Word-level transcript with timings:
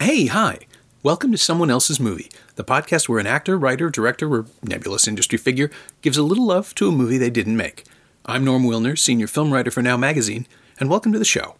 Hey, 0.00 0.26
hi. 0.26 0.60
Welcome 1.02 1.30
to 1.32 1.38
Someone 1.38 1.70
Else's 1.70 2.00
Movie, 2.00 2.30
the 2.56 2.64
podcast 2.64 3.08
where 3.08 3.18
an 3.18 3.26
actor, 3.26 3.56
writer, 3.58 3.90
director, 3.90 4.34
or 4.34 4.46
nebulous 4.62 5.06
industry 5.06 5.38
figure 5.38 5.70
gives 6.02 6.16
a 6.16 6.22
little 6.22 6.46
love 6.46 6.74
to 6.76 6.88
a 6.88 6.92
movie 6.92 7.18
they 7.18 7.30
didn't 7.30 7.56
make. 7.56 7.84
I'm 8.24 8.44
Norm 8.44 8.64
Wilner, 8.64 8.98
senior 8.98 9.26
film 9.26 9.52
writer 9.52 9.70
for 9.70 9.82
Now 9.82 9.96
Magazine, 9.96 10.46
and 10.80 10.90
welcome 10.90 11.12
to 11.12 11.18
the 11.18 11.24
show. 11.24 11.56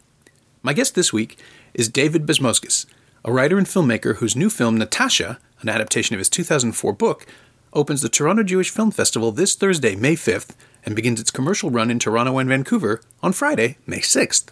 My 0.62 0.72
guest 0.72 0.94
this 0.94 1.12
week 1.12 1.38
is 1.74 1.88
David 1.88 2.26
Bezmozgis, 2.26 2.86
a 3.26 3.32
writer 3.32 3.58
and 3.58 3.66
filmmaker 3.66 4.16
whose 4.16 4.36
new 4.36 4.48
film, 4.48 4.78
Natasha, 4.78 5.40
an 5.60 5.68
adaptation 5.68 6.14
of 6.14 6.20
his 6.20 6.28
2004 6.28 6.92
book, 6.92 7.26
opens 7.72 8.00
the 8.00 8.08
Toronto 8.08 8.44
Jewish 8.44 8.70
Film 8.70 8.92
Festival 8.92 9.32
this 9.32 9.56
Thursday, 9.56 9.96
May 9.96 10.14
5th, 10.14 10.54
and 10.84 10.94
begins 10.94 11.20
its 11.20 11.32
commercial 11.32 11.68
run 11.68 11.90
in 11.90 11.98
Toronto 11.98 12.38
and 12.38 12.48
Vancouver 12.48 13.00
on 13.24 13.32
Friday, 13.32 13.78
May 13.84 13.98
6th. 13.98 14.50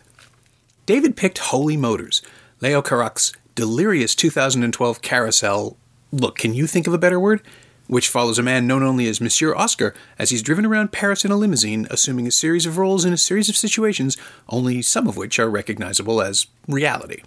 David 0.86 1.16
picked 1.16 1.38
Holy 1.38 1.76
Motors, 1.76 2.20
Leo 2.60 2.82
Carax's 2.82 3.32
delirious 3.54 4.16
2012 4.16 5.00
carousel. 5.00 5.76
Look, 6.10 6.36
can 6.36 6.52
you 6.52 6.66
think 6.66 6.88
of 6.88 6.92
a 6.92 6.98
better 6.98 7.20
word? 7.20 7.42
Which 7.86 8.08
follows 8.08 8.40
a 8.40 8.42
man 8.42 8.66
known 8.66 8.82
only 8.82 9.06
as 9.06 9.20
Monsieur 9.20 9.54
Oscar 9.54 9.94
as 10.18 10.30
he's 10.30 10.42
driven 10.42 10.66
around 10.66 10.90
Paris 10.90 11.24
in 11.24 11.30
a 11.30 11.36
limousine, 11.36 11.86
assuming 11.90 12.26
a 12.26 12.32
series 12.32 12.66
of 12.66 12.76
roles 12.76 13.04
in 13.04 13.12
a 13.12 13.18
series 13.18 13.48
of 13.48 13.56
situations, 13.56 14.16
only 14.48 14.82
some 14.82 15.06
of 15.06 15.16
which 15.16 15.38
are 15.38 15.48
recognizable 15.48 16.20
as 16.20 16.48
reality. 16.66 17.22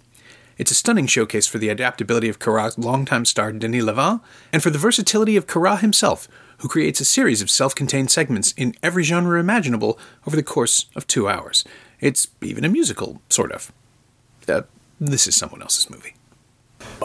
It's 0.58 0.72
a 0.72 0.74
stunning 0.74 1.06
showcase 1.06 1.46
for 1.46 1.58
the 1.58 1.68
adaptability 1.68 2.28
of 2.28 2.40
Carax's 2.40 2.78
longtime 2.78 3.24
star 3.24 3.52
Denis 3.52 3.84
Lavant, 3.84 4.20
and 4.52 4.60
for 4.60 4.70
the 4.70 4.78
versatility 4.78 5.36
of 5.36 5.46
Carax 5.46 5.80
himself, 5.80 6.26
who 6.58 6.68
creates 6.68 7.00
a 7.00 7.04
series 7.04 7.40
of 7.40 7.48
self 7.48 7.76
contained 7.76 8.10
segments 8.10 8.52
in 8.56 8.74
every 8.82 9.04
genre 9.04 9.38
imaginable 9.38 9.98
over 10.26 10.34
the 10.34 10.42
course 10.42 10.86
of 10.96 11.06
two 11.06 11.28
hours. 11.28 11.64
It's 12.00 12.26
even 12.42 12.64
a 12.64 12.68
musical, 12.68 13.22
sort 13.28 13.52
of. 13.52 13.70
Uh, 14.48 14.62
this 15.00 15.28
is 15.28 15.36
someone 15.36 15.62
else's 15.62 15.88
movie. 15.88 16.14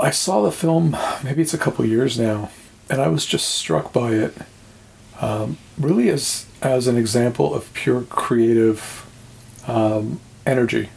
I 0.02 0.10
saw 0.10 0.42
the 0.42 0.52
film, 0.52 0.98
maybe 1.24 1.44
it's 1.44 1.54
a 1.54 1.60
couple 1.60 1.86
years 1.86 2.18
now, 2.18 2.50
and 2.90 3.02
I 3.02 3.08
was 3.08 3.24
just 3.26 3.50
struck 3.50 3.94
by 3.94 4.14
it, 4.14 4.34
um, 5.22 5.58
really 5.78 6.10
as 6.10 6.48
as 6.64 6.88
an 6.88 6.98
example 6.98 7.54
of 7.54 7.72
pure 7.74 8.02
creative 8.04 9.06
um, 9.68 10.20
energy. 10.44 10.90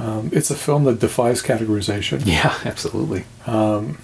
Um, 0.00 0.30
it's 0.32 0.50
a 0.50 0.54
film 0.54 0.84
that 0.84 0.98
defies 0.98 1.42
categorization. 1.42 2.24
Yeah, 2.26 2.58
absolutely. 2.64 3.24
Um, 3.46 3.98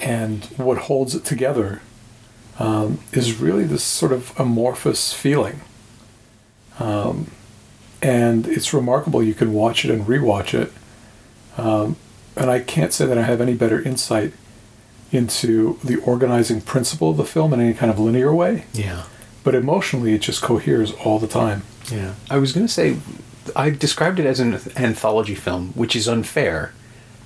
and 0.00 0.44
what 0.56 0.78
holds 0.78 1.14
it 1.14 1.24
together 1.24 1.80
um, 2.58 2.98
is 3.12 3.38
really 3.38 3.64
this 3.64 3.84
sort 3.84 4.12
of 4.12 4.32
amorphous 4.38 5.12
feeling. 5.12 5.60
Um, 6.80 7.30
and 8.02 8.46
it's 8.46 8.74
remarkable. 8.74 9.22
You 9.22 9.34
can 9.34 9.52
watch 9.52 9.84
it 9.84 9.90
and 9.90 10.06
rewatch 10.06 10.54
it. 10.54 10.72
Um, 11.56 11.96
and 12.36 12.50
I 12.50 12.60
can't 12.60 12.92
say 12.92 13.06
that 13.06 13.16
I 13.16 13.22
have 13.22 13.40
any 13.40 13.54
better 13.54 13.80
insight 13.80 14.32
into 15.12 15.78
the 15.84 15.96
organizing 15.96 16.60
principle 16.60 17.10
of 17.10 17.16
the 17.16 17.24
film 17.24 17.52
in 17.54 17.60
any 17.60 17.74
kind 17.74 17.90
of 17.92 17.98
linear 17.98 18.34
way. 18.34 18.64
Yeah. 18.72 19.04
But 19.44 19.54
emotionally, 19.54 20.12
it 20.14 20.22
just 20.22 20.42
coheres 20.42 20.92
all 20.92 21.18
the 21.18 21.28
time. 21.28 21.62
Yeah. 21.90 22.14
I 22.28 22.38
was 22.38 22.52
going 22.52 22.66
to 22.66 22.72
say, 22.72 22.96
I 23.54 23.70
described 23.70 24.18
it 24.18 24.26
as 24.26 24.40
an 24.40 24.54
anthology 24.76 25.34
film, 25.34 25.72
which 25.74 25.94
is 25.94 26.08
unfair 26.08 26.72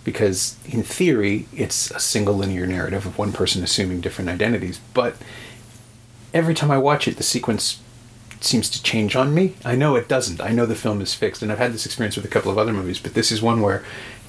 because 0.04 0.56
in 0.64 0.82
theory, 0.82 1.46
it's 1.54 1.90
a 1.90 2.00
single 2.00 2.34
linear 2.34 2.66
narrative 2.66 3.06
of 3.06 3.18
one 3.18 3.32
person 3.32 3.62
assuming 3.62 4.00
different 4.00 4.30
identities. 4.30 4.80
But 4.94 5.16
every 6.32 6.54
time 6.54 6.70
I 6.70 6.78
watch 6.78 7.06
it, 7.06 7.16
the 7.16 7.22
sequence 7.22 7.80
seems 8.40 8.70
to 8.70 8.82
change 8.82 9.14
on 9.14 9.34
me. 9.34 9.54
I 9.64 9.74
know 9.76 9.96
it 9.96 10.08
doesn't. 10.08 10.40
I 10.40 10.50
know 10.50 10.66
the 10.66 10.74
film 10.74 11.00
is 11.00 11.14
fixed, 11.14 11.42
and 11.42 11.52
I've 11.52 11.58
had 11.58 11.72
this 11.72 11.84
experience 11.84 12.16
with 12.16 12.24
a 12.24 12.28
couple 12.28 12.50
of 12.50 12.58
other 12.58 12.72
movies, 12.72 12.98
but 12.98 13.14
this 13.14 13.30
is 13.30 13.42
one 13.42 13.60
where 13.60 13.84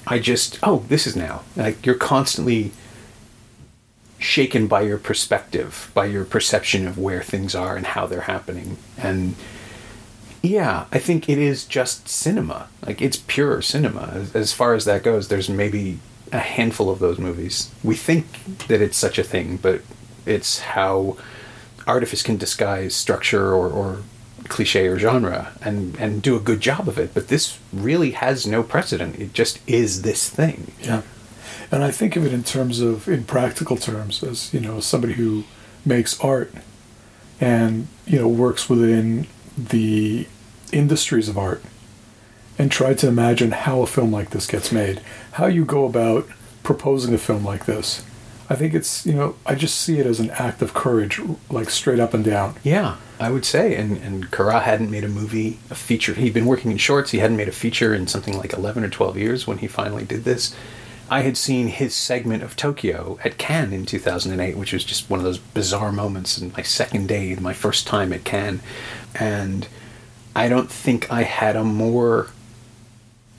I 0.06 0.18
just, 0.18 0.58
oh, 0.62 0.84
this 0.88 1.06
is 1.06 1.16
now. 1.16 1.42
Like, 1.56 1.86
you're 1.86 1.94
constantly 1.94 2.72
shaken 4.18 4.66
by 4.66 4.82
your 4.82 4.98
perspective, 4.98 5.90
by 5.94 6.06
your 6.06 6.24
perception 6.24 6.86
of 6.86 6.98
where 6.98 7.22
things 7.22 7.54
are 7.54 7.76
and 7.76 7.86
how 7.86 8.06
they're 8.06 8.22
happening. 8.22 8.76
And 8.98 9.34
yeah, 10.42 10.86
I 10.92 10.98
think 10.98 11.28
it 11.28 11.38
is 11.38 11.64
just 11.64 12.08
cinema. 12.08 12.68
Like, 12.84 13.00
it's 13.00 13.16
pure 13.16 13.62
cinema. 13.62 14.10
As, 14.14 14.34
as 14.34 14.52
far 14.52 14.74
as 14.74 14.84
that 14.84 15.02
goes, 15.02 15.28
there's 15.28 15.48
maybe 15.48 16.00
a 16.32 16.38
handful 16.38 16.90
of 16.90 16.98
those 16.98 17.18
movies. 17.18 17.70
We 17.84 17.94
think 17.94 18.66
that 18.66 18.80
it's 18.80 18.96
such 18.96 19.18
a 19.18 19.22
thing, 19.22 19.58
but 19.58 19.82
it's 20.26 20.60
how 20.60 21.16
artifice 21.86 22.22
can 22.22 22.36
disguise 22.36 22.94
structure 22.94 23.52
or, 23.52 23.68
or 23.68 24.02
cliche 24.48 24.86
or 24.86 24.98
genre 24.98 25.52
and 25.62 25.96
and 25.96 26.20
do 26.20 26.36
a 26.36 26.40
good 26.40 26.60
job 26.60 26.86
of 26.88 26.98
it 26.98 27.14
but 27.14 27.28
this 27.28 27.58
really 27.72 28.10
has 28.10 28.46
no 28.46 28.62
precedent 28.62 29.18
it 29.18 29.32
just 29.32 29.58
is 29.68 30.02
this 30.02 30.28
thing 30.28 30.72
Yeah. 30.80 31.02
And 31.72 31.82
I 31.82 31.90
think 31.90 32.16
of 32.16 32.26
it 32.26 32.34
in 32.34 32.42
terms 32.42 32.80
of, 32.80 33.08
in 33.08 33.24
practical 33.24 33.78
terms, 33.78 34.22
as, 34.22 34.52
you 34.52 34.60
know, 34.60 34.78
somebody 34.78 35.14
who 35.14 35.44
makes 35.86 36.20
art 36.20 36.52
and, 37.40 37.88
you 38.06 38.18
know, 38.18 38.28
works 38.28 38.68
within 38.68 39.26
the 39.56 40.26
industries 40.72 41.28
of 41.28 41.36
art 41.38 41.62
and 42.58 42.70
try 42.70 42.94
to 42.94 43.08
imagine 43.08 43.50
how 43.52 43.82
a 43.82 43.86
film 43.86 44.12
like 44.12 44.30
this 44.30 44.46
gets 44.46 44.70
made, 44.72 45.00
how 45.32 45.46
you 45.46 45.64
go 45.64 45.84
about 45.84 46.28
proposing 46.62 47.14
a 47.14 47.18
film 47.18 47.44
like 47.44 47.64
this. 47.66 48.04
I 48.50 48.54
think 48.54 48.74
it's, 48.74 49.06
you 49.06 49.14
know, 49.14 49.36
I 49.46 49.54
just 49.54 49.78
see 49.78 49.98
it 49.98 50.06
as 50.06 50.20
an 50.20 50.30
act 50.30 50.60
of 50.60 50.74
courage, 50.74 51.20
like 51.50 51.70
straight 51.70 52.00
up 52.00 52.12
and 52.14 52.24
down. 52.24 52.54
yeah 52.62 52.96
i 53.20 53.30
would 53.30 53.44
say 53.44 53.76
and 53.76 53.98
and 53.98 54.30
Carax 54.32 54.62
hadn't 54.62 54.90
made 54.90 55.04
a 55.04 55.08
movie 55.08 55.58
a 55.70 55.76
feature 55.76 56.14
he'd 56.14 56.34
been 56.34 56.46
working 56.46 56.72
in 56.72 56.76
shorts 56.76 57.12
he 57.12 57.18
hadn't 57.18 57.36
made 57.36 57.46
a 57.48 57.52
feature 57.52 57.94
in 57.94 58.06
something 58.08 58.36
like 58.36 58.52
11 58.52 58.82
or 58.82 58.88
12 58.88 59.16
years 59.16 59.46
when 59.46 59.58
he 59.58 59.68
finally 59.68 60.04
did 60.04 60.24
this 60.24 60.52
i 61.08 61.20
had 61.20 61.36
seen 61.36 61.68
his 61.68 61.94
segment 61.94 62.42
of 62.42 62.56
tokyo 62.56 63.18
at 63.22 63.38
cannes 63.38 63.72
in 63.72 63.86
2008 63.86 64.56
which 64.56 64.72
was 64.72 64.82
just 64.84 65.08
one 65.08 65.20
of 65.20 65.24
those 65.24 65.38
bizarre 65.38 65.92
moments 65.92 66.36
in 66.36 66.50
my 66.56 66.62
second 66.62 67.06
day 67.06 67.34
my 67.36 67.52
first 67.52 67.86
time 67.86 68.12
at 68.12 68.24
cannes 68.24 68.60
and 69.14 69.66
i 70.36 70.48
don't 70.48 70.70
think 70.70 71.10
i 71.10 71.22
had 71.22 71.56
a 71.56 71.64
more 71.64 72.28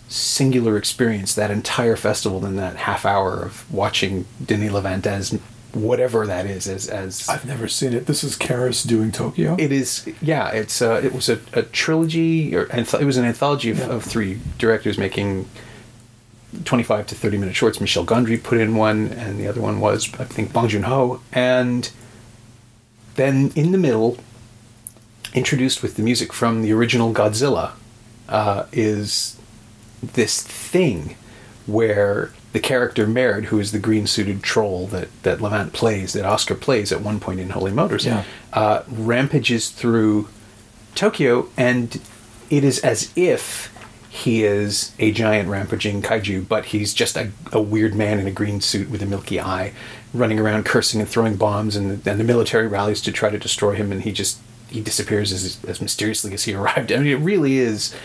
singular 0.09 0.77
experience 0.77 1.33
that 1.33 1.49
entire 1.49 1.95
festival 1.95 2.39
than 2.39 2.55
that 2.55 2.75
half 2.75 3.05
hour 3.05 3.41
of 3.43 3.71
watching 3.73 4.25
Denis 4.45 4.71
Lavant 4.71 5.05
as 5.07 5.31
whatever 5.73 6.27
that 6.27 6.45
is 6.45 6.67
as 6.67 6.87
as 6.87 7.27
I've 7.27 7.45
never 7.45 7.67
seen 7.67 7.93
it. 7.93 8.05
This 8.05 8.23
is 8.23 8.37
Carax 8.37 8.85
doing 8.87 9.11
Tokyo. 9.11 9.55
it 9.57 9.71
is 9.71 10.07
yeah 10.21 10.49
it's 10.49 10.83
uh, 10.83 11.01
it 11.03 11.13
was 11.13 11.29
a, 11.29 11.39
a 11.53 11.63
trilogy 11.63 12.55
or 12.55 12.65
anth- 12.67 12.99
it 13.01 13.05
was 13.05 13.17
an 13.17 13.25
anthology 13.25 13.71
of, 13.71 13.79
Yeah. 13.79 13.85
of 13.87 14.03
three 14.03 14.39
directors 14.59 14.99
making 14.99 15.49
25 16.65 17.07
to 17.07 17.15
30 17.15 17.37
minute 17.39 17.55
shorts 17.55 17.81
Michel 17.81 18.05
Gondry 18.05 18.41
put 18.41 18.59
in 18.59 18.75
one 18.75 19.07
and 19.13 19.39
the 19.39 19.47
other 19.47 19.61
one 19.61 19.79
was 19.79 20.13
I 20.19 20.25
think 20.25 20.53
Bong 20.53 20.67
Joon-ho 20.67 21.21
and 21.31 21.89
then 23.15 23.51
in 23.55 23.71
the 23.71 23.79
middle 23.79 24.17
introduced 25.33 25.81
with 25.81 25.95
the 25.95 26.03
music 26.03 26.31
from 26.33 26.61
the 26.61 26.71
original 26.71 27.13
Godzilla 27.13 27.71
uh, 28.29 28.65
is 28.71 29.37
this 30.01 30.41
thing 30.41 31.15
where 31.65 32.31
the 32.51 32.59
character 32.59 33.07
Merde, 33.07 33.47
who 33.47 33.59
is 33.59 33.71
the 33.71 33.79
green 33.79 34.05
suited 34.05 34.43
troll 34.43 34.85
that, 34.87 35.07
that 35.23 35.39
Lavant 35.39 35.73
plays, 35.73 36.13
that 36.13 36.25
Oscar 36.25 36.55
plays 36.55 36.91
at 36.91 37.01
one 37.01 37.19
point 37.19 37.39
in 37.39 37.49
Holy 37.51 37.71
Motors, 37.71 38.05
Yeah. 38.05 38.23
uh, 38.51 38.83
rampages 38.89 39.69
through 39.69 40.27
Tokyo, 40.93 41.47
and 41.57 41.99
it 42.51 42.63
is 42.63 42.77
as 42.79 43.11
if 43.15 43.71
he 44.09 44.43
is 44.43 44.91
a 44.99 45.11
giant 45.11 45.49
rampaging 45.49 46.03
kaiju, 46.03 46.47
but 46.47 46.65
he's 46.65 46.93
just 46.93 47.17
a, 47.17 47.31
a 47.51 47.59
weird 47.59 47.95
man 47.95 48.19
in 48.19 48.27
a 48.27 48.31
green 48.31 48.61
suit 48.61 48.87
with 48.91 49.01
a 49.01 49.07
milky 49.07 49.39
eye, 49.39 49.73
running 50.13 50.37
around 50.39 50.65
cursing 50.65 50.99
and 51.01 51.09
throwing 51.09 51.35
bombs, 51.35 51.75
and, 51.75 52.05
and 52.07 52.19
the 52.19 52.23
military 52.23 52.67
rallies 52.67 53.01
to 53.01 53.11
try 53.11 53.31
to 53.31 53.39
destroy 53.39 53.73
him, 53.73 53.91
and 53.91 54.03
he 54.03 54.11
just 54.11 54.37
he 54.73 54.81
disappears 54.81 55.31
as, 55.31 55.63
as 55.65 55.81
mysteriously 55.81 56.33
as 56.33 56.43
he 56.43 56.53
arrived. 56.55 56.91
I 56.91 56.97
mean, 56.97 57.07
it 57.07 57.19
really 57.19 57.57
is 57.57 57.95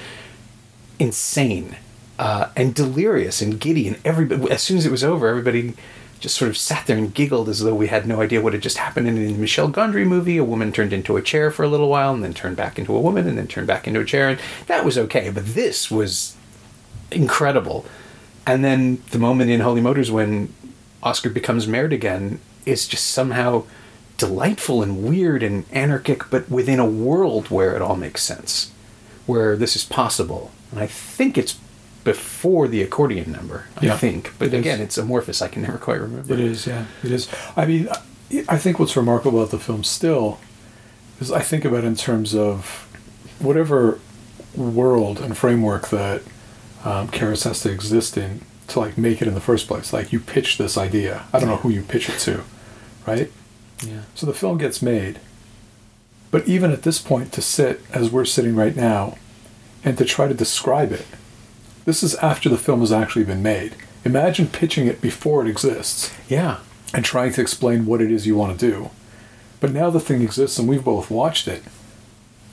insane 0.98 1.76
uh, 2.18 2.50
and 2.56 2.74
delirious 2.74 3.40
and 3.40 3.58
giddy. 3.58 3.88
And 3.88 3.98
everybody, 4.04 4.50
as 4.50 4.62
soon 4.62 4.76
as 4.76 4.84
it 4.84 4.90
was 4.90 5.02
over, 5.02 5.28
everybody 5.28 5.74
just 6.20 6.36
sort 6.36 6.50
of 6.50 6.56
sat 6.56 6.86
there 6.86 6.98
and 6.98 7.14
giggled 7.14 7.48
as 7.48 7.60
though 7.60 7.74
we 7.74 7.86
had 7.86 8.06
no 8.06 8.20
idea 8.20 8.40
what 8.40 8.52
had 8.52 8.62
just 8.62 8.76
happened. 8.76 9.06
And 9.06 9.16
in 9.16 9.32
the 9.32 9.38
Michel 9.38 9.70
Gondry 9.70 10.06
movie, 10.06 10.36
a 10.36 10.44
woman 10.44 10.72
turned 10.72 10.92
into 10.92 11.16
a 11.16 11.22
chair 11.22 11.50
for 11.50 11.62
a 11.62 11.68
little 11.68 11.88
while, 11.88 12.12
and 12.12 12.22
then 12.22 12.34
turned 12.34 12.56
back 12.56 12.78
into 12.78 12.94
a 12.94 13.00
woman, 13.00 13.26
and 13.26 13.38
then 13.38 13.46
turned 13.46 13.66
back 13.66 13.86
into 13.86 14.00
a 14.00 14.04
chair, 14.04 14.28
and 14.28 14.40
that 14.66 14.84
was 14.84 14.98
okay. 14.98 15.30
But 15.30 15.46
this 15.54 15.90
was 15.90 16.36
incredible. 17.10 17.86
And 18.46 18.64
then 18.64 19.02
the 19.10 19.18
moment 19.18 19.50
in 19.50 19.60
Holy 19.60 19.80
Motors 19.80 20.10
when 20.10 20.52
Oscar 21.02 21.30
becomes 21.30 21.68
married 21.68 21.92
again 21.92 22.40
is 22.66 22.88
just 22.88 23.06
somehow 23.06 23.64
delightful 24.18 24.82
and 24.82 25.02
weird 25.04 25.42
and 25.42 25.64
anarchic, 25.72 26.28
but 26.30 26.50
within 26.50 26.78
a 26.78 26.84
world 26.86 27.50
where 27.50 27.74
it 27.74 27.80
all 27.82 27.96
makes 27.96 28.22
sense, 28.22 28.70
where 29.26 29.56
this 29.56 29.74
is 29.76 29.84
possible. 29.84 30.50
And 30.70 30.78
I 30.80 30.86
think 30.86 31.38
it's 31.38 31.58
before 32.04 32.68
the 32.68 32.82
accordion 32.82 33.32
number, 33.32 33.66
I 33.80 33.86
Yeah, 33.86 33.96
think. 33.96 34.32
But 34.38 34.48
it 34.48 34.54
is. 34.54 34.60
again, 34.60 34.80
it's 34.80 34.98
amorphous. 34.98 35.40
I 35.40 35.48
can 35.48 35.62
never 35.62 35.78
quite 35.78 36.00
remember. 36.00 36.32
It 36.34 36.40
is, 36.40 36.66
yeah, 36.66 36.84
it 37.02 37.10
is. 37.12 37.28
I 37.56 37.64
mean, 37.66 37.88
I- 37.88 38.44
I 38.48 38.58
think 38.58 38.78
what's 38.78 38.94
remarkable 38.96 39.38
about 39.40 39.50
the 39.52 39.58
film 39.58 39.82
still 39.84 40.38
is 41.20 41.32
I 41.32 41.40
think 41.40 41.64
about 41.64 41.84
it 41.84 41.86
in 41.86 41.96
terms 41.96 42.34
of 42.34 42.86
whatever 43.38 43.98
world 44.54 45.18
and 45.20 45.36
framework 45.36 45.88
that 45.88 46.22
um, 46.84 47.08
Carax 47.08 47.44
has 47.44 47.60
to 47.62 47.70
exist 47.70 48.16
in 48.16 48.40
to 48.68 48.80
like 48.80 48.98
make 48.98 49.22
it 49.22 49.28
in 49.28 49.34
the 49.34 49.40
first 49.40 49.66
place. 49.66 49.92
Like 49.92 50.12
you 50.12 50.20
pitch 50.20 50.58
this 50.58 50.76
idea. 50.76 51.24
I 51.32 51.38
don't 51.40 51.48
know 51.48 51.56
who 51.56 51.70
you 51.70 51.82
pitch 51.82 52.08
it 52.10 52.18
to, 52.20 52.42
right? 53.06 53.30
Yeah. 53.84 54.02
So 54.14 54.26
the 54.26 54.34
film 54.34 54.58
gets 54.58 54.82
made. 54.82 55.20
But 56.30 56.46
even 56.46 56.70
at 56.72 56.82
this 56.82 56.98
point, 57.00 57.32
to 57.32 57.42
sit 57.42 57.80
as 57.92 58.10
we're 58.10 58.24
sitting 58.24 58.54
right 58.54 58.76
now 58.76 59.16
and 59.84 59.96
to 59.98 60.04
try 60.04 60.28
to 60.28 60.34
describe 60.34 60.92
it, 60.92 61.06
this 61.84 62.02
is 62.02 62.14
after 62.16 62.48
the 62.48 62.58
film 62.58 62.80
has 62.80 62.92
actually 62.92 63.24
been 63.24 63.42
made. 63.42 63.74
Imagine 64.04 64.46
pitching 64.46 64.86
it 64.86 65.00
before 65.00 65.44
it 65.44 65.48
exists 65.50 66.12
Yeah. 66.28 66.58
and 66.92 67.04
trying 67.04 67.32
to 67.32 67.40
explain 67.40 67.86
what 67.86 68.02
it 68.02 68.10
is 68.10 68.26
you 68.26 68.36
want 68.36 68.58
to 68.58 68.70
do. 68.70 68.90
But 69.60 69.72
now 69.72 69.88
the 69.90 70.00
thing 70.00 70.20
exists 70.22 70.58
and 70.58 70.68
we've 70.68 70.84
both 70.84 71.10
watched 71.10 71.48
it. 71.48 71.62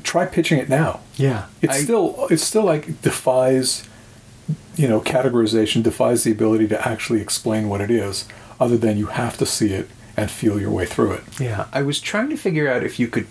Try 0.03 0.25
pitching 0.25 0.57
it 0.59 0.69
now. 0.69 1.01
Yeah. 1.17 1.45
It's 1.61 1.73
I- 1.73 1.81
still 1.83 2.27
it's 2.29 2.43
still 2.43 2.63
like 2.63 3.01
defies 3.01 3.83
you 4.75 4.87
know, 4.87 5.01
categorization 5.01 5.81
defies 5.81 6.23
the 6.23 6.31
ability 6.31 6.67
to 6.67 6.87
actually 6.87 7.19
explain 7.19 7.67
what 7.67 7.81
it 7.81 7.89
is, 7.89 8.25
other 8.59 8.77
than 8.77 8.95
you 8.97 9.07
have 9.07 9.37
to 9.37 9.45
see 9.45 9.73
it 9.73 9.89
and 10.17 10.31
feel 10.31 10.59
your 10.59 10.71
way 10.71 10.85
through 10.85 11.13
it. 11.13 11.23
Yeah, 11.39 11.67
I 11.73 11.81
was 11.81 11.99
trying 11.99 12.29
to 12.29 12.37
figure 12.37 12.71
out 12.71 12.83
if 12.83 12.99
you 12.99 13.07
could 13.07 13.27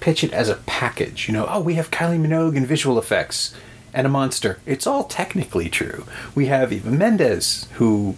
pitch 0.00 0.22
it 0.22 0.32
as 0.32 0.48
a 0.48 0.56
package. 0.66 1.28
You 1.28 1.34
know, 1.34 1.46
oh, 1.48 1.60
we 1.60 1.74
have 1.74 1.90
Kylie 1.90 2.20
Minogue 2.20 2.56
and 2.56 2.66
visual 2.66 2.98
effects 2.98 3.54
and 3.94 4.06
a 4.06 4.10
monster. 4.10 4.58
It's 4.66 4.86
all 4.86 5.04
technically 5.04 5.68
true. 5.68 6.06
We 6.34 6.46
have 6.46 6.72
Eva 6.72 6.90
Mendes, 6.90 7.66
who 7.74 8.16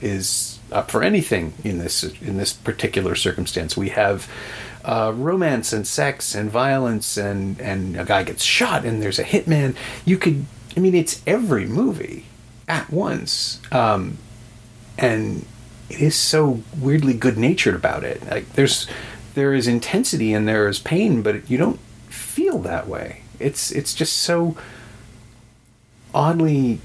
is 0.00 0.58
up 0.70 0.90
for 0.90 1.02
anything 1.02 1.54
in 1.64 1.78
this 1.78 2.04
in 2.04 2.36
this 2.36 2.52
particular 2.52 3.14
circumstance. 3.14 3.76
We 3.76 3.88
have 3.90 4.30
uh, 4.84 5.12
romance 5.14 5.72
and 5.72 5.86
sex 5.86 6.34
and 6.34 6.50
violence 6.50 7.16
and 7.16 7.60
and 7.60 7.98
a 7.98 8.04
guy 8.04 8.22
gets 8.22 8.44
shot 8.44 8.84
and 8.84 9.02
there's 9.02 9.18
a 9.18 9.24
hitman. 9.24 9.74
You 10.04 10.18
could, 10.18 10.46
I 10.76 10.80
mean, 10.80 10.94
it's 10.94 11.20
every 11.26 11.66
movie 11.66 12.26
at 12.68 12.90
once. 12.90 13.60
Um, 13.72 14.18
and 14.96 15.46
it 15.90 16.00
is 16.00 16.14
so 16.14 16.62
weirdly 16.78 17.14
good 17.14 17.38
natured 17.38 17.74
about 17.74 18.04
it. 18.04 18.24
Like 18.28 18.52
there's 18.52 18.86
there 19.34 19.54
is 19.54 19.66
intensity 19.66 20.32
and 20.32 20.46
there 20.46 20.68
is 20.68 20.78
pain, 20.78 21.22
but 21.22 21.48
you 21.48 21.58
don't 21.58 21.80
feel 22.08 22.58
that 22.60 22.88
way. 22.88 23.22
It's 23.38 23.70
it's 23.70 23.94
just 23.94 24.18
so 24.18 24.56
oddly 26.14 26.80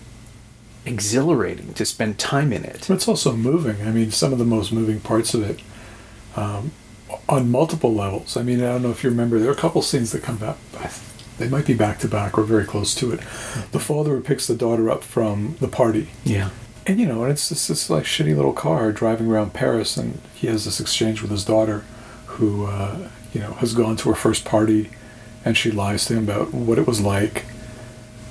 exhilarating 0.85 1.73
to 1.73 1.85
spend 1.85 2.19
time 2.19 2.51
in 2.51 2.63
it. 2.65 2.85
But 2.87 2.95
it's 2.95 3.07
also 3.07 3.35
moving. 3.35 3.81
I 3.87 3.91
mean, 3.91 4.11
some 4.11 4.33
of 4.33 4.39
the 4.39 4.45
most 4.45 4.71
moving 4.71 4.99
parts 4.99 5.33
of 5.33 5.49
it 5.49 5.59
um, 6.35 6.71
on 7.29 7.49
multiple 7.49 7.93
levels. 7.93 8.35
I 8.35 8.43
mean, 8.43 8.59
I 8.59 8.73
don't 8.73 8.83
know 8.83 8.91
if 8.91 9.03
you 9.03 9.09
remember, 9.09 9.39
there 9.39 9.49
are 9.49 9.53
a 9.53 9.57
couple 9.57 9.81
scenes 9.81 10.11
that 10.11 10.23
come 10.23 10.37
back. 10.37 10.57
They 11.37 11.47
might 11.47 11.65
be 11.65 11.73
back 11.73 11.99
to 11.99 12.07
back 12.07 12.37
or 12.37 12.43
very 12.43 12.65
close 12.65 12.93
to 12.95 13.11
it. 13.11 13.19
The 13.71 13.79
father 13.79 14.11
who 14.11 14.21
picks 14.21 14.45
the 14.45 14.55
daughter 14.55 14.89
up 14.89 15.03
from 15.03 15.55
the 15.59 15.67
party. 15.67 16.09
Yeah. 16.23 16.49
And, 16.85 16.99
you 16.99 17.05
know, 17.05 17.23
and 17.23 17.31
it's 17.31 17.49
just 17.49 17.69
this 17.69 17.89
like 17.89 18.03
shitty 18.03 18.35
little 18.35 18.53
car 18.53 18.91
driving 18.91 19.27
around 19.27 19.53
Paris, 19.53 19.95
and 19.95 20.19
he 20.33 20.47
has 20.47 20.65
this 20.65 20.79
exchange 20.79 21.21
with 21.21 21.31
his 21.31 21.45
daughter 21.45 21.85
who, 22.25 22.65
uh, 22.65 23.09
you 23.33 23.39
know, 23.39 23.53
has 23.53 23.73
gone 23.73 23.95
to 23.97 24.09
her 24.09 24.15
first 24.15 24.43
party, 24.43 24.89
and 25.45 25.57
she 25.57 25.71
lies 25.71 26.05
to 26.05 26.15
him 26.15 26.23
about 26.23 26.53
what 26.53 26.77
it 26.77 26.87
was 26.87 26.99
like. 26.99 27.45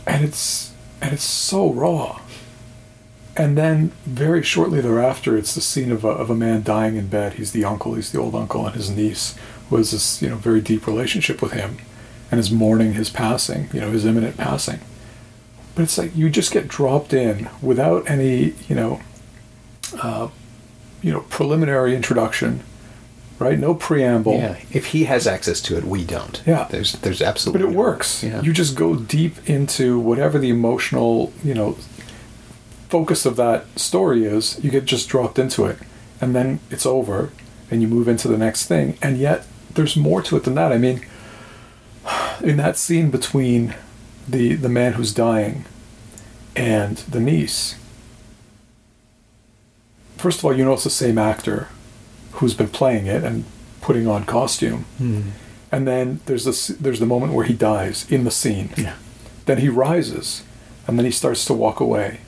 And 0.07 0.25
it's, 0.25 0.73
and 1.01 1.15
it's 1.15 1.25
so 1.25 1.73
raw. 1.73 2.21
And 3.35 3.57
then 3.57 3.93
very 4.05 4.43
shortly 4.43 4.83
thereafter, 4.83 5.39
it's 5.39 5.55
the 5.55 5.63
scene 5.63 5.91
of 5.91 6.05
a, 6.05 6.09
of 6.09 6.29
a 6.29 6.35
man 6.35 6.63
dying 6.63 6.97
in 6.97 7.07
bed. 7.07 7.35
He's 7.35 7.53
the 7.53 7.65
uncle, 7.65 7.95
he's 7.95 8.13
the 8.13 8.21
old 8.21 8.35
uncle, 8.35 8.67
and 8.67 8.75
his 8.75 8.91
niece 8.91 9.35
who 9.71 9.77
has 9.77 9.93
this, 9.93 10.21
you 10.21 10.29
know, 10.29 10.37
very 10.37 10.61
deep 10.61 10.87
relationship 10.87 11.41
with 11.41 11.53
him 11.53 11.79
and 12.31 12.39
is 12.39 12.51
mourning 12.51 12.93
his 12.93 13.09
passing, 13.09 13.71
you 13.73 13.81
know, 13.81 13.91
his 13.91 14.05
imminent 14.05 14.37
passing. 14.37 14.81
But 15.75 15.83
it's 15.83 15.97
like 15.99 16.15
you 16.15 16.29
just 16.29 16.53
get 16.53 16.69
dropped 16.69 17.13
in 17.13 17.49
without 17.63 18.09
any, 18.09 18.55
you 18.69 18.75
know, 18.75 19.01
uh, 20.03 20.29
you 21.01 21.13
know, 21.13 21.21
preliminary 21.23 21.97
introduction, 21.97 22.63
right? 23.39 23.59
No 23.59 23.75
preamble. 23.75 24.35
Yeah. 24.35 24.61
If 24.71 24.87
he 24.87 25.05
has 25.05 25.27
access 25.27 25.61
to 25.63 25.77
it, 25.77 25.85
we 25.85 26.05
don't. 26.05 26.43
Yeah. 26.47 26.69
There's 26.71 26.93
there's 26.93 27.23
absolutely 27.23 27.67
But 27.67 27.73
it 27.73 27.77
works. 27.77 28.23
Yeah. 28.23 28.43
You 28.43 28.53
just 28.53 28.77
go 28.77 28.97
deep 28.97 29.49
into 29.49 29.99
whatever 29.99 30.39
the 30.39 30.51
emotional, 30.51 31.33
you 31.43 31.55
know, 31.55 31.77
focus 32.89 33.25
of 33.25 33.37
that 33.37 33.79
story 33.79 34.25
is. 34.25 34.63
You 34.63 34.71
get 34.71 34.85
just 34.85 35.09
dropped 35.09 35.39
into 35.39 35.65
it, 35.65 35.79
and 36.21 36.35
then 36.35 36.61
it's 36.71 36.85
over, 36.85 37.31
and 37.71 37.81
you 37.81 37.89
move 37.89 38.09
into 38.09 38.29
the 38.29 38.39
next 38.39 38.67
thing. 38.67 38.99
And 39.01 39.17
yet, 39.17 39.47
there's 39.75 39.97
more 39.97 40.21
to 40.23 40.37
it 40.37 40.45
than 40.45 40.55
that. 40.57 40.73
I 40.73 40.79
mean, 40.79 41.05
in 42.43 42.59
that 42.59 42.77
scene 42.77 43.11
between 43.11 43.75
the 44.29 44.55
the 44.55 44.69
man 44.69 44.95
who's 44.95 45.13
dying 45.13 45.65
and 46.55 46.99
the 46.99 47.21
niece. 47.21 47.77
First 50.17 50.39
of 50.39 50.45
all, 50.45 50.57
you 50.57 50.65
know 50.65 50.75
it's 50.75 50.85
the 50.85 50.91
same 50.91 51.19
actor 51.19 51.69
who's 52.33 52.55
been 52.55 52.69
playing 52.69 53.07
it 53.07 53.25
and 53.25 53.45
putting 53.81 54.07
on 54.07 54.25
costume. 54.25 54.85
Hmm. 54.99 55.21
And 55.71 55.89
then 55.89 56.21
there's 56.27 56.45
this 56.45 56.69
there's 56.69 57.01
the 57.01 57.07
moment 57.07 57.33
where 57.33 57.47
he 57.47 57.55
dies 57.55 58.11
in 58.11 58.25
the 58.25 58.31
scene. 58.31 58.71
Yeah. 58.77 58.97
Then 59.47 59.59
he 59.59 59.69
rises, 59.69 60.45
and 60.87 60.99
then 60.99 61.05
he 61.05 61.11
starts 61.11 61.45
to 61.47 61.55
walk 61.55 61.81
away. 61.81 62.21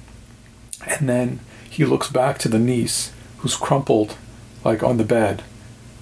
And 0.87 1.09
then 1.09 1.41
he 1.69 1.85
looks 1.85 2.11
back 2.11 2.39
to 2.39 2.49
the 2.49 2.59
niece, 2.59 3.13
who's 3.39 3.57
crumpled, 3.57 4.17
like 4.65 4.83
on 4.83 4.97
the 4.97 5.05
bed, 5.05 5.43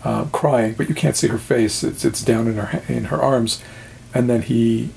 uh, 0.05 0.25
crying, 0.27 0.75
but 0.75 0.89
you 0.89 0.94
can't 0.94 1.17
see 1.17 1.29
her 1.29 1.39
face. 1.39 1.85
It's 1.85 2.05
it's 2.05 2.23
down 2.23 2.47
in 2.47 2.55
her 2.55 2.83
in 2.89 3.05
her 3.05 3.21
arms. 3.21 3.62
And 4.15 4.29
then 4.29 4.43
he 4.43 4.91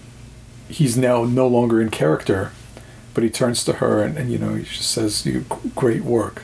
he's 0.69 0.97
now 0.97 1.23
no 1.23 1.47
longer 1.47 1.81
in 1.81 1.89
character, 1.89 2.51
but 3.13 3.23
he 3.23 3.29
turns 3.29 3.63
to 3.65 3.73
her 3.73 4.01
and, 4.03 4.17
and 4.17 4.31
you 4.31 4.37
know 4.37 4.55
he 4.55 4.63
just 4.63 4.91
says, 4.91 5.25
"You 5.25 5.45
great 5.75 6.03
work." 6.03 6.43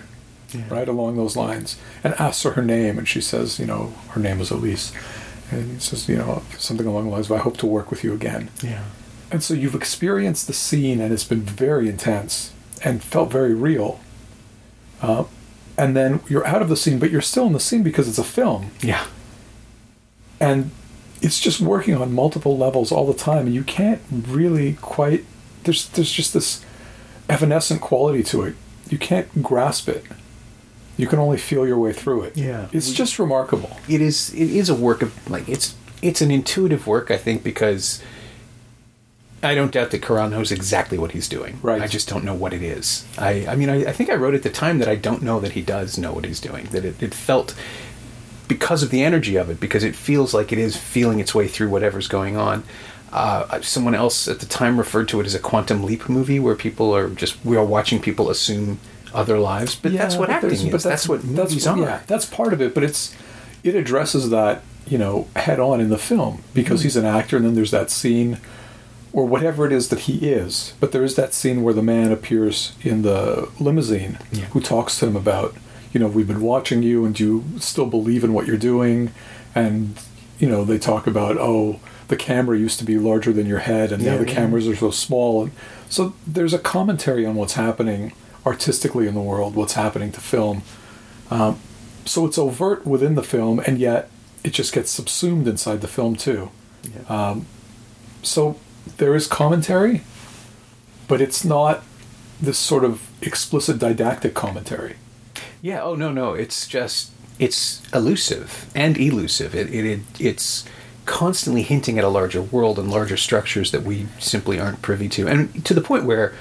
Yeah. 0.54 0.64
right 0.70 0.90
along 0.90 1.16
those 1.16 1.38
lines, 1.38 1.78
and 2.04 2.14
asks 2.16 2.44
her 2.44 2.52
her 2.52 2.62
name, 2.62 2.98
and 2.98 3.08
she 3.08 3.22
says, 3.22 3.58
you 3.58 3.66
know, 3.66 3.94
her 4.10 4.20
name 4.20 4.42
is 4.42 4.52
Elise, 4.52 4.92
and 5.50 5.72
he 5.76 5.80
says, 5.80 6.10
you 6.10 6.18
know, 6.18 6.44
something 6.58 6.86
along 6.86 7.06
the 7.06 7.10
lines 7.12 7.28
of, 7.32 7.32
I 7.32 7.42
hope 7.42 7.56
to 7.60 7.66
work 7.66 7.90
with 7.90 8.04
you 8.04 8.14
again. 8.14 8.50
Yeah. 8.62 8.84
And 9.32 9.42
so 9.42 9.54
you've 9.54 9.76
experienced 9.76 10.48
the 10.48 10.54
scene, 10.54 11.00
and 11.00 11.14
it's 11.14 11.24
been 11.24 11.40
very 11.44 11.88
intense 11.88 12.52
and 12.84 13.02
felt 13.02 13.32
very 13.32 13.54
real. 13.54 14.02
Uh, 15.02 15.24
and 15.78 15.96
then 15.96 16.20
you're 16.28 16.46
out 16.46 16.62
of 16.62 16.68
the 16.68 16.76
scene, 16.76 17.00
but 17.00 17.12
you're 17.12 17.22
still 17.22 17.48
in 17.48 17.54
the 17.54 17.60
scene 17.62 17.82
because 17.82 18.10
it's 18.10 18.20
a 18.20 18.24
film, 18.26 18.72
Yeah. 18.82 19.06
and 20.42 20.72
it's 21.22 21.40
just 21.40 21.62
working 21.62 21.96
on 21.96 22.14
multiple 22.14 22.58
levels 22.58 22.92
all 22.92 23.06
the 23.06 23.14
time, 23.14 23.46
and 23.46 23.56
you 23.56 23.64
can't 23.64 24.02
really 24.12 24.74
quite. 24.74 25.24
There's 25.64 25.88
there's 25.90 26.12
just 26.12 26.34
this 26.34 26.64
evanescent 27.30 27.82
quality 27.82 28.24
to 28.24 28.44
it. 28.44 28.56
You 28.90 28.98
can't 28.98 29.42
grasp 29.44 29.88
it. 29.88 30.04
You 30.98 31.08
can 31.08 31.20
only 31.20 31.38
feel 31.38 31.66
your 31.66 31.78
way 31.80 31.94
through 31.94 32.24
it. 32.24 32.38
Yeah. 32.38 32.68
It's 32.74 32.90
We- 32.90 32.96
just 32.96 33.18
remarkable. 33.20 33.78
it 33.88 34.02
is 34.02 34.34
it 34.34 34.50
is 34.50 34.70
a 34.70 34.76
work 34.76 35.02
of 35.02 35.12
like 35.30 35.48
it's 35.48 35.76
it's 36.02 36.22
an 36.22 36.32
intuitive 36.32 36.88
work 36.88 37.10
I 37.12 37.18
think 37.18 37.44
because 37.44 38.02
I 39.44 39.56
don't 39.56 39.72
doubt 39.72 39.90
that 39.92 40.02
Carax 40.02 40.30
knows 40.30 40.52
exactly 40.52 40.98
what 41.00 41.14
he's 41.14 41.28
doing. 41.28 41.60
Right. 41.64 41.82
I 41.82 41.88
just 41.88 42.08
don't 42.08 42.24
know 42.24 42.36
what 42.36 42.54
it 42.54 42.62
is. 42.62 43.06
I 43.18 43.46
I 43.48 43.56
mean 43.56 43.70
I, 43.70 43.86
I 43.86 43.92
think 43.94 44.10
I 44.10 44.16
wrote 44.16 44.36
at 44.36 44.44
the 44.44 44.50
time 44.52 44.80
that 44.80 44.88
I 44.88 44.96
don't 44.96 45.22
know 45.24 45.40
that 45.40 45.54
he 45.54 45.62
does 45.62 45.98
know 45.98 46.12
what 46.14 46.26
he's 46.26 46.40
doing. 46.40 46.66
That 46.72 46.86
it, 46.86 47.02
it 47.02 47.14
felt 47.14 47.56
because 48.56 48.84
of 48.84 48.90
the 48.90 49.02
energy 49.02 49.36
of 49.38 49.50
it, 49.50 49.60
because 49.60 49.84
it 49.90 49.96
feels 49.96 50.34
like 50.34 50.52
it 50.52 50.58
is 50.60 50.76
feeling 50.76 51.20
its 51.22 51.34
way 51.34 51.48
through 51.48 51.70
whatever's 51.70 52.08
going 52.10 52.36
on. 52.36 52.64
Uh, 53.14 53.62
someone 53.62 53.96
else 53.96 54.28
at 54.28 54.40
the 54.40 54.46
time 54.46 54.78
referred 54.78 55.08
to 55.08 55.20
it 55.22 55.26
as 55.26 55.36
a 55.36 55.40
quantum 55.40 55.84
leap 55.84 56.10
movie, 56.10 56.40
where 56.40 56.56
people 56.56 56.94
are 56.96 57.10
just 57.10 57.34
we 57.46 57.56
are 57.56 57.64
watching 57.66 58.02
people 58.02 58.30
assume 58.30 58.80
other 59.14 59.38
lives, 59.40 59.76
but 59.76 59.92
that's 59.94 60.16
what 60.18 60.28
but 60.28 60.36
acting 60.44 60.68
is. 60.74 60.84
That's, 60.84 61.08
what 61.08 61.24
movies 61.24 61.66
are. 61.68 61.78
Yeah, 61.78 62.02
that's 62.08 62.26
part 62.26 62.52
of 62.54 62.62
it, 62.62 62.74
but 62.74 62.84
it's 62.84 63.16
it 63.64 63.76
addresses 63.76 64.30
that 64.32 64.64
you 64.88 64.98
know 64.98 65.28
head 65.36 65.60
on 65.60 65.80
in 65.82 65.90
the 65.90 65.98
film 65.98 66.44
because 66.54 66.82
Hmm. 66.82 66.84
he's 66.86 66.98
an 66.98 67.06
actor, 67.06 67.38
and 67.38 67.46
then 67.46 67.56
there's 67.56 67.72
that 67.72 67.90
scene 67.90 68.38
or 69.14 69.26
whatever 69.26 69.66
it 69.66 69.74
is 69.74 69.90
that 69.90 70.00
he 70.08 70.30
is. 70.30 70.74
But 70.80 70.92
there 70.94 71.04
is 71.04 71.16
that 71.16 71.34
scene 71.34 71.64
where 71.64 71.74
the 71.74 71.84
man 71.84 72.12
appears 72.14 72.74
in 72.82 73.02
the 73.02 73.50
limousine 73.60 74.18
Yeah. 74.32 74.46
who 74.54 74.62
talks 74.62 74.98
to 75.00 75.08
him 75.08 75.16
about 75.18 75.54
you 75.94 76.00
know 76.00 76.08
we've 76.08 76.28
been 76.28 76.42
watching 76.42 76.84
you, 76.84 77.06
and 77.06 77.16
do 77.16 77.24
you 77.24 77.60
still 77.60 77.86
believe 77.86 78.24
in 78.24 78.34
what 78.34 78.48
you're 78.48 78.58
doing? 78.58 79.12
And 79.54 80.00
you 80.40 80.50
know 80.50 80.64
they 80.64 80.78
talk 80.78 81.08
about 81.08 81.38
oh 81.38 81.80
the 82.08 82.18
camera 82.18 82.58
used 82.58 82.78
to 82.80 82.86
be 82.86 82.98
larger 82.98 83.32
than 83.32 83.48
your 83.48 83.60
head, 83.60 83.92
and 83.92 84.04
now 84.04 84.18
the 84.18 84.28
yeah. 84.28 84.34
cameras 84.34 84.68
are 84.68 84.76
so 84.76 84.92
small, 84.92 85.44
and 85.44 85.52
so 85.90 86.14
there's 86.28 86.54
a 86.54 86.60
commentary 86.60 87.26
on 87.26 87.36
what's 87.36 87.54
happening 87.54 88.14
artistically 88.46 89.08
in 89.08 89.14
the 89.14 89.22
world, 89.22 89.56
what's 89.56 89.74
happening 89.74 90.12
to 90.12 90.20
film. 90.20 90.64
Um, 91.30 91.60
so 92.06 92.26
it's 92.26 92.38
overt 92.38 92.86
within 92.86 93.16
the 93.16 93.24
film, 93.24 93.62
and 93.66 93.78
yet 93.78 94.10
it 94.44 94.54
just 94.54 94.74
gets 94.74 94.92
subsumed 94.92 95.48
inside 95.48 95.82
the 95.82 95.88
film 95.88 96.16
too. 96.16 96.50
Yeah. 96.84 97.30
Um, 97.30 97.46
so 98.24 98.58
there 98.98 99.16
is 99.16 99.28
commentary, 99.28 100.02
but 101.08 101.22
it's 101.22 101.46
not 101.46 101.84
this 102.42 102.58
sort 102.58 102.84
of 102.84 103.10
explicit 103.22 103.80
didactic 103.80 104.34
commentary. 104.34 104.96
Yeah. 105.62 105.82
Oh 105.84 105.96
no, 105.96 106.12
no. 106.12 106.34
It's 106.34 106.68
just 106.68 107.12
it's 107.40 107.82
elusive 107.94 108.70
and 108.76 108.98
elusive. 108.98 109.56
It, 109.56 109.74
it, 109.74 109.86
it 109.86 110.00
it's 110.20 110.66
constantly 111.06 111.64
hinting 111.64 111.98
at 111.98 112.04
a 112.04 112.10
larger 112.10 112.42
world 112.42 112.78
and 112.80 112.90
larger 112.90 113.18
structures 113.18 113.72
that 113.72 113.84
we 113.84 114.08
simply 114.20 114.60
aren't 114.60 114.82
privy 114.82 115.10
to, 115.10 115.28
and 115.28 115.66
to 115.66 115.74
the 115.74 115.82
point 115.82 116.06
where 116.06 116.34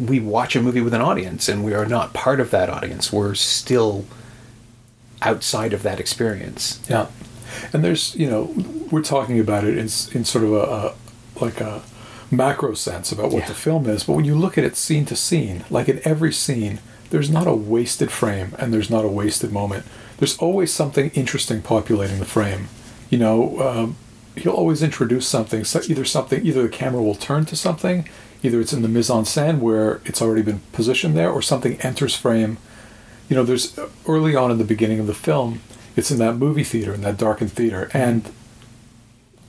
we 0.00 0.20
watch 0.20 0.56
a 0.56 0.62
movie 0.62 0.80
with 0.80 0.94
an 0.94 1.00
audience 1.00 1.48
and 1.48 1.64
we 1.64 1.72
are 1.74 1.86
not 1.86 2.12
part 2.12 2.40
of 2.40 2.50
that 2.50 2.68
audience. 2.68 3.12
We're 3.12 3.34
still 3.34 4.04
outside 5.22 5.72
of 5.72 5.82
that 5.82 5.98
experience. 6.00 6.80
Yeah, 6.88 7.06
and 7.72 7.82
there's 7.84 8.14
you 8.16 8.28
know 8.28 8.54
we're 8.90 9.02
talking 9.02 9.38
about 9.40 9.64
it 9.64 9.74
in 9.76 9.84
in 9.84 10.24
sort 10.24 10.44
of 10.44 10.52
a, 10.52 10.56
a 10.62 10.94
like 11.44 11.60
a 11.60 11.82
macro 12.30 12.74
sense 12.74 13.12
about 13.12 13.30
what 13.30 13.42
Yeah. 13.42 13.48
the 13.48 13.54
film 13.54 13.86
is, 13.88 14.04
but 14.04 14.14
when 14.14 14.24
you 14.24 14.34
look 14.34 14.58
at 14.58 14.64
it 14.64 14.76
scene 14.76 15.04
to 15.06 15.16
scene, 15.16 15.64
like 15.70 15.88
in 15.88 16.00
every 16.04 16.32
scene, 16.32 16.80
there's 17.10 17.30
not 17.30 17.46
a 17.46 17.54
wasted 17.54 18.10
frame 18.10 18.54
and 18.58 18.72
there's 18.72 18.90
not 18.90 19.04
a 19.04 19.08
wasted 19.08 19.52
moment. 19.52 19.86
There's 20.18 20.36
always 20.38 20.72
something 20.72 21.10
interesting 21.10 21.62
populating 21.62 22.18
the 22.18 22.24
frame. 22.24 22.68
You 23.10 23.18
know, 23.18 23.60
um, 23.60 23.96
he'll 24.36 24.52
always 24.52 24.82
introduce 24.82 25.26
something. 25.26 25.64
So 25.64 25.80
either 25.88 26.04
something, 26.04 26.44
either 26.44 26.62
the 26.62 26.68
camera 26.68 27.02
will 27.02 27.14
turn 27.14 27.44
to 27.46 27.56
something, 27.56 28.08
either 28.42 28.60
it's 28.60 28.72
in 28.72 28.82
the 28.82 28.88
mise 28.88 29.10
en 29.10 29.24
scène 29.24 29.58
where 29.58 30.00
it's 30.04 30.22
already 30.22 30.42
been 30.42 30.60
positioned 30.72 31.16
there, 31.16 31.30
or 31.30 31.42
something 31.42 31.80
enters 31.80 32.16
frame. 32.16 32.58
You 33.28 33.36
know, 33.36 33.44
there's 33.44 33.78
early 34.06 34.34
on 34.36 34.50
in 34.50 34.58
the 34.58 34.64
beginning 34.64 35.00
of 35.00 35.06
the 35.06 35.14
film, 35.14 35.60
it's 35.96 36.10
in 36.10 36.18
that 36.18 36.34
movie 36.36 36.64
theater, 36.64 36.94
in 36.94 37.00
that 37.02 37.16
darkened 37.16 37.52
theater, 37.52 37.90
and 37.92 38.30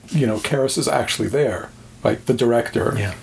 you 0.08 0.26
know, 0.26 0.38
Carax 0.38 0.78
is 0.78 0.88
actually 0.88 1.28
there. 1.28 1.70
Like 2.02 2.26
the 2.26 2.34
director 2.34 2.94
Yeah. 2.96 3.14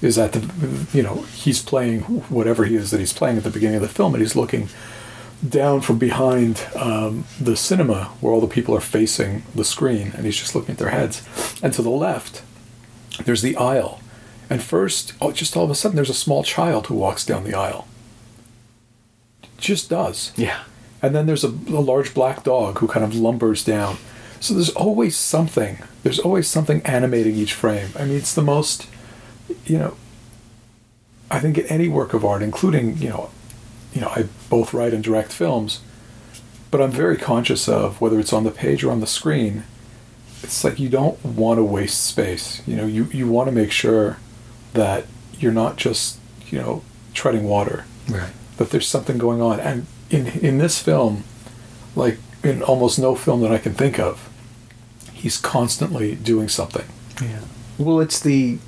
Is 0.00 0.18
at 0.18 0.32
the, 0.32 0.86
you 0.92 1.02
know, 1.02 1.22
he's 1.34 1.62
playing 1.62 2.00
whatever 2.30 2.64
he 2.64 2.76
is 2.76 2.90
that 2.90 3.00
he's 3.00 3.12
playing 3.12 3.36
at 3.36 3.44
the 3.44 3.50
beginning 3.50 3.76
of 3.76 3.82
the 3.82 3.88
film, 3.88 4.14
and 4.14 4.22
he's 4.22 4.36
looking 4.36 4.68
down 5.46 5.80
from 5.80 5.98
behind 5.98 6.66
um, 6.74 7.24
the 7.40 7.56
cinema 7.56 8.04
where 8.20 8.32
all 8.32 8.40
the 8.40 8.46
people 8.46 8.74
are 8.74 8.80
facing 8.80 9.42
the 9.54 9.64
screen, 9.64 10.12
and 10.16 10.24
he's 10.24 10.36
just 10.36 10.54
looking 10.54 10.72
at 10.72 10.78
their 10.78 10.90
heads. 10.90 11.22
And 11.62 11.72
to 11.74 11.82
the 11.82 11.90
left, 11.90 12.42
there's 13.24 13.42
the 13.42 13.56
aisle, 13.56 14.00
and 14.50 14.62
first, 14.62 15.12
oh, 15.20 15.32
just 15.32 15.56
all 15.56 15.64
of 15.64 15.70
a 15.70 15.74
sudden, 15.74 15.96
there's 15.96 16.10
a 16.10 16.14
small 16.14 16.42
child 16.42 16.86
who 16.86 16.94
walks 16.94 17.24
down 17.24 17.44
the 17.44 17.54
aisle. 17.54 17.86
Just 19.58 19.90
does. 19.90 20.32
Yeah. 20.36 20.62
And 21.02 21.14
then 21.14 21.26
there's 21.26 21.44
a, 21.44 21.48
a 21.48 21.82
large 21.82 22.14
black 22.14 22.44
dog 22.44 22.78
who 22.78 22.88
kind 22.88 23.04
of 23.04 23.12
lumbers 23.12 23.64
down. 23.64 23.98
So 24.40 24.54
there's 24.54 24.70
always 24.70 25.16
something. 25.16 25.78
There's 26.02 26.18
always 26.18 26.48
something 26.48 26.80
animating 26.82 27.34
each 27.34 27.54
frame. 27.54 27.90
I 27.98 28.04
mean, 28.04 28.16
it's 28.16 28.34
the 28.34 28.42
most, 28.42 28.88
you 29.66 29.78
know, 29.78 29.96
I 31.30 31.40
think 31.40 31.58
in 31.58 31.66
any 31.66 31.88
work 31.88 32.14
of 32.14 32.24
art, 32.24 32.42
including, 32.42 32.96
you 32.98 33.08
know, 33.10 33.30
you 33.92 34.00
know, 34.00 34.08
I 34.08 34.26
both 34.48 34.72
write 34.74 34.94
and 34.94 35.02
direct 35.04 35.32
films, 35.32 35.80
but 36.70 36.80
I'm 36.80 36.90
very 36.90 37.16
conscious 37.16 37.68
of 37.68 38.00
whether 38.00 38.18
it's 38.18 38.32
on 38.32 38.44
the 38.44 38.50
page 38.50 38.84
or 38.84 38.90
on 38.90 39.00
the 39.00 39.06
screen. 39.06 39.64
It's 40.42 40.62
like 40.64 40.78
you 40.78 40.88
don't 40.88 41.22
want 41.24 41.58
to 41.58 41.64
waste 41.64 42.04
space. 42.06 42.62
You 42.66 42.76
know, 42.76 42.86
you, 42.86 43.04
you 43.06 43.28
want 43.28 43.48
to 43.48 43.52
make 43.54 43.72
sure 43.72 44.18
that 44.74 45.06
you're 45.38 45.52
not 45.52 45.76
just, 45.76 46.18
you 46.48 46.58
know, 46.58 46.82
treading 47.14 47.44
water 47.44 47.84
Right. 48.08 48.30
that 48.58 48.70
there's 48.70 48.86
something 48.86 49.18
going 49.18 49.40
on. 49.42 49.60
And 49.60 49.86
in 50.10 50.26
in 50.28 50.58
this 50.58 50.80
film, 50.80 51.24
like 51.96 52.18
in 52.42 52.62
almost 52.62 52.98
no 52.98 53.14
film 53.14 53.40
that 53.42 53.50
I 53.52 53.58
can 53.58 53.74
think 53.74 53.98
of, 53.98 54.28
he's 55.12 55.36
constantly 55.36 56.14
doing 56.14 56.48
something. 56.48 56.84
Yeah. 57.20 57.40
Well, 57.76 58.00
it's 58.00 58.20
the 58.20 58.58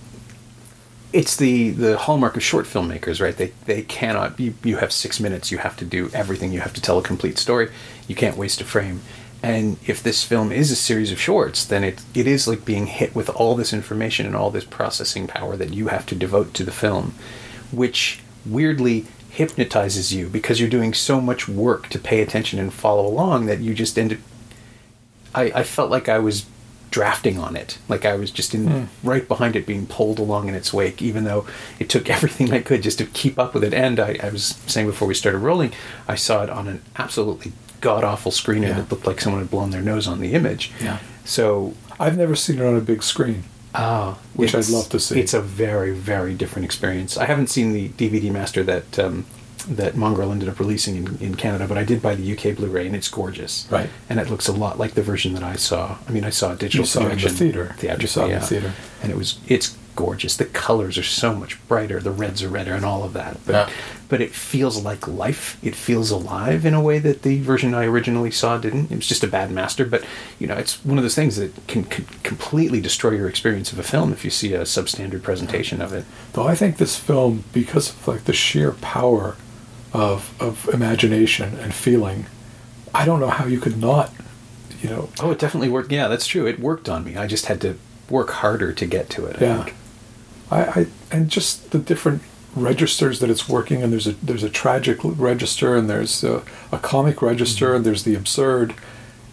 it's 1.13 1.37
the 1.37 1.71
the 1.71 1.99
hallmark 1.99 2.37
of 2.37 2.43
short 2.43 2.67
filmmakers, 2.67 3.21
right? 3.21 3.37
They 3.37 3.53
they 3.67 3.83
cannot. 3.83 4.39
You, 4.39 4.55
you 4.63 4.77
have 4.77 4.93
six 4.93 5.21
minutes. 5.21 5.51
You 5.51 5.59
have 5.59 5.77
to 5.79 5.85
do 5.85 6.11
everything. 6.13 6.53
You 6.53 6.61
have 6.61 6.75
to 6.75 6.81
tell 6.81 6.99
a 6.99 7.03
complete 7.03 7.39
story. 7.39 7.71
You 8.09 8.15
can't 8.15 8.37
waste 8.37 8.61
a 8.61 8.65
frame. 8.65 9.03
And 9.43 9.79
if 9.87 10.03
this 10.03 10.23
film 10.23 10.53
is 10.53 10.71
a 10.71 10.77
series 10.77 11.13
of 11.13 11.21
shorts, 11.21 11.65
then 11.65 11.83
it 11.83 12.03
it 12.15 12.27
is 12.27 12.47
like 12.47 12.65
being 12.65 12.87
hit 12.87 13.15
with 13.15 13.31
all 13.31 13.55
this 13.55 13.73
information 13.73 14.27
and 14.27 14.37
all 14.37 14.51
this 14.51 14.65
processing 14.65 15.27
power 15.27 15.57
that 15.57 15.73
you 15.73 15.89
have 15.89 16.07
to 16.07 16.15
devote 16.15 16.55
to 16.55 16.65
the 16.65 16.73
film, 16.73 17.15
which 17.73 18.21
weirdly 18.47 19.07
hypnotizes 19.31 20.13
you 20.13 20.29
because 20.29 20.59
you're 20.61 20.69
doing 20.69 20.93
so 20.93 21.21
much 21.21 21.49
work 21.49 21.89
to 21.89 21.99
pay 21.99 22.21
attention 22.21 22.59
and 22.59 22.75
follow 22.75 23.07
along 23.07 23.47
that 23.47 23.61
you 23.61 23.73
just 23.73 23.97
end 23.97 24.13
up 24.13 24.19
I, 25.33 25.43
I 25.55 25.63
felt 25.63 25.91
like 25.91 26.09
I 26.09 26.19
was 26.19 26.47
drafting 26.91 27.39
on 27.39 27.55
it. 27.57 27.79
Like 27.89 28.05
I 28.05 28.17
was 28.17 28.31
just 28.31 28.55
in 28.55 28.67
Hmm. 28.67 28.85
right 29.09 29.27
behind 29.29 29.55
it, 29.57 29.67
being 29.67 29.87
pulled 29.87 30.19
along 30.19 30.49
in 30.49 30.55
its 30.55 30.73
wake, 30.73 31.01
even 31.01 31.25
though 31.25 31.47
it 31.79 31.89
took 31.89 32.11
everything 32.17 32.53
I 32.53 32.61
could 32.61 32.83
just 32.83 32.99
to 32.99 33.07
keep 33.07 33.39
up 33.39 33.55
with 33.55 33.63
it. 33.65 33.73
And 33.75 34.01
I, 34.01 34.17
I 34.23 34.31
was 34.31 34.59
saying 34.67 34.87
before 34.87 35.07
we 35.09 35.15
started 35.15 35.39
rolling, 35.39 35.73
I 36.09 36.15
saw 36.17 36.43
it 36.43 36.51
on 36.51 36.67
an 36.69 36.83
absolutely 36.97 37.53
god 37.81 38.05
awful 38.05 38.31
screen 38.33 38.65
and 38.65 38.77
Yeah. 38.77 38.83
it 38.83 38.91
looked 38.91 39.07
like 39.07 39.21
someone 39.21 39.41
had 39.41 39.51
blown 39.51 39.71
their 39.71 39.83
nose 39.83 40.07
on 40.07 40.21
the 40.21 40.33
image. 40.35 40.71
Yeah. 40.83 40.99
So 41.25 41.75
I've 41.99 42.17
never 42.19 42.35
seen 42.35 42.59
it 42.59 42.65
on 42.65 42.77
a 42.77 42.81
big 42.81 43.03
screen. 43.03 43.45
Ah, 43.73 44.19
Which 44.35 44.53
I'd 44.55 44.69
love 44.69 44.89
to 44.89 44.99
see. 44.99 45.21
It's 45.21 45.33
a 45.33 45.41
very, 45.41 45.93
very 45.93 46.35
different 46.35 46.65
experience. 46.65 47.17
I 47.17 47.27
haven't 47.27 47.47
seen 47.51 47.73
the 47.73 47.89
DVD 47.91 48.29
master 48.33 48.65
that 48.65 48.99
um, 48.99 49.27
that 49.65 49.97
Mongrel 49.97 50.33
ended 50.33 50.49
up 50.49 50.59
releasing 50.59 50.97
in, 50.97 51.19
in 51.19 51.35
Canada, 51.35 51.67
but 51.69 51.79
I 51.79 51.85
did 51.85 52.03
buy 52.03 52.15
the 52.15 52.33
UK 52.37 52.57
Blu-ray, 52.57 52.87
and 52.87 52.97
it's 52.97 53.09
gorgeous. 53.09 53.67
Right. 53.71 53.89
And 54.09 54.19
it 54.21 54.29
looks 54.31 54.49
a 54.49 54.53
lot 54.53 54.79
like 54.79 54.95
the 54.95 55.03
version 55.03 55.35
that 55.35 55.43
I 55.43 55.57
saw. 55.57 55.99
I 56.09 56.13
mean, 56.13 56.25
I 56.25 56.31
saw 56.31 56.53
a 56.53 56.57
digital 56.57 56.83
You 56.83 56.87
saw 56.87 57.01
it 57.01 57.03
in 57.03 57.09
the 57.11 57.15
projection, 57.15 57.37
theater. 57.37 57.75
You 58.01 58.07
saw 58.07 58.25
it 58.27 58.31
in 58.33 58.41
the 58.41 58.47
theater. 58.47 58.73
and 59.03 59.11
it 59.13 59.17
was 59.17 59.39
it's 59.49 59.77
gorgeous. 59.97 60.37
The 60.37 60.47
colors 60.47 60.97
are 60.97 61.03
so 61.03 61.35
much 61.35 61.59
brighter. 61.69 62.01
The 62.01 62.13
reds 62.13 62.43
are 62.43 62.49
redder, 62.49 62.73
and 62.75 62.85
all 62.87 63.03
of 63.05 63.13
that. 63.13 63.39
But 63.45 63.53
Yeah. 63.53 63.71
but 64.09 64.21
it 64.23 64.33
feels 64.33 64.83
like 64.83 65.07
life. 65.07 65.59
It 65.63 65.75
feels 65.75 66.11
alive 66.11 66.65
in 66.65 66.73
a 66.75 66.81
way 66.81 67.01
that 67.01 67.23
the 67.23 67.41
version 67.41 67.75
I 67.75 67.85
originally 67.85 68.31
saw 68.31 68.57
didn't. 68.57 68.91
It 68.91 68.97
was 68.97 69.07
just 69.09 69.23
a 69.25 69.27
bad 69.27 69.51
master, 69.51 69.85
but 69.85 70.03
you 70.39 70.47
know, 70.47 70.55
it's 70.55 70.83
one 70.85 70.97
of 70.97 71.05
those 71.05 71.17
things 71.17 71.37
that 71.37 71.53
can, 71.67 71.85
can 71.85 72.07
completely 72.23 72.81
destroy 72.81 73.11
your 73.11 73.29
experience 73.29 73.73
of 73.73 73.79
a 73.79 73.83
film 73.83 74.13
if 74.13 74.25
you 74.25 74.31
see 74.31 74.55
a 74.55 74.63
substandard 74.63 75.23
presentation 75.23 75.83
of 75.83 75.93
it. 75.93 76.05
Though 76.33 76.47
I 76.47 76.55
think 76.55 76.79
this 76.79 76.97
film, 76.97 77.45
because 77.53 77.91
of 77.91 78.09
like 78.09 78.25
the 78.25 78.33
sheer 78.33 78.73
power 78.81 79.37
of 79.93 80.35
of 80.41 80.69
imagination 80.73 81.59
and 81.59 81.75
feeling, 81.75 82.27
I 82.95 83.05
don't 83.05 83.21
know 83.21 83.31
how 83.31 83.47
you 83.47 83.59
could 83.61 83.77
not, 83.79 84.13
you 84.83 84.89
know, 84.91 85.09
Oh, 85.21 85.31
it 85.31 85.39
definitely 85.39 85.69
worked. 85.69 85.91
Yeah, 85.93 86.09
that's 86.09 86.27
true. 86.27 86.47
It 86.47 86.61
worked 86.61 86.89
on 86.89 87.05
me. 87.05 87.17
I 87.17 87.27
just 87.27 87.47
had 87.47 87.61
to 87.63 87.77
work 88.09 88.31
harder 88.31 88.73
to 88.73 88.87
get 88.87 89.09
to 89.11 89.27
it. 89.27 89.37
I 89.41 89.45
Yeah. 89.45 89.63
think. 89.65 89.77
I, 90.51 90.63
I 90.81 90.87
and 91.13 91.29
just 91.29 91.71
the 91.71 91.79
different 91.79 92.23
registers 92.57 93.21
that 93.21 93.31
it's 93.31 93.49
working 93.49 93.81
and 93.83 93.93
there's 93.93 94.09
a 94.09 94.13
there's 94.23 94.43
a 94.43 94.51
tragic 94.51 94.99
register 95.03 95.77
and 95.77 95.89
there's 95.89 96.25
a, 96.25 96.43
a 96.73 96.79
comic 96.79 97.23
register 97.23 97.75
and 97.75 97.85
there's 97.87 98.03
the 98.03 98.17
absurd 98.17 98.75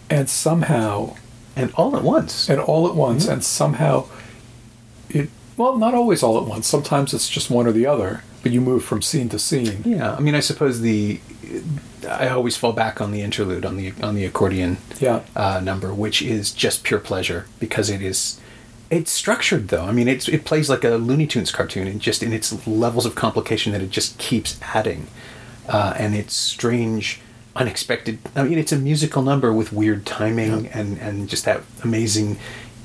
and 0.08 0.30
somehow 0.30 1.16
And 1.56 1.72
all 1.74 1.96
at 1.96 2.04
once. 2.04 2.48
and 2.48 2.60
all 2.60 2.86
at 2.86 2.94
once 2.94 3.26
Mhm. 3.26 3.32
and 3.32 3.44
somehow 3.44 4.06
well 5.58 5.76
not 5.76 5.92
always 5.94 6.22
all 6.22 6.38
at 6.40 6.44
once 6.46 6.66
sometimes 6.66 7.12
it's 7.12 7.28
just 7.28 7.50
one 7.50 7.66
or 7.66 7.72
the 7.72 7.84
other 7.86 8.22
but 8.42 8.52
you 8.52 8.60
move 8.60 8.82
from 8.84 9.02
scene 9.02 9.28
to 9.28 9.38
scene 9.38 9.82
Yeah, 9.84 10.14
I 10.14 10.20
mean, 10.20 10.34
I 10.34 10.40
suppose 10.40 10.80
the 10.80 11.20
I 12.08 12.28
always 12.28 12.56
fall 12.56 12.72
back 12.72 13.00
on 13.00 13.10
the 13.10 13.20
interlude 13.22 13.64
on 13.66 13.76
the 13.76 13.92
on 14.02 14.14
the 14.14 14.24
accordion 14.24 14.76
yeah 15.00 15.20
uh, 15.36 15.60
number, 15.60 15.92
which 15.92 16.22
is 16.22 16.52
just 16.52 16.84
pure 16.84 17.00
pleasure 17.00 17.46
because 17.58 17.90
it 17.90 18.00
is. 18.00 18.40
It's 18.90 19.10
structured 19.10 19.68
though. 19.68 19.84
I 19.84 19.92
mean, 19.92 20.06
it's 20.08 20.28
it 20.28 20.44
plays 20.44 20.70
like 20.70 20.84
a 20.84 20.90
Looney 20.96 21.26
Tunes 21.26 21.50
cartoon, 21.50 21.86
and 21.88 22.00
just 22.00 22.22
in 22.22 22.32
its 22.32 22.66
levels 22.66 23.04
of 23.04 23.14
complication 23.16 23.72
that 23.72 23.82
it 23.82 23.90
just 23.90 24.16
keeps 24.18 24.58
adding, 24.62 25.08
uh, 25.68 25.92
and 25.98 26.14
it's 26.14 26.32
strange, 26.34 27.20
unexpected. 27.56 28.18
I 28.36 28.44
mean, 28.44 28.58
it's 28.58 28.72
a 28.72 28.78
musical 28.78 29.22
number 29.22 29.52
with 29.52 29.72
weird 29.72 30.06
timing 30.06 30.64
Yeah. 30.66 30.78
and 30.78 30.98
and 30.98 31.28
just 31.28 31.44
that 31.44 31.62
amazing, 31.82 32.38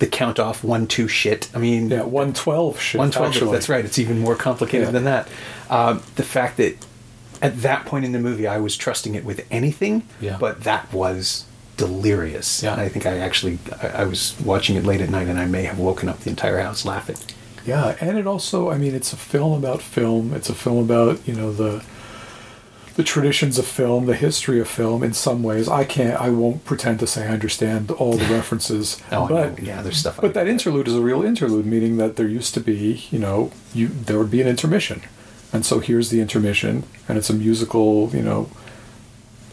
the 0.04 0.08
count 0.10 0.38
off 0.40 0.64
one 0.64 0.86
two 0.86 1.08
shit. 1.08 1.50
I 1.56 1.60
mean, 1.60 1.90
yeah 1.90 2.02
112 2.04 2.80
shit 2.80 3.00
112 3.00 3.28
actually. 3.36 3.52
that's 3.56 3.70
right 3.70 3.86
it's 3.86 4.00
even 4.00 4.20
more 4.20 4.36
complicated 4.36 4.88
Yeah. 4.88 4.92
than 4.92 5.04
that 5.06 5.28
um, 5.70 6.02
the 6.16 6.24
fact 6.24 6.58
that 6.58 6.74
at 7.42 7.62
that 7.62 7.86
point 7.86 8.04
in 8.06 8.12
the 8.12 8.20
movie 8.20 8.46
i 8.48 8.58
was 8.58 8.76
trusting 8.76 9.16
it 9.16 9.24
with 9.24 9.40
anything 9.50 9.96
Yeah. 10.20 10.38
but 10.40 10.64
that 10.66 10.92
was 10.92 11.46
delirious 11.78 12.64
Yeah. 12.64 12.76
I 12.76 12.90
think 12.90 13.06
i 13.06 13.18
actually 13.18 13.60
I, 13.82 13.88
I 14.02 14.06
was 14.06 14.36
watching 14.44 14.76
it 14.76 14.84
late 14.86 15.02
at 15.02 15.10
night 15.10 15.28
and 15.28 15.40
i 15.40 15.46
may 15.46 15.64
have 15.64 15.80
woken 15.80 16.10
up 16.10 16.20
the 16.22 16.30
entire 16.30 16.60
house 16.60 16.86
laughing 16.86 17.18
Yeah, 17.66 17.96
and 18.02 18.18
it 18.18 18.28
also, 18.28 18.70
I 18.70 18.78
mean, 18.78 18.94
it's 18.94 19.14
a 19.14 19.18
film 19.34 19.54
about 19.64 19.82
film. 19.82 20.34
It's 20.34 20.50
a 20.50 20.54
film 20.54 20.80
about, 20.90 21.16
you 21.26 21.34
know, 21.34 21.54
the 21.54 21.82
the 22.96 23.04
traditions 23.04 23.58
of 23.58 23.66
film, 23.66 24.06
the 24.06 24.16
history 24.16 24.60
of 24.60 24.68
film 24.68 25.02
in 25.04 25.14
some 25.14 25.42
ways. 25.44 25.68
I 25.68 25.84
can't 25.84 26.20
I 26.22 26.30
won't 26.30 26.64
pretend 26.66 27.00
to 27.00 27.08
say 27.08 27.26
I 27.28 27.30
understand 27.30 27.90
all 27.92 28.18
the 28.18 28.26
references. 28.26 29.02
oh 29.12 29.26
I 29.26 29.28
but 29.30 29.60
know. 29.60 29.66
yeah 29.66 29.82
there's 29.82 29.98
stuff 29.98 30.20
but 30.22 30.34
that 30.36 30.48
interlude 30.48 30.88
is 30.88 30.96
a 30.96 31.02
real 31.02 31.24
interlude, 31.24 31.66
meaning 31.66 31.98
that 31.98 32.16
there 32.18 32.28
used 32.28 32.54
to 32.54 32.60
be, 32.60 33.06
you 33.12 33.20
know, 33.20 33.52
you 33.74 33.88
there 33.88 34.18
would 34.20 34.32
be 34.32 34.42
an 34.42 34.48
intermission. 34.48 35.02
And 35.52 35.66
so 35.66 35.80
here's 35.80 36.10
the 36.10 36.20
intermission, 36.20 36.84
and 37.08 37.16
it's 37.18 37.30
a 37.30 37.34
musical, 37.34 38.10
you 38.12 38.24
know, 38.24 38.50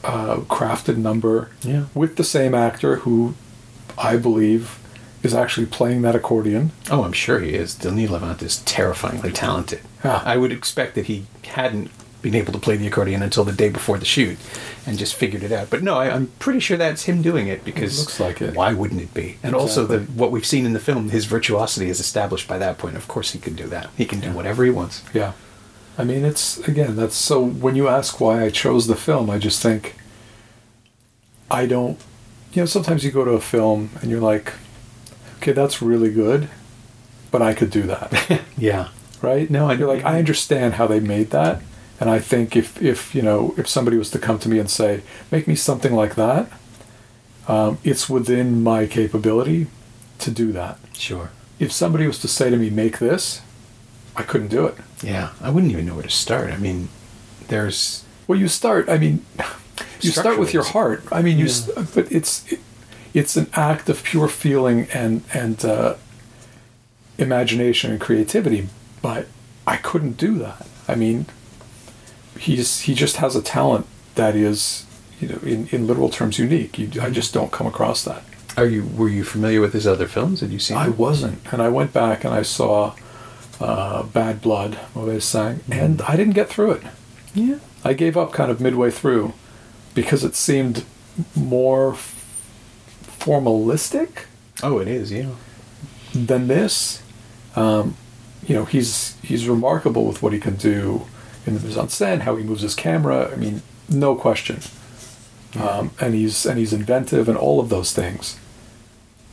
uh, 0.02 0.36
crafted 0.48 0.96
number 0.96 1.50
Yeah. 1.62 1.84
with 1.94 2.16
the 2.16 2.24
same 2.24 2.54
actor 2.54 2.96
who 2.96 3.34
I 3.98 4.16
believe 4.16 4.78
is 5.22 5.34
actually 5.34 5.66
playing 5.66 6.00
that 6.02 6.14
accordion. 6.16 6.72
oh 6.90 7.02
i'm 7.04 7.12
sure 7.12 7.40
he 7.40 7.52
is 7.52 7.74
denis 7.74 8.08
lavant 8.10 8.40
is 8.42 8.58
terrifyingly 8.64 9.30
talented 9.30 9.80
Yeah. 10.02 10.22
I 10.24 10.38
would 10.38 10.50
expect 10.52 10.94
that 10.94 11.04
he 11.06 11.26
hadn't 11.44 11.90
been 12.22 12.34
able 12.34 12.52
to 12.52 12.58
play 12.58 12.76
the 12.76 12.86
accordion 12.86 13.22
until 13.22 13.44
the 13.44 13.52
day 13.52 13.68
before 13.70 13.98
the 13.98 14.04
shoot 14.04 14.36
and 14.86 14.98
just 14.98 15.14
figured 15.14 15.42
it 15.42 15.52
out. 15.52 15.70
But 15.70 15.82
no, 15.82 15.94
I, 15.96 16.10
I'm 16.10 16.26
pretty 16.38 16.60
sure 16.60 16.76
that's 16.76 17.04
him 17.04 17.22
doing 17.22 17.48
it 17.48 17.64
because 17.64 17.96
It 17.98 18.00
looks 18.02 18.20
like 18.20 18.42
it. 18.42 18.54
why 18.54 18.72
wouldn't 18.74 19.00
it 19.00 19.14
be? 19.14 19.38
And 19.42 19.54
also 19.54 19.86
the 19.86 20.00
what 20.00 20.30
we've 20.30 20.46
seen 20.46 20.66
in 20.66 20.72
the 20.72 20.80
film, 20.80 21.10
his 21.10 21.24
virtuosity 21.26 21.88
is 21.88 22.00
established 22.00 22.46
by 22.48 22.58
that 22.58 22.78
point. 22.78 22.96
Of 22.96 23.08
course, 23.08 23.32
he 23.32 23.38
can 23.38 23.54
do 23.54 23.66
that. 23.68 23.90
He 23.96 24.04
can 24.04 24.20
do 24.20 24.28
Yeah. 24.28 24.34
whatever 24.34 24.64
he 24.64 24.70
wants. 24.70 25.02
Yeah. 25.14 25.32
I 25.98 26.04
mean, 26.04 26.24
it's 26.24 26.58
again, 26.68 26.96
that's 26.96 27.14
so 27.16 27.42
when 27.44 27.76
you 27.76 27.88
ask 27.88 28.20
why 28.20 28.42
I 28.44 28.50
chose 28.50 28.86
the 28.86 28.96
film, 28.96 29.28
I 29.30 29.38
just 29.38 29.62
think 29.62 29.96
I 31.50 31.66
don't, 31.66 31.98
you 32.52 32.62
know, 32.62 32.66
sometimes 32.66 33.04
you 33.04 33.10
go 33.10 33.24
to 33.24 33.32
a 33.32 33.40
film 33.40 33.90
and 34.00 34.10
you're 34.10 34.20
like, 34.20 34.52
okay, 35.38 35.52
that's 35.52 35.82
really 35.82 36.10
good, 36.12 36.48
but 37.30 37.42
I 37.42 37.54
could 37.54 37.70
do 37.70 37.82
that, 37.82 38.42
Yeah. 38.56 38.88
right? 39.20 39.50
No, 39.50 39.68
I 39.68 39.74
you're 39.74 39.88
like, 39.88 40.04
I 40.04 40.18
understand 40.18 40.74
how 40.74 40.86
they 40.86 41.00
made 41.00 41.30
that. 41.30 41.60
And 42.00 42.08
I 42.08 42.18
think 42.18 42.56
if, 42.56 42.80
if, 42.82 43.14
you 43.14 43.20
know, 43.22 43.54
if 43.58 43.68
somebody 43.68 43.98
was 43.98 44.10
to 44.12 44.18
come 44.18 44.38
to 44.40 44.48
me 44.48 44.58
and 44.58 44.70
say, 44.70 45.02
make 45.30 45.46
me 45.46 45.54
something 45.54 45.92
like 45.92 46.14
that, 46.14 46.50
um, 47.46 47.78
it's 47.84 48.08
within 48.08 48.62
my 48.62 48.86
capability 48.86 49.66
to 50.20 50.30
do 50.30 50.50
that. 50.52 50.78
Sure. 50.94 51.30
If 51.58 51.72
somebody 51.72 52.06
was 52.06 52.18
to 52.20 52.28
say 52.28 52.48
to 52.48 52.56
me, 52.56 52.70
make 52.70 52.98
this, 52.98 53.42
I 54.16 54.22
couldn't 54.22 54.48
do 54.48 54.66
it. 54.66 54.76
Yeah. 55.02 55.30
I 55.42 55.50
wouldn't 55.50 55.72
even 55.72 55.86
know 55.86 55.94
where 55.94 56.02
to 56.02 56.10
start. 56.10 56.50
I 56.50 56.56
mean, 56.56 56.88
there's 57.48 58.04
Well, 58.26 58.38
you 58.38 58.48
start. 58.48 58.88
I 58.88 58.96
mean, 58.98 59.24
you 60.00 60.10
start 60.10 60.38
with 60.38 60.54
your 60.54 60.64
heart. 60.64 61.02
I 61.12 61.20
mean, 61.22 61.38
you. 61.38 61.46
Yeah. 61.46 61.52
St- 61.52 61.94
but 61.94 62.10
it's 62.12 62.50
it, 62.50 62.60
it's 63.12 63.36
an 63.36 63.48
act 63.54 63.88
of 63.88 64.02
pure 64.02 64.28
feeling 64.28 64.86
and 64.94 65.22
and 65.34 65.64
uh, 65.64 65.96
imagination 67.18 67.90
and 67.90 68.00
creativity. 68.00 68.68
But 69.02 69.26
I 69.66 69.76
couldn't 69.76 70.16
do 70.16 70.38
that. 70.38 70.66
I 70.88 70.94
mean, 70.94 71.26
he's 72.40 72.80
he 72.80 72.94
just 72.94 73.16
has 73.16 73.36
a 73.36 73.42
talent 73.42 73.86
that 74.14 74.34
is, 74.34 74.86
you 75.20 75.28
know, 75.28 75.38
in, 75.42 75.68
in 75.68 75.86
literal 75.86 76.08
terms, 76.10 76.38
unique. 76.38 76.78
You, 76.78 76.88
I 77.00 77.10
just 77.10 77.32
don't 77.34 77.52
come 77.52 77.66
across 77.66 78.02
that. 78.04 78.22
Are 78.56 78.66
you 78.66 78.84
were 78.96 79.08
you 79.08 79.24
familiar 79.24 79.60
with 79.60 79.72
his 79.72 79.86
other 79.86 80.08
films? 80.08 80.40
Had 80.40 80.50
you 80.50 80.58
seen 80.58 80.76
I 80.76 80.86
them? 80.86 80.96
wasn't, 80.96 81.38
and 81.52 81.60
I 81.62 81.68
went 81.68 81.92
back 81.92 82.24
and 82.24 82.34
I 82.34 82.42
saw 82.42 82.94
uh, 83.60 84.02
Bad 84.04 84.40
Blood, 84.40 84.78
Mauvais 84.94 85.20
Sang, 85.20 85.60
and 85.70 86.02
I 86.02 86.16
didn't 86.16 86.34
get 86.34 86.48
through 86.48 86.72
it. 86.72 86.82
Yeah. 87.34 87.58
I 87.84 87.92
gave 87.94 88.16
up 88.16 88.32
kind 88.32 88.50
of 88.50 88.60
midway 88.60 88.90
through 88.90 89.32
because 89.94 90.24
it 90.24 90.34
seemed 90.34 90.84
more 91.36 91.96
formalistic 93.18 94.24
Oh, 94.62 94.78
it 94.78 94.88
is. 94.88 95.10
Yeah. 95.12 95.30
than 96.14 96.48
this. 96.48 97.02
Um, 97.56 97.96
you 98.46 98.54
know, 98.54 98.64
he's 98.64 99.16
he's 99.22 99.48
remarkable 99.48 100.04
with 100.06 100.22
what 100.22 100.32
he 100.32 100.38
can 100.40 100.56
do 100.56 101.06
in 101.46 101.54
the 101.54 101.60
mise 101.60 101.76
en 101.76 101.86
scène, 101.86 102.20
how 102.20 102.36
he 102.36 102.44
moves 102.44 102.62
his 102.62 102.74
camera. 102.74 103.30
I 103.32 103.36
mean, 103.36 103.62
no 103.88 104.14
question. 104.14 104.60
Um, 105.60 105.90
and 106.00 106.14
he's 106.14 106.46
and 106.46 106.58
he's 106.58 106.72
inventive 106.72 107.28
and 107.28 107.36
all 107.36 107.58
of 107.60 107.68
those 107.70 107.92
things. 107.92 108.38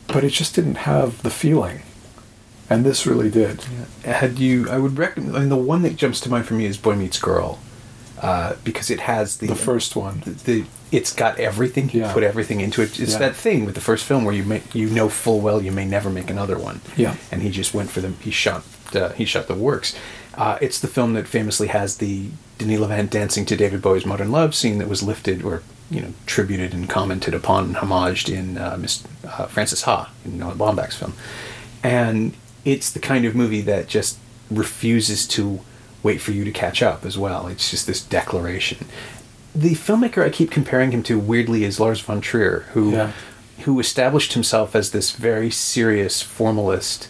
But 0.07 0.23
it 0.23 0.29
just 0.31 0.55
didn't 0.55 0.75
have 0.75 1.21
the 1.21 1.29
feeling, 1.29 1.81
and 2.69 2.85
this 2.85 3.05
really 3.05 3.29
did. 3.29 3.61
Had 4.03 4.39
you? 4.39 4.67
I 4.69 4.77
would 4.79 4.97
recommend. 4.97 5.35
I 5.35 5.39
mean, 5.41 5.49
the 5.49 5.55
one 5.57 5.81
that 5.83 5.95
jumps 5.95 6.19
to 6.21 6.29
mind 6.29 6.45
for 6.47 6.53
me 6.55 6.65
is 6.65 6.77
Boy 6.77 6.95
Meets 6.95 7.19
Girl, 7.19 7.59
uh, 8.21 8.55
because 8.63 8.89
it 8.89 9.01
has 9.01 9.37
the 9.37 9.47
The 9.47 9.55
first 9.55 9.95
one. 9.95 10.21
The, 10.25 10.31
the 10.31 10.65
it's 10.91 11.13
got 11.13 11.37
everything. 11.39 11.89
He 11.89 11.99
Yeah. 11.99 12.13
put 12.13 12.23
everything 12.23 12.61
into 12.61 12.81
it. 12.81 12.97
It's 12.99 13.11
Yeah. 13.13 13.19
that 13.19 13.35
thing 13.35 13.65
with 13.65 13.75
the 13.75 13.81
first 13.81 14.05
film 14.05 14.23
where 14.23 14.33
you 14.33 14.43
may, 14.45 14.61
you 14.73 14.89
know 14.89 15.09
full 15.09 15.41
well 15.41 15.61
you 15.61 15.71
may 15.73 15.85
never 15.85 16.09
make 16.09 16.29
another 16.29 16.57
one. 16.57 16.79
Yeah. 16.95 17.15
And 17.31 17.41
he 17.43 17.49
just 17.51 17.73
went 17.73 17.89
for 17.91 17.99
them. 18.01 18.15
He 18.21 18.31
shot. 18.31 18.63
Uh, 18.95 19.09
he 19.09 19.25
shot 19.25 19.47
the 19.49 19.53
works. 19.53 19.93
Uh, 20.38 20.58
it's 20.62 20.79
the 20.79 20.88
film 20.88 21.13
that 21.13 21.27
famously 21.27 21.67
has 21.67 21.98
the 21.98 22.29
Denis 22.60 22.79
Lavant 22.79 23.10
dancing 23.10 23.46
to 23.48 23.56
David 23.58 23.82
Bowie's 23.82 24.06
"Modern 24.06 24.32
Love" 24.32 24.53
scene 24.56 24.77
that 24.77 24.88
was 24.88 25.01
lifted 25.03 25.44
or 25.44 25.63
you 25.89 26.01
know 26.01 26.13
tributed 26.25 26.74
and 26.74 26.88
commented 26.89 27.34
upon 27.34 27.65
and 27.65 27.75
homaged 27.77 28.31
in 28.33 28.57
uh, 28.57 28.77
Miss 28.79 29.03
uh, 29.25 29.46
Frances 29.48 29.81
Ha 29.83 30.11
in 30.25 30.38
Noah 30.38 30.55
Baumbach's 30.55 30.96
film, 30.96 31.14
and 31.83 32.33
it's 32.66 32.92
the 32.92 33.00
kind 33.00 33.25
of 33.25 33.35
movie 33.35 33.61
that 33.61 33.88
just 33.88 34.20
refuses 34.51 35.27
to 35.27 35.59
wait 36.03 36.22
for 36.22 36.31
you 36.31 36.44
to 36.46 36.51
catch 36.51 36.81
up 36.83 37.03
as 37.05 37.18
well. 37.18 37.48
It's 37.48 37.72
just 37.72 37.88
this 37.88 38.01
declaration. 38.01 38.85
The 39.55 39.72
filmmaker 39.74 40.24
I 40.24 40.29
keep 40.29 40.51
comparing 40.51 40.92
him 40.92 41.01
to 41.03 41.18
weirdly 41.18 41.64
is 41.64 41.79
Lars 41.79 42.00
von 42.01 42.22
Trier, 42.22 42.66
who 42.74 42.92
Yeah. 42.92 43.11
who 43.64 43.79
established 43.79 44.33
himself 44.33 44.75
as 44.75 44.92
this 44.92 45.11
very 45.11 45.50
serious 45.50 46.22
formalist 46.22 47.07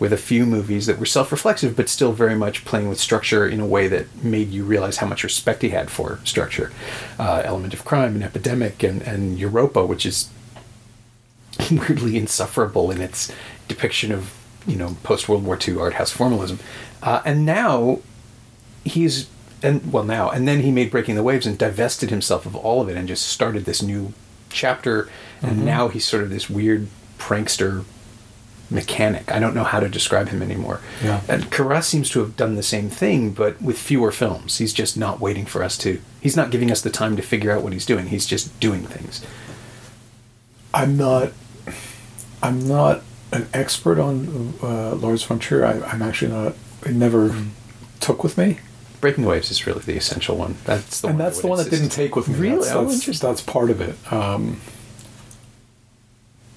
with 0.00 0.12
a 0.14 0.16
few 0.16 0.46
movies 0.46 0.86
that 0.86 0.98
were 0.98 1.06
self-reflexive 1.06 1.76
but 1.76 1.88
still 1.88 2.12
very 2.12 2.34
much 2.34 2.64
playing 2.64 2.88
with 2.88 2.98
structure 2.98 3.46
in 3.46 3.60
a 3.60 3.66
way 3.66 3.86
that 3.86 4.24
made 4.24 4.48
you 4.48 4.64
realize 4.64 4.96
how 4.96 5.06
much 5.06 5.22
respect 5.22 5.62
he 5.62 5.68
had 5.68 5.90
for 5.90 6.18
structure. 6.24 6.72
Uh, 7.18 7.42
Element 7.44 7.74
of 7.74 7.84
Crime 7.84 8.14
and 8.14 8.24
Epidemic 8.24 8.82
and, 8.82 9.02
and 9.02 9.38
Europa, 9.38 9.84
which 9.84 10.06
is 10.06 10.30
weirdly 11.70 12.16
insufferable 12.16 12.90
in 12.90 13.00
its 13.00 13.30
depiction 13.68 14.10
of 14.10 14.34
you 14.66 14.76
know 14.76 14.96
post 15.02 15.28
World 15.28 15.44
War 15.44 15.58
II 15.66 15.78
art 15.78 15.94
house 15.94 16.10
formalism, 16.10 16.58
uh, 17.02 17.20
and 17.24 17.44
now 17.44 18.00
he's 18.84 19.28
and 19.62 19.92
well 19.92 20.04
now 20.04 20.30
and 20.30 20.48
then 20.48 20.60
he 20.60 20.70
made 20.70 20.90
Breaking 20.90 21.14
the 21.14 21.22
Waves 21.22 21.46
and 21.46 21.58
divested 21.58 22.08
himself 22.10 22.46
of 22.46 22.56
all 22.56 22.80
of 22.80 22.88
it 22.88 22.96
and 22.96 23.06
just 23.06 23.26
started 23.26 23.64
this 23.66 23.82
new 23.82 24.12
chapter, 24.48 25.08
and 25.42 25.64
now 25.64 25.88
he's 25.88 26.04
sort 26.04 26.22
of 26.22 26.30
this 26.30 26.48
weird 26.48 26.88
prankster 27.18 27.84
mechanic. 28.70 29.30
I 29.32 29.38
don't 29.40 29.54
know 29.54 29.64
how 29.64 29.80
to 29.80 29.88
describe 29.88 30.28
him 30.28 30.42
anymore. 30.42 30.80
Yeah. 31.02 31.20
And 31.28 31.44
Carax 31.50 31.84
seems 31.84 32.10
to 32.10 32.20
have 32.20 32.36
done 32.36 32.54
the 32.56 32.62
same 32.62 32.88
thing, 32.88 33.30
but 33.32 33.60
with 33.60 33.78
fewer 33.78 34.12
films. 34.12 34.58
He's 34.58 34.72
just 34.72 34.96
not 34.96 35.20
waiting 35.20 35.46
for 35.46 35.62
us 35.62 35.76
to. 35.78 36.00
He's 36.20 36.36
not 36.36 36.50
giving 36.50 36.70
us 36.70 36.80
the 36.80 36.90
time 36.90 37.16
to 37.16 37.22
figure 37.22 37.50
out 37.50 37.62
what 37.62 37.72
he's 37.72 37.86
doing. 37.86 38.08
He's 38.08 38.26
just 38.26 38.58
doing 38.60 38.82
things. 38.82 39.24
I'm 40.72 40.96
not. 40.96 41.32
I'm 42.42 42.66
not 42.66 43.02
an 43.32 43.48
expert 43.52 43.98
on 43.98 44.54
uh, 44.62 44.94
Lars 44.94 45.22
von 45.24 45.38
Trier. 45.38 45.64
I, 45.64 45.80
I'm 45.80 46.02
actually 46.02 46.32
not. 46.32 46.54
It 46.86 46.94
never 46.94 47.34
took 48.00 48.24
with 48.24 48.38
me, 48.38 48.58
Breaking 49.00 49.24
Waves 49.24 49.50
is 49.50 49.66
really 49.66 49.80
the 49.80 49.96
essential 49.96 50.36
one. 50.36 50.56
That's 50.64 51.00
the 51.00 51.08
and 51.08 51.18
one. 51.18 51.24
That's 51.26 51.40
the 51.40 51.46
would 51.48 51.56
one 51.56 51.64
that 51.64 51.70
didn't 51.70 51.90
take 51.90 52.16
with 52.16 52.28
me. 52.28 52.34
Really? 52.36 52.56
That's, 52.56 52.70
Oh, 52.72 52.84
that's, 52.84 52.94
interesting. 52.96 53.28
that's 53.28 53.42
part 53.42 53.70
of 53.70 53.80
it. 53.80 53.96
Um, 54.12 54.60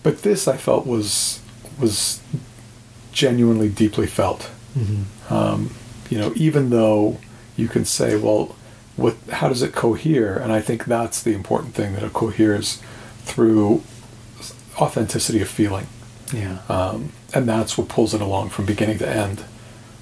but 0.03 0.21
this 0.23 0.47
I 0.47 0.57
felt 0.57 0.85
was 0.85 1.39
was 1.79 2.21
genuinely 3.11 3.69
deeply 3.69 4.07
felt. 4.07 4.49
Mm-hmm. 4.77 5.33
Um, 5.33 5.73
you 6.09 6.17
know, 6.17 6.33
even 6.35 6.69
though 6.69 7.19
you 7.55 7.67
can 7.67 7.85
say, 7.85 8.15
well, 8.15 8.55
what? 8.95 9.15
How 9.31 9.49
does 9.49 9.61
it 9.61 9.73
cohere? 9.73 10.37
And 10.37 10.51
I 10.51 10.61
think 10.61 10.85
that's 10.85 11.21
the 11.21 11.33
important 11.33 11.73
thing 11.73 11.93
that 11.93 12.03
it 12.03 12.13
coheres 12.13 12.81
through 13.19 13.83
authenticity 14.79 15.41
of 15.41 15.47
feeling. 15.47 15.87
Yeah. 16.33 16.59
um, 16.67 17.11
and 17.33 17.47
that's 17.47 17.77
what 17.77 17.89
pulls 17.89 18.13
it 18.13 18.21
along 18.21 18.49
from 18.49 18.65
beginning 18.65 18.97
to 18.99 19.07
end, 19.07 19.43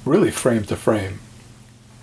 really 0.06 0.32
frame 0.32 0.64
to 0.66 0.76
frame. 0.76 1.20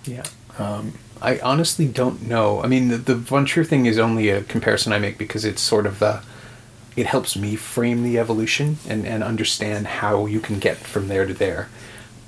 yeah. 0.05 0.23
Um, 0.57 0.93
I 1.21 1.39
honestly 1.39 1.85
don't 1.85 2.27
know. 2.27 2.61
I 2.63 2.67
mean, 2.67 2.87
the, 2.89 2.97
the 2.97 3.15
Von 3.15 3.45
Trier 3.45 3.65
thing 3.65 3.85
is 3.85 3.97
only 3.97 4.29
a 4.29 4.43
comparison 4.43 4.93
I 4.93 4.99
make 4.99 5.17
because 5.17 5.45
it's 5.45 5.61
sort 5.61 5.85
of 5.85 5.99
the. 5.99 6.21
It 6.99 7.05
helps 7.07 7.35
me 7.35 7.55
frame 7.55 8.03
the 8.03 8.17
evolution 8.19 8.77
and, 8.87 9.05
and 9.05 9.23
understand 9.23 9.87
how 9.87 10.25
you 10.25 10.39
can 10.39 10.59
get 10.59 10.77
from 10.77 11.07
there 11.07 11.25
to 11.25 11.33
there. 11.33 11.69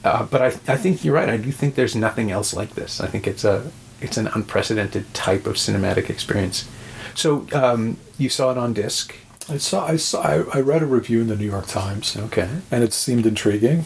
Uh, 0.04 0.24
but 0.32 0.42
I, 0.42 0.48
I 0.74 0.78
think 0.78 1.04
you're 1.04 1.14
right. 1.14 1.30
I 1.30 1.38
do 1.38 1.52
think 1.52 1.76
there's 1.76 1.96
nothing 1.96 2.32
else 2.32 2.54
like 2.54 2.74
this. 2.76 3.02
I 3.02 3.08
think 3.08 3.28
it's 3.28 3.44
a 3.44 3.72
it's 4.00 4.18
an 4.18 4.28
unprecedented 4.28 5.14
type 5.14 5.46
of 5.46 5.56
cinematic 5.58 6.10
experience. 6.10 6.68
So 7.14 7.46
um, 7.54 7.98
you 8.18 8.30
saw 8.30 8.52
it 8.52 8.58
on 8.58 8.74
disc. 8.74 9.14
I 9.50 9.58
saw, 9.58 9.86
I 9.86 9.98
saw, 9.98 10.22
I, 10.22 10.36
I 10.58 10.62
read 10.62 10.82
a 10.82 10.86
review 10.86 11.22
in 11.22 11.28
the 11.28 11.36
New 11.36 11.50
York 11.50 11.68
Times, 11.68 12.16
Okay. 12.16 12.50
and 12.72 12.84
it 12.84 12.94
seemed 12.94 13.26
intriguing, 13.26 13.86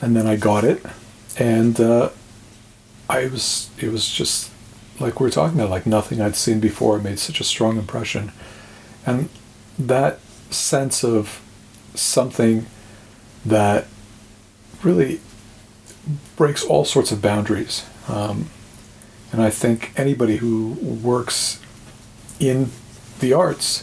and 0.00 0.16
then 0.16 0.26
I 0.26 0.36
got 0.36 0.64
it, 0.64 0.80
and 1.36 1.78
uh, 1.80 2.08
I 3.08 3.26
was, 3.26 3.70
it 3.78 3.90
was 3.90 4.08
just 4.08 4.50
like 5.00 5.20
we 5.20 5.24
were 5.26 5.30
talking 5.30 5.58
about, 5.58 5.70
like 5.70 5.86
nothing 5.86 6.20
I'd 6.20 6.36
seen 6.36 6.58
before. 6.60 6.96
It 6.96 7.02
made 7.02 7.18
such 7.18 7.40
a 7.40 7.44
strong 7.44 7.76
impression, 7.76 8.32
and 9.04 9.28
that 9.78 10.18
sense 10.50 11.02
of 11.04 11.40
something 11.94 12.66
that 13.44 13.86
really 14.82 15.20
breaks 16.36 16.64
all 16.64 16.84
sorts 16.84 17.10
of 17.12 17.20
boundaries. 17.22 17.84
Um, 18.08 18.50
and 19.32 19.42
I 19.42 19.50
think 19.50 19.92
anybody 19.96 20.36
who 20.36 20.72
works 20.80 21.60
in 22.38 22.70
the 23.20 23.32
arts, 23.32 23.82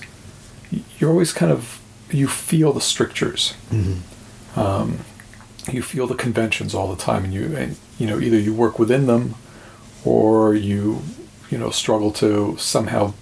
you're 0.99 1.09
always 1.09 1.33
kind 1.33 1.51
of 1.51 1.81
you 2.11 2.27
feel 2.27 2.73
the 2.73 2.81
strictures. 2.81 3.53
Um, 4.55 4.99
you 5.71 5.81
feel 5.81 6.07
the 6.07 6.15
conventions 6.15 6.73
all 6.73 6.93
the 6.93 7.01
time, 7.01 7.23
and 7.25 7.33
you 7.33 7.55
and 7.55 7.75
you 7.97 8.07
know 8.07 8.19
either 8.19 8.37
you 8.37 8.53
work 8.53 8.79
within 8.79 9.07
them, 9.07 9.35
or 10.03 10.53
you 10.55 11.01
you 11.49 11.57
know 11.57 11.69
struggle 11.69 12.11
to 12.13 12.57
somehow 12.57 13.13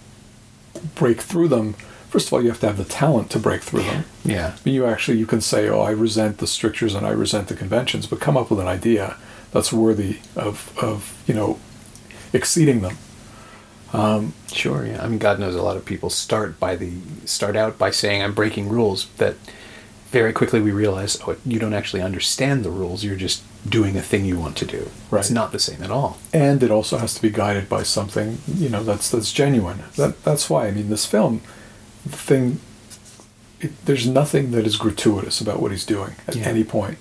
break 0.95 1.21
through 1.21 1.47
them. 1.49 1.75
First 2.09 2.27
of 2.27 2.33
all, 2.33 2.41
you 2.41 2.49
have 2.49 2.59
to 2.61 2.67
have 2.67 2.77
the 2.77 2.85
talent 2.85 3.29
to 3.31 3.39
break 3.39 3.61
through 3.61 3.83
them. 3.83 4.05
Yeah. 4.25 4.55
Mean, 4.65 4.75
you 4.75 4.85
actually 4.85 5.17
you 5.19 5.25
can 5.27 5.41
say, 5.41 5.69
"Oh, 5.69 5.81
I 5.81 5.91
resent 5.91 6.39
the 6.39 6.47
strictures 6.47 6.95
and 6.95 7.05
I 7.05 7.11
resent 7.11 7.47
the 7.47 7.55
conventions," 7.55 8.07
but 8.07 8.19
come 8.19 8.35
up 8.37 8.49
with 8.49 8.59
an 8.59 8.67
idea 8.67 9.15
that's 9.51 9.71
worthy 9.71 10.19
of 10.35 10.73
of 10.81 11.13
you 11.27 11.33
know 11.35 11.59
exceeding 12.33 12.81
them. 12.81 12.97
Um, 13.93 14.33
sure, 14.51 14.85
yeah. 14.85 15.03
I 15.03 15.07
mean, 15.07 15.17
God 15.19 15.39
knows 15.39 15.55
a 15.55 15.61
lot 15.63 15.77
of 15.77 15.85
people 15.85 16.09
start 16.09 16.59
by 16.59 16.75
the 16.75 16.91
start 17.25 17.55
out 17.55 17.77
by 17.77 17.91
saying 17.91 18.21
I'm 18.21 18.33
breaking 18.33 18.69
rules. 18.69 19.07
That 19.17 19.35
very 20.11 20.33
quickly 20.33 20.59
we 20.61 20.71
realize, 20.71 21.19
oh, 21.27 21.35
you 21.45 21.59
don't 21.59 21.73
actually 21.73 22.01
understand 22.01 22.63
the 22.65 22.71
rules. 22.71 23.03
You're 23.03 23.15
just 23.15 23.43
doing 23.67 23.95
a 23.97 24.01
thing 24.01 24.25
you 24.25 24.39
want 24.39 24.57
to 24.57 24.65
do. 24.65 24.89
Right. 25.11 25.19
It's 25.19 25.29
not 25.31 25.51
the 25.51 25.59
same 25.59 25.83
at 25.83 25.91
all. 25.91 26.17
and 26.33 26.63
it 26.63 26.71
also 26.71 26.97
has 26.97 27.13
to 27.15 27.21
be 27.21 27.29
guided 27.29 27.67
by 27.67 27.83
something 27.83 28.37
you 28.47 28.69
know 28.69 28.83
that's 28.83 29.09
that's 29.11 29.33
genuine 29.33 29.79
that 29.97 30.23
that's 30.23 30.49
why 30.49 30.67
i 30.67 30.71
mean 30.71 30.89
this 30.89 31.05
film 31.05 31.41
thing 32.07 32.59
it, 33.59 33.71
there's 33.85 34.07
nothing 34.07 34.51
that 34.51 34.65
is 34.65 34.77
gratuitous 34.77 35.41
about 35.41 35.61
what 35.61 35.71
he's 35.71 35.85
doing 35.85 36.15
at 36.27 36.35
Yeah. 36.35 36.45
any 36.45 36.63
point 36.63 36.97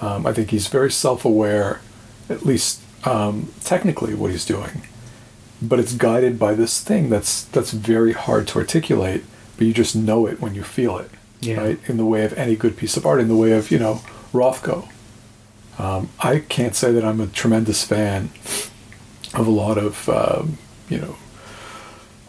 um, 0.00 0.26
i 0.26 0.32
think 0.32 0.50
he's 0.50 0.68
very 0.68 0.90
self-aware 0.90 1.80
at 2.28 2.44
least 2.44 2.80
um, 3.04 3.52
technically 3.64 4.14
what 4.14 4.30
he's 4.30 4.44
doing 4.44 4.82
but 5.62 5.78
it's 5.78 5.94
guided 5.94 6.38
by 6.38 6.54
this 6.54 6.82
thing 6.82 7.08
that's 7.08 7.44
that's 7.44 7.70
very 7.70 8.12
hard 8.12 8.46
to 8.48 8.58
articulate 8.58 9.24
but 9.56 9.66
you 9.66 9.72
just 9.72 9.96
know 9.96 10.26
it 10.26 10.40
when 10.40 10.54
you 10.54 10.62
feel 10.62 10.98
it 10.98 11.10
Yeah. 11.40 11.56
right 11.60 11.78
in 11.88 11.96
the 11.96 12.04
way 12.04 12.24
of 12.24 12.32
any 12.34 12.56
good 12.56 12.76
piece 12.76 12.96
of 12.96 13.06
art 13.06 13.20
in 13.20 13.28
the 13.28 13.36
way 13.36 13.52
of 13.52 13.70
you 13.70 13.78
know 13.78 14.02
rothko 14.32 14.88
um, 15.78 16.08
I 16.20 16.38
can't 16.40 16.74
say 16.74 16.90
that 16.92 17.04
I'm 17.04 17.20
a 17.20 17.26
tremendous 17.26 17.84
fan 17.84 18.30
of 19.34 19.46
a 19.46 19.50
lot 19.50 19.76
of 19.78 20.08
um, 20.08 20.58
you 20.88 20.98
know 20.98 21.16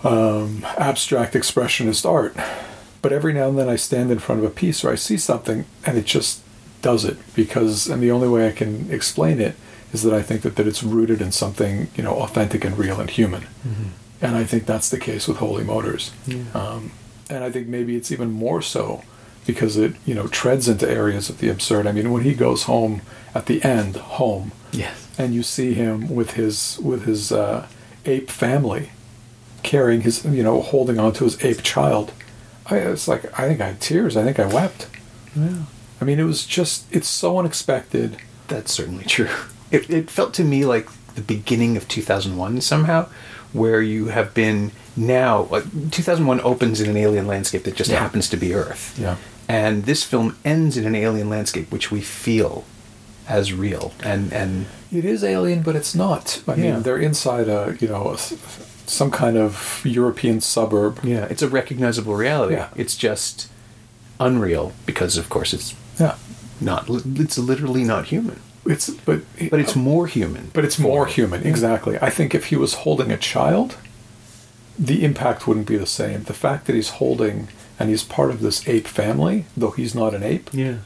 um, 0.04 0.66
abstract 0.78 1.34
expressionist 1.34 2.06
art, 2.10 2.36
but 3.02 3.12
every 3.12 3.34
now 3.34 3.50
and 3.50 3.58
then 3.58 3.70
I 3.70 3.76
stand 3.76 4.12
in 4.12 4.20
front 4.20 4.40
of 4.44 4.46
a 4.46 4.54
piece 4.54 4.84
or 4.84 4.92
I 4.92 4.96
see 4.96 5.18
something 5.18 5.66
and 5.86 5.98
it 5.98 6.06
just 6.06 6.42
does 6.82 7.04
it 7.06 7.18
because 7.36 7.88
and 7.88 8.02
the 8.02 8.12
only 8.12 8.28
way 8.28 8.48
I 8.48 8.52
can 8.52 8.92
explain 8.92 9.40
it 9.40 9.56
is 9.94 10.04
that 10.04 10.14
I 10.14 10.22
think 10.22 10.42
that, 10.44 10.56
that 10.58 10.68
it's 10.68 10.84
rooted 10.84 11.22
in 11.22 11.32
something 11.32 11.88
you 11.96 12.04
know 12.04 12.14
authentic 12.22 12.64
and 12.64 12.78
real 12.78 13.00
and 13.00 13.10
human, 13.10 13.48
and 14.22 14.36
I 14.36 14.44
think 14.44 14.66
that's 14.66 14.90
the 14.90 15.00
case 15.00 15.28
with 15.28 15.38
Holy 15.38 15.64
Motors, 15.64 16.12
um, 16.54 16.92
and 17.30 17.44
I 17.44 17.50
think 17.52 17.68
maybe 17.68 17.96
it's 17.96 18.12
even 18.12 18.32
more 18.32 18.62
so 18.62 19.02
because 19.48 19.78
it 19.78 19.94
you 20.06 20.14
know 20.14 20.28
treads 20.28 20.68
into 20.68 20.88
areas 20.90 21.30
of 21.30 21.40
the 21.40 21.50
absurd. 21.50 21.88
I 21.88 21.94
mean, 21.94 22.12
when 22.12 22.24
he 22.24 22.34
goes 22.36 22.64
home 22.64 23.02
at 23.34 23.46
the 23.48 23.64
end, 23.64 23.96
home, 23.96 24.52
Yes. 24.74 25.08
and 25.18 25.34
you 25.34 25.42
see 25.42 25.74
him 25.74 26.10
with 26.14 26.32
his 26.32 26.78
with 26.84 27.06
his 27.06 27.32
uh, 27.32 27.68
ape 28.06 28.30
family, 28.30 28.92
carrying 29.64 30.02
his 30.02 30.24
you 30.26 30.44
know 30.44 30.62
holding 30.62 31.00
on 31.00 31.14
to 31.14 31.24
his 31.26 31.44
ape 31.44 31.62
child. 31.64 32.12
I, 32.68 32.78
it's 32.78 33.08
like 33.08 33.24
I 33.40 33.48
think 33.48 33.62
I 33.62 33.68
had 33.68 33.82
tears. 33.82 34.18
I 34.18 34.24
think 34.24 34.40
I 34.40 34.46
wept. 34.46 34.88
Yeah. 35.36 35.64
I 36.02 36.06
mean, 36.06 36.20
it 36.20 36.24
was 36.26 36.46
just 36.46 36.86
it's 36.94 37.08
so 37.08 37.38
unexpected. 37.40 38.18
That's 38.48 38.72
certainly 38.72 39.04
true. 39.06 39.30
It, 39.72 39.90
it 39.90 40.10
felt 40.10 40.34
to 40.36 40.44
me 40.44 40.64
like 40.66 40.88
the 41.16 41.22
beginning 41.22 41.76
of 41.76 41.88
2001 41.90 42.62
somehow, 42.62 43.10
where 43.52 43.82
you 43.82 44.08
have 44.08 44.34
been 44.34 44.72
now. 44.96 45.44
Like 45.52 45.64
2001 45.92 46.40
opens 46.42 46.80
in 46.80 46.90
an 46.90 46.96
alien 46.98 47.28
landscape 47.28 47.64
that 47.64 47.76
just 47.76 47.90
Yeah. 47.92 48.00
happens 48.00 48.30
to 48.30 48.38
be 48.38 48.54
Earth. 48.54 48.98
Yeah. 48.98 49.18
And 49.50 49.84
this 49.86 50.04
film 50.04 50.38
ends 50.46 50.78
in 50.78 50.86
an 50.86 50.96
alien 50.96 51.30
landscape 51.30 51.72
which 51.72 51.92
we 51.92 52.02
feel 52.02 52.64
as 53.28 53.52
real. 53.52 53.94
And 54.04 54.32
and 54.32 54.68
It 54.92 55.04
is 55.04 55.24
alien, 55.24 55.62
but 55.64 55.76
it's 55.76 55.94
not. 55.96 56.42
I 56.48 56.56
Yeah. 56.56 56.74
mean, 56.74 56.84
they're 56.84 56.98
inside 56.98 57.50
a 57.50 57.76
you 57.82 57.88
know 57.90 58.12
a 58.12 58.18
some 58.88 59.12
kind 59.12 59.38
of 59.38 59.82
European 59.86 60.42
suburb. 60.42 61.00
yeah, 61.04 61.26
it's 61.30 61.42
a 61.44 61.48
recognizable 61.50 62.16
reality. 62.16 62.56
Yeah. 62.56 62.70
It's 62.76 62.96
just 62.96 63.48
unreal 64.20 64.72
because, 64.86 65.18
of 65.18 65.30
course, 65.30 65.54
it's 65.54 65.76
Yeah, 66.00 66.16
not. 66.60 66.86
It's 66.90 67.38
literally 67.38 67.84
not 67.84 68.06
human. 68.08 68.40
it's 68.66 68.90
but 68.90 69.22
But 69.52 69.60
it's 69.60 69.76
more 69.76 70.08
human. 70.08 70.50
But 70.54 70.66
it's 70.66 70.80
more 70.80 71.06
human, 71.06 71.46
exactly. 71.46 71.98
I 72.02 72.10
think 72.10 72.34
if 72.34 72.46
he 72.46 72.56
was 72.56 72.74
holding 72.86 73.12
a 73.12 73.18
child, 73.18 73.76
the 74.80 75.04
impact 75.04 75.48
wouldn't 75.48 75.68
be 75.68 75.78
the 75.78 75.86
same. 75.86 76.24
The 76.24 76.34
fact 76.34 76.66
that 76.66 76.76
he's 76.76 76.90
holding 77.02 77.48
and 77.80 77.90
he's 77.90 78.04
part 78.04 78.30
of 78.32 78.40
this 78.42 78.68
ape 78.68 78.88
family, 78.88 79.46
though 79.56 79.72
he's 79.72 79.94
not 79.96 80.14
an 80.16 80.24
ape, 80.24 80.50
Yeah. 80.54 80.78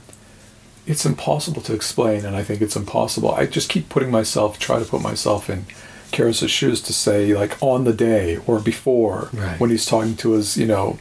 it's 0.85 1.05
impossible 1.05 1.61
to 1.61 1.73
explain, 1.73 2.25
and 2.25 2.35
I 2.35 2.43
think 2.43 2.61
it's 2.61 2.75
impossible. 2.75 3.31
I 3.31 3.45
just 3.45 3.69
keep 3.69 3.87
putting 3.89 4.11
myself, 4.11 4.57
try 4.59 4.79
to 4.79 4.85
put 4.85 5.01
myself 5.01 5.49
in 5.49 5.65
Carax' 6.11 6.47
shoes 6.49 6.81
to 6.81 6.93
say, 6.93 7.33
like, 7.33 7.57
on 7.61 7.83
the 7.85 7.93
day 7.93 8.37
or 8.47 8.59
before, 8.59 9.29
Right. 9.33 9.59
when 9.59 9.69
he's 9.69 9.85
talking 9.85 10.15
to 10.17 10.31
his, 10.33 10.57
you 10.57 10.65
know, 10.67 10.97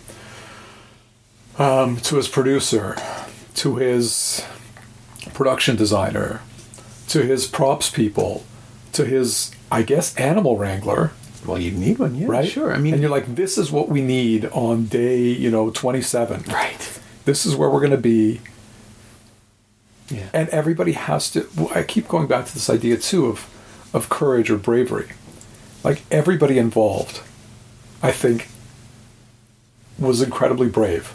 um, 1.59 1.97
to 1.99 2.17
his 2.17 2.29
producer, 2.29 2.97
to 3.57 3.77
his 3.77 4.43
production 5.35 5.77
designer, 5.77 6.41
to 7.09 7.23
his 7.23 7.47
props 7.47 7.91
people, 7.91 8.45
to 8.93 9.05
his, 9.05 9.51
I 9.71 9.83
guess, 9.83 10.15
animal 10.17 10.57
wrangler, 10.57 11.13
Well, 11.47 11.59
you 11.59 11.71
need 11.73 11.99
one, 11.99 12.15
yeah. 12.17 12.27
right? 12.29 12.49
Sure. 12.49 12.73
I 12.75 12.79
mean, 12.79 12.93
and 12.95 13.03
you're 13.03 13.11
like, 13.11 13.35
this 13.35 13.57
is 13.59 13.71
what 13.73 13.89
we 13.89 14.01
need 14.03 14.45
on 14.53 14.87
day, 14.87 15.21
you 15.21 15.51
know, 15.51 15.71
27. 15.71 16.45
right. 16.49 16.99
This 17.25 17.45
is 17.47 17.55
where 17.57 17.69
we're 17.71 17.81
going 17.81 17.91
to 17.93 17.97
be 17.99 18.41
Yeah. 20.11 20.29
and 20.35 20.49
everybody 20.49 20.93
has 20.93 21.31
to 21.33 21.47
i 21.75 21.83
keep 21.85 22.09
going 22.09 22.27
back 22.27 22.45
to 22.47 22.53
this 22.55 22.69
idea 22.69 22.97
too 22.97 23.27
of 23.27 23.47
of 23.93 24.09
courage 24.09 24.51
or 24.51 24.57
bravery 24.57 25.09
like 25.85 26.03
everybody 26.11 26.59
involved 26.59 27.21
i 28.03 28.11
think 28.13 28.49
was 29.99 30.23
incredibly 30.23 30.69
brave 30.69 31.15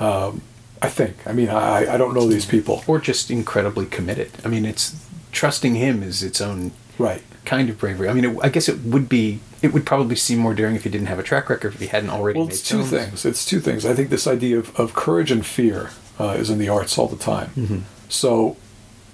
um, 0.00 0.42
i 0.80 0.88
think 0.88 1.16
i 1.26 1.32
mean 1.32 1.48
i 1.48 1.94
i 1.94 1.96
don't 1.96 2.14
know 2.14 2.26
these 2.26 2.46
people 2.46 2.82
or 2.86 2.98
just 2.98 3.30
incredibly 3.30 3.86
committed. 3.86 4.30
I 4.44 4.48
mean, 4.48 4.64
it's 4.64 4.96
trusting 5.30 5.74
him 5.76 6.02
is 6.02 6.22
its 6.22 6.40
own 6.40 6.72
right 6.98 7.22
kind 7.44 7.68
of 7.70 7.78
bravery. 7.78 8.08
I 8.08 8.12
mean, 8.12 8.24
it, 8.24 8.38
I 8.42 8.48
guess 8.48 8.68
it 8.68 8.80
would 8.84 9.08
be. 9.08 9.40
It 9.62 9.72
would 9.72 9.86
probably 9.86 10.16
seem 10.16 10.38
more 10.38 10.54
daring 10.54 10.74
if 10.76 10.82
he 10.84 10.90
didn't 10.90 11.06
have 11.06 11.18
a 11.18 11.22
track 11.22 11.48
record. 11.48 11.74
If 11.74 11.80
he 11.80 11.86
hadn't 11.86 12.10
already 12.10 12.38
well 12.38 12.46
made 12.48 12.54
it's 12.54 12.68
two 12.68 12.84
films. 12.84 12.90
things 12.90 13.24
it's 13.24 13.44
two 13.44 13.60
things 13.60 13.86
i 13.86 13.94
think 13.94 14.10
this 14.10 14.26
idea 14.26 14.58
of, 14.58 14.74
of 14.78 14.92
courage 14.94 15.30
and 15.30 15.44
fear 15.46 15.90
uh, 16.18 16.34
is 16.38 16.50
in 16.50 16.58
the 16.58 16.68
arts 16.68 16.98
all 16.98 17.06
the 17.06 17.16
time 17.16 17.50
Mm-hmm. 17.56 17.78
so 18.08 18.56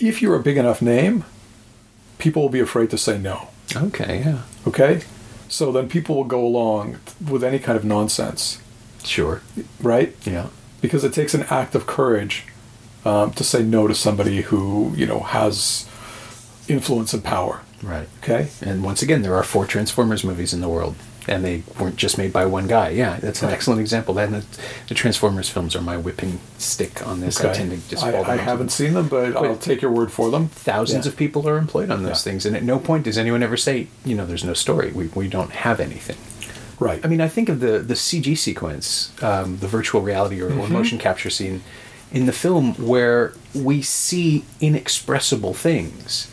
if 0.00 0.22
you're 0.22 0.36
a 0.36 0.42
big 0.42 0.56
enough 0.56 0.80
name 0.80 1.24
people 2.18 2.42
will 2.42 2.48
be 2.48 2.60
afraid 2.60 2.90
to 2.90 2.98
say 2.98 3.18
no 3.18 3.48
Okay. 3.76 4.22
Yeah. 4.24 4.42
okay 4.66 5.02
so 5.48 5.72
then 5.72 5.88
people 5.88 6.16
will 6.16 6.24
go 6.24 6.44
along 6.44 6.98
with 7.30 7.42
any 7.44 7.58
kind 7.58 7.76
of 7.78 7.84
nonsense 7.84 8.58
Sure. 9.04 9.40
right 9.80 10.14
Yeah. 10.26 10.46
because 10.80 11.04
it 11.04 11.12
takes 11.12 11.34
an 11.34 11.44
act 11.50 11.74
of 11.74 11.86
courage 11.86 12.44
um, 13.04 13.32
to 13.32 13.44
say 13.44 13.62
no 13.62 13.86
to 13.88 13.94
somebody 13.94 14.42
who 14.42 14.92
you 14.96 15.06
know 15.06 15.20
has 15.20 15.86
influence 16.68 17.14
and 17.14 17.24
power. 17.24 17.60
Right. 17.82 18.08
Okay, 18.22 18.48
And 18.60 18.82
once 18.82 19.00
again, 19.02 19.22
there 19.22 19.34
are 19.36 19.44
four 19.44 19.64
Transformers 19.66 20.24
movies 20.24 20.52
in 20.52 20.60
the 20.60 20.68
world, 20.68 20.96
and 21.28 21.44
they 21.44 21.62
weren't 21.78 21.96
just 21.96 22.18
made 22.18 22.32
by 22.32 22.46
one 22.46 22.66
guy. 22.66 22.90
Yeah, 22.90 23.18
that's 23.20 23.42
an 23.42 23.50
excellent 23.50 23.80
example. 23.80 24.18
And 24.18 24.34
the, 24.34 24.44
the 24.88 24.94
Transformers 24.94 25.48
films 25.48 25.76
are 25.76 25.80
my 25.82 25.96
whipping 25.96 26.40
stick 26.58 27.06
on 27.06 27.20
this. 27.20 27.40
I 27.44 27.52
tend 27.52 27.70
to 27.70 27.88
just 27.88 28.02
I, 28.04 28.20
I 28.22 28.36
haven't 28.36 28.70
seen 28.70 28.94
them, 28.94 29.08
but 29.08 29.36
I'll 29.36 29.56
take 29.56 29.82
your 29.82 29.90
word 29.92 30.10
for 30.10 30.30
them. 30.30 30.48
thousands 30.48 31.06
Yeah. 31.06 31.12
of 31.12 31.18
people 31.18 31.48
are 31.48 31.58
employed 31.58 31.90
on 31.90 32.02
those 32.02 32.24
Yeah. 32.26 32.30
things, 32.32 32.46
and 32.46 32.56
at 32.56 32.62
no 32.62 32.78
point 32.78 33.04
does 33.04 33.18
anyone 33.18 33.42
ever 33.42 33.56
say, 33.56 33.88
you 34.04 34.14
know, 34.16 34.26
there's 34.26 34.44
no 34.44 34.54
story. 34.54 34.90
We, 34.92 35.08
we 35.08 35.28
don't 35.28 35.50
have 35.52 35.80
anything. 35.80 36.16
Right. 36.80 37.04
I 37.04 37.08
mean, 37.08 37.20
I 37.20 37.28
think 37.28 37.48
of 37.48 37.58
the 37.60 37.80
the 37.80 37.94
CG 37.94 38.36
sequence, 38.38 39.12
um, 39.22 39.58
the 39.58 39.66
virtual 39.66 40.00
reality 40.00 40.40
or, 40.40 40.46
or 40.58 40.68
motion 40.68 40.96
capture 40.98 41.28
scene 41.30 41.62
in 42.12 42.26
the 42.26 42.32
film 42.32 42.74
where 42.74 43.32
we 43.54 43.82
see 43.82 44.44
inexpressible 44.60 45.54
things 45.54 46.30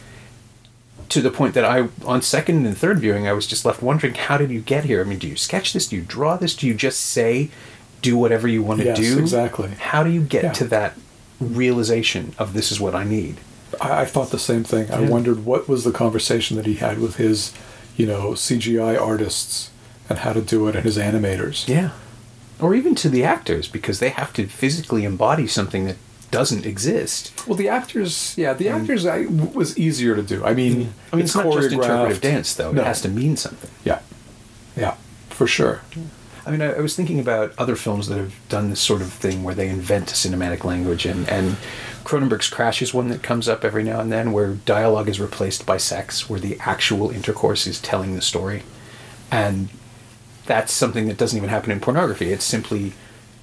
to 1.09 1.21
the 1.21 1.29
point 1.31 1.53
that 1.53 1.65
I, 1.65 1.87
on 2.05 2.21
second 2.21 2.65
and 2.65 2.77
third 2.77 2.99
viewing, 2.99 3.27
I 3.27 3.33
was 3.33 3.45
just 3.47 3.65
left 3.65 3.81
wondering, 3.81 4.15
how 4.15 4.37
did 4.37 4.49
you 4.51 4.61
get 4.61 4.85
here? 4.85 5.01
I 5.01 5.03
mean, 5.03 5.19
do 5.19 5.27
you 5.27 5.35
sketch 5.35 5.73
this? 5.73 5.87
Do 5.87 5.95
you 5.95 6.01
draw 6.01 6.37
this? 6.37 6.55
Do 6.55 6.67
you 6.67 6.73
just 6.73 6.99
say, 6.99 7.49
do 8.01 8.17
whatever 8.17 8.47
you 8.47 8.63
want 8.63 8.79
to 8.81 8.85
Yes, 8.87 8.97
do? 8.97 9.19
exactly. 9.19 9.69
How 9.77 10.03
do 10.03 10.09
you 10.09 10.21
get 10.21 10.43
Yeah. 10.45 10.51
to 10.53 10.63
that 10.65 10.93
realization 11.39 12.33
of 12.37 12.53
this 12.53 12.71
is 12.71 12.79
what 12.79 12.95
I 12.95 13.03
need? 13.03 13.37
I, 13.81 14.01
I 14.01 14.05
thought 14.05 14.31
the 14.31 14.39
same 14.39 14.63
thing. 14.63 14.91
I 14.91 15.01
wondered 15.01 15.45
what 15.45 15.67
was 15.67 15.83
the 15.83 15.91
conversation 15.91 16.57
that 16.57 16.65
he 16.65 16.75
had 16.75 16.99
with 16.99 17.15
his, 17.17 17.53
you 17.97 18.05
know, 18.05 18.31
CGI 18.31 18.99
artists 18.99 19.69
and 20.09 20.19
how 20.19 20.33
to 20.33 20.41
do 20.41 20.67
it 20.67 20.75
and 20.75 20.85
his 20.85 20.97
animators. 20.97 21.67
Yeah. 21.67 21.91
Or 22.59 22.73
even 22.73 22.95
to 22.95 23.09
the 23.09 23.23
actors, 23.23 23.67
because 23.67 23.99
they 23.99 24.09
have 24.09 24.31
to 24.33 24.47
physically 24.47 25.03
embody 25.03 25.45
something 25.47 25.85
that 25.85 25.97
doesn't 26.31 26.65
exist. 26.65 27.47
Well, 27.47 27.55
the 27.55 27.69
actors, 27.69 28.33
yeah, 28.37 28.53
the 28.53 28.69
actors 28.69 29.05
I, 29.05 29.25
was 29.25 29.77
easier 29.77 30.15
to 30.15 30.23
do. 30.23 30.43
I 30.43 30.53
mean, 30.53 30.93
I 31.11 31.15
mean, 31.15 31.25
it's, 31.25 31.35
not 31.35 31.51
just 31.53 31.71
interpretive 31.71 32.21
dance, 32.21 32.53
though. 32.53 32.71
No. 32.71 32.81
It 32.81 32.85
has 32.85 33.01
to 33.01 33.09
mean 33.09 33.37
something. 33.37 33.71
Yeah, 33.83 33.99
yeah, 34.75 34.95
for 35.29 35.47
sure. 35.47 35.81
I 36.45 36.51
mean, 36.51 36.61
I, 36.61 36.73
I 36.73 36.79
was 36.79 36.95
thinking 36.95 37.19
about 37.19 37.53
other 37.57 37.75
films 37.75 38.07
that 38.07 38.17
have 38.17 38.35
done 38.49 38.69
this 38.69 38.79
sort 38.79 39.01
of 39.01 39.11
thing 39.11 39.43
where 39.43 39.55
they 39.55 39.67
invent 39.67 40.11
a 40.11 40.15
cinematic 40.15 40.63
language, 40.63 41.05
and, 41.05 41.27
and 41.29 41.57
Cronenberg's 42.03 42.49
Crash 42.49 42.81
is 42.81 42.93
one 42.93 43.09
that 43.09 43.23
comes 43.23 43.49
up 43.49 43.65
every 43.65 43.83
now 43.83 43.99
and 43.99 44.11
then, 44.11 44.31
where 44.31 44.53
dialogue 44.53 45.09
is 45.09 45.19
replaced 45.19 45.65
by 45.65 45.77
sex, 45.77 46.29
where 46.29 46.39
the 46.39 46.57
actual 46.59 47.09
intercourse 47.09 47.65
is 47.65 47.81
telling 47.81 48.15
the 48.15 48.21
story. 48.21 48.63
And 49.31 49.69
that's 50.45 50.71
something 50.71 51.07
that 51.07 51.17
doesn't 51.17 51.35
even 51.35 51.49
happen 51.49 51.71
in 51.71 51.79
pornography. 51.79 52.31
It's 52.31 52.45
simply 52.45 52.93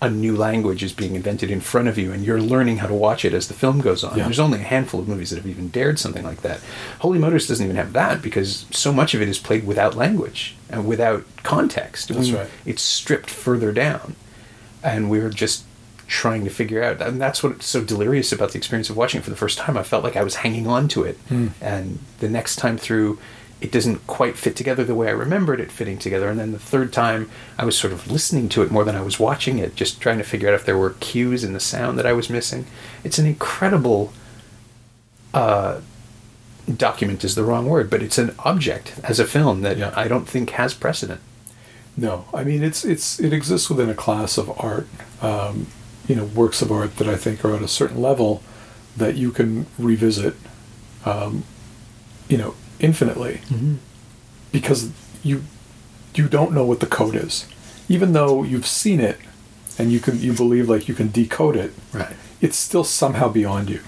a 0.03 0.11
new 0.11 0.37
language 0.37 0.83
is 0.83 0.93
being 0.93 1.15
invented 1.15 1.51
in 1.51 1.61
front 1.61 1.87
of 1.88 1.97
you 1.97 2.12
and 2.12 2.25
you're 2.25 2.41
learning 2.41 2.79
how 2.79 2.88
to 2.88 2.95
watch 2.95 3.25
it 3.25 3.33
as 3.33 3.49
the 3.49 3.55
film 3.55 3.81
goes 3.81 4.03
on. 4.03 4.19
Yeah. 4.19 4.25
There's 4.25 4.41
only 4.41 4.59
a 4.61 4.65
handful 4.65 4.99
of 5.01 5.07
movies 5.09 5.31
that 5.31 5.37
have 5.37 5.47
even 5.47 5.69
dared 5.69 5.99
something 5.99 6.25
like 6.25 6.43
that. 6.43 6.61
Holy 6.99 7.19
Motors 7.21 7.47
doesn't 7.47 7.65
even 7.65 7.77
have 7.77 7.93
that 7.95 8.21
because 8.21 8.67
so 8.73 8.93
much 8.93 9.15
of 9.15 9.23
it 9.23 9.29
is 9.29 9.38
played 9.38 9.65
without 9.65 9.95
language 9.95 10.57
and 10.69 10.87
without 10.87 11.25
context. 11.45 12.09
That's 12.09 12.29
We- 12.31 12.35
right. 12.37 12.49
It's 12.67 12.83
stripped 12.83 13.31
further 13.31 13.71
down. 13.73 14.17
And 14.83 15.09
we 15.09 15.21
are 15.21 15.31
just 15.31 15.65
trying 16.09 16.45
to 16.45 16.51
figure 16.51 16.83
out 16.83 17.01
and 17.01 17.19
that's 17.19 17.43
what's 17.43 17.65
so 17.65 17.83
delirious 17.83 18.33
about 18.33 18.51
the 18.53 18.59
experience 18.59 18.91
of 18.91 18.97
watching 18.97 19.21
it 19.21 19.25
for 19.25 19.31
the 19.31 19.37
first 19.37 19.57
time. 19.57 19.79
I 19.79 19.83
felt 19.83 20.05
like 20.05 20.17
I 20.17 20.25
was 20.25 20.35
hanging 20.37 20.67
on 20.67 20.88
to 20.88 21.05
it. 21.05 21.17
Hmm. 21.29 21.49
And 21.61 22.01
the 22.19 22.29
next 22.29 22.57
time 22.57 22.77
through 22.77 23.19
it 23.62 23.70
doesn't 23.70 24.07
quite 24.07 24.37
fit 24.37 24.57
together 24.57 24.85
the 24.85 24.94
way 24.94 25.09
I 25.09 25.12
remembered 25.12 25.61
it 25.61 25.70
fitting 25.70 25.98
together. 25.98 26.29
And 26.29 26.38
then 26.38 26.53
the 26.53 26.59
third 26.59 26.92
time, 26.92 27.31
I 27.59 27.64
was 27.64 27.79
sort 27.79 27.92
of 27.92 28.11
listening 28.11 28.48
to 28.51 28.62
it 28.62 28.70
more 28.70 28.85
than 28.85 28.96
I 28.96 29.03
was 29.03 29.20
watching 29.20 29.59
it, 29.59 29.77
just 29.77 30.01
trying 30.01 30.18
to 30.18 30.25
figure 30.25 30.48
out 30.48 30.55
if 30.55 30.66
there 30.66 30.79
were 30.79 30.94
cues 31.01 31.44
in 31.44 31.53
the 31.53 31.61
sound 31.61 31.98
that 31.98 32.07
I 32.07 32.12
was 32.12 32.29
missing. 32.29 32.66
It's 33.05 33.18
an 33.18 33.27
incredible 33.27 34.12
uh, 35.33 35.81
document, 36.77 37.25
is 37.25 37.35
the 37.35 37.44
wrong 37.44 37.66
word, 37.66 37.88
but 37.88 38.03
it's 38.03 38.18
an 38.18 38.35
object 38.40 38.94
as 39.05 39.20
a 39.20 39.25
film 39.25 39.62
that 39.62 39.79
Yeah. 39.79 39.92
I 39.94 40.09
don't 40.09 40.29
think 40.29 40.51
has 40.51 40.75
precedent. 40.75 41.20
No, 41.96 42.25
I 42.33 42.42
mean 42.42 42.62
it's 42.62 42.85
it's 42.85 43.20
it 43.20 43.33
exists 43.33 43.68
within 43.68 43.90
a 43.90 43.94
class 43.94 44.38
of 44.38 44.51
art, 44.59 44.87
um, 45.20 45.66
you 46.09 46.16
know, 46.16 46.25
works 46.25 46.62
of 46.62 46.72
art 46.72 46.96
that 46.96 47.07
I 47.07 47.16
think 47.16 47.44
are 47.44 47.55
at 47.55 47.62
a 47.62 47.68
certain 47.68 48.01
level 48.01 48.42
that 48.96 49.16
you 49.16 49.31
can 49.31 49.66
revisit, 49.79 50.35
um, 51.05 51.44
you 52.29 52.38
know, 52.38 52.55
infinitely, 52.83 53.40
because 54.51 54.90
you 55.23 55.45
you 56.14 56.29
don't 56.29 56.53
know 56.53 56.66
what 56.66 56.81
the 56.81 56.87
code 56.87 57.14
is, 57.14 57.47
even 57.88 58.12
though 58.12 58.42
you've 58.42 58.66
seen 58.66 59.01
it, 59.01 59.18
and 59.79 59.90
you 59.90 60.01
can 60.01 60.21
you 60.21 60.35
believe 60.35 60.68
like 60.68 60.88
you 60.88 60.95
can 60.95 61.11
decode 61.11 61.57
it. 61.57 61.73
Right. 61.92 62.14
It's 62.40 62.57
still 62.57 62.85
somehow 62.85 63.29
beyond 63.29 63.71
you. 63.71 63.81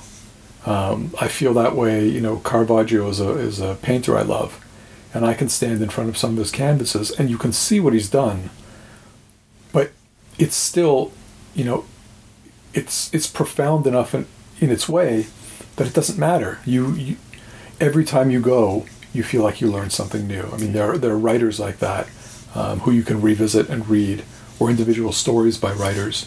Um, 0.64 1.12
I 1.20 1.28
feel 1.28 1.52
that 1.54 1.76
way. 1.76 2.08
You 2.08 2.20
know, 2.20 2.36
Caravaggio 2.38 3.08
is 3.08 3.20
a 3.20 3.30
is 3.32 3.60
a 3.60 3.74
painter 3.82 4.16
I 4.16 4.22
love, 4.22 4.64
and 5.12 5.26
I 5.26 5.34
can 5.34 5.48
stand 5.48 5.82
in 5.82 5.90
front 5.90 6.08
of 6.08 6.16
some 6.16 6.32
of 6.32 6.38
his 6.38 6.50
canvases, 6.50 7.10
and 7.10 7.28
you 7.28 7.36
can 7.36 7.52
see 7.52 7.80
what 7.80 7.92
he's 7.92 8.08
done. 8.08 8.48
But 9.72 9.90
it's 10.38 10.56
still, 10.56 11.12
you 11.54 11.64
know, 11.64 11.84
it's 12.72 13.12
it's 13.12 13.26
profound 13.26 13.86
enough 13.86 14.14
in, 14.14 14.26
in 14.60 14.70
its 14.70 14.88
way 14.88 15.26
that 15.76 15.86
it 15.86 15.94
doesn't 15.94 16.18
matter. 16.18 16.60
You, 16.64 16.92
you 16.92 17.16
every 17.80 18.04
time 18.04 18.30
you 18.30 18.40
go, 18.40 18.86
you 19.12 19.22
feel 19.22 19.42
like 19.42 19.60
you 19.60 19.70
learn 19.70 19.90
something 19.90 20.26
new. 20.26 20.48
I 20.52 20.56
mean, 20.56 20.72
there 20.72 20.90
are, 20.92 20.98
there 20.98 21.12
are 21.12 21.18
writers 21.18 21.60
like 21.60 21.78
that 21.78 22.08
um, 22.54 22.80
who 22.80 22.90
you 22.92 23.02
can 23.02 23.20
revisit 23.20 23.68
and 23.68 23.88
read, 23.88 24.24
or 24.58 24.70
individual 24.70 25.12
stories 25.12 25.58
by 25.58 25.72
writers. 25.72 26.26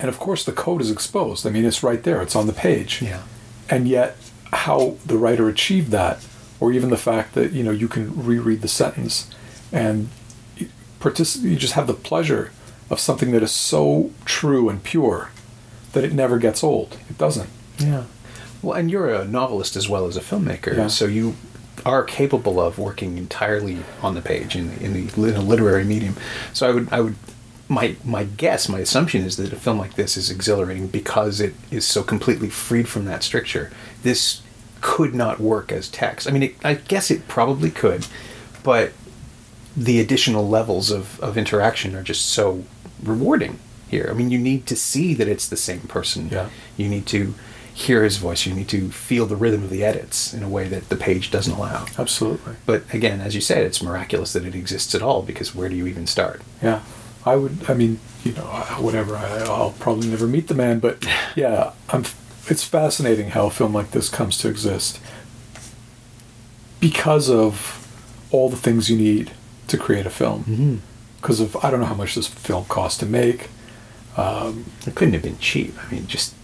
And 0.00 0.08
of 0.08 0.18
course, 0.18 0.44
the 0.44 0.52
code 0.52 0.80
is 0.80 0.90
exposed. 0.90 1.46
I 1.46 1.50
mean, 1.50 1.64
it's 1.64 1.82
right 1.82 2.02
there. 2.02 2.22
It's 2.22 2.34
on 2.36 2.46
the 2.46 2.52
page 2.52 3.02
Yeah. 3.02 3.22
and 3.70 3.86
yet 3.88 4.16
how 4.52 4.96
the 5.06 5.16
writer 5.16 5.48
achieved 5.48 5.90
that 5.92 6.24
or 6.60 6.72
even 6.72 6.90
the 6.90 6.96
fact 6.96 7.34
that 7.34 7.52
you 7.52 7.62
know 7.64 7.70
you 7.70 7.88
can 7.88 8.24
reread 8.26 8.60
the 8.60 8.68
sentence 8.68 9.30
and 9.72 10.08
partic- 11.00 11.42
you 11.42 11.56
just 11.56 11.72
have 11.72 11.86
the 11.86 11.94
pleasure 11.94 12.50
of 12.90 13.00
something 13.00 13.30
that 13.32 13.42
is 13.42 13.50
so 13.50 14.10
true 14.26 14.68
and 14.68 14.82
pure 14.84 15.30
that 15.94 16.04
it 16.04 16.12
never 16.12 16.38
gets 16.38 16.62
old 16.62 16.98
it 17.08 17.16
doesn't 17.18 17.48
Yeah. 17.78 18.04
Well, 18.62 18.74
and 18.78 18.90
you're 18.90 19.12
a 19.12 19.24
novelist 19.26 19.76
as 19.76 19.88
well 19.88 20.06
as 20.06 20.16
a 20.16 20.20
filmmaker, 20.20 20.76
Yeah. 20.76 20.86
so 20.86 21.06
you 21.06 21.34
are 21.84 22.04
capable 22.04 22.60
of 22.60 22.78
working 22.78 23.18
entirely 23.18 23.78
on 24.02 24.14
the 24.14 24.22
page 24.22 24.54
in 24.54 24.68
the, 24.76 24.84
in 24.84 24.92
the 24.92 25.24
in 25.28 25.34
a 25.34 25.40
literary 25.40 25.84
medium. 25.84 26.16
So 26.52 26.68
I 26.68 26.72
would 26.72 26.92
I 26.92 27.00
would 27.00 27.16
my 27.68 27.96
my 28.04 28.24
guess, 28.24 28.68
my 28.68 28.78
assumption 28.80 29.22
is 29.24 29.36
that 29.38 29.52
a 29.52 29.56
film 29.56 29.78
like 29.78 29.94
this 29.94 30.16
is 30.16 30.30
exhilarating 30.30 30.86
because 30.88 31.40
it 31.40 31.54
is 31.70 31.84
so 31.86 32.02
completely 32.02 32.48
freed 32.50 32.88
from 32.88 33.04
that 33.06 33.22
stricture. 33.22 33.70
This 34.02 34.42
could 34.80 35.14
not 35.14 35.40
work 35.40 35.72
as 35.72 35.88
text. 35.88 36.28
I 36.28 36.32
mean, 36.32 36.42
it, 36.42 36.54
I 36.64 36.74
guess 36.74 37.10
it 37.10 37.26
probably 37.28 37.70
could, 37.70 38.06
but 38.62 38.92
the 39.76 40.00
additional 40.00 40.46
levels 40.48 40.90
of, 40.90 41.18
of 41.20 41.38
interaction 41.38 41.94
are 41.96 42.02
just 42.02 42.26
so 42.26 42.64
rewarding 43.02 43.58
here. 43.88 44.08
I 44.10 44.12
mean, 44.12 44.30
you 44.30 44.38
need 44.38 44.66
to 44.66 44.76
see 44.76 45.14
that 45.14 45.28
it's 45.28 45.48
the 45.48 45.56
same 45.56 45.80
person. 45.80 46.28
Yeah. 46.30 46.48
You 46.76 46.88
need 46.88 47.06
to 47.06 47.34
hear 47.74 48.02
his 48.04 48.18
voice. 48.18 48.46
You 48.46 48.54
need 48.54 48.68
to 48.68 48.90
feel 48.90 49.26
the 49.26 49.36
rhythm 49.36 49.64
of 49.64 49.70
the 49.70 49.84
edits 49.84 50.32
in 50.34 50.42
a 50.42 50.48
way 50.48 50.68
that 50.68 50.88
the 50.88 50.96
page 50.96 51.30
doesn't 51.30 51.52
allow. 51.54 51.86
absolutely 51.98 52.54
But 52.66 52.82
again, 52.92 53.20
as 53.20 53.34
you 53.34 53.40
said, 53.40 53.64
it's 53.64 53.82
miraculous 53.82 54.32
that 54.34 54.44
it 54.44 54.54
exists 54.54 54.94
at 54.94 55.02
all 55.02 55.22
because 55.22 55.54
where 55.54 55.68
do 55.68 55.76
you 55.76 55.86
even 55.86 56.06
start? 56.06 56.42
yeah 56.62 56.80
i 57.24 57.36
would 57.36 57.56
i 57.68 57.74
mean 57.74 58.00
you 58.24 58.32
know 58.32 58.42
whatever 58.78 59.16
I, 59.16 59.44
i'll 59.44 59.74
probably 59.78 60.08
never 60.08 60.26
meet 60.26 60.48
the 60.48 60.54
man 60.54 60.80
but 60.80 61.04
yeah 61.36 61.72
i'm 61.90 62.04
it's 62.48 62.64
fascinating 62.64 63.30
how 63.30 63.46
a 63.46 63.50
film 63.50 63.72
like 63.72 63.92
this 63.92 64.08
comes 64.08 64.38
to 64.38 64.48
exist 64.48 64.98
because 66.80 67.30
of 67.30 67.78
all 68.32 68.48
the 68.48 68.56
things 68.56 68.90
you 68.90 68.96
need 68.96 69.30
to 69.68 69.78
create 69.78 70.04
a 70.04 70.10
film 70.10 70.44
mm-hmm. 70.44 70.76
because 71.20 71.38
of 71.38 71.56
i 71.64 71.70
don't 71.70 71.80
know 71.80 71.86
how 71.86 71.94
much 71.94 72.14
this 72.16 72.26
film 72.26 72.64
cost 72.64 72.98
to 73.00 73.06
make 73.06 73.48
um, 74.16 74.66
It 74.86 74.94
couldn't 74.94 75.14
have 75.14 75.22
been 75.22 75.38
cheap. 75.38 75.74
I 75.82 75.90
mean, 75.90 76.06
just 76.06 76.34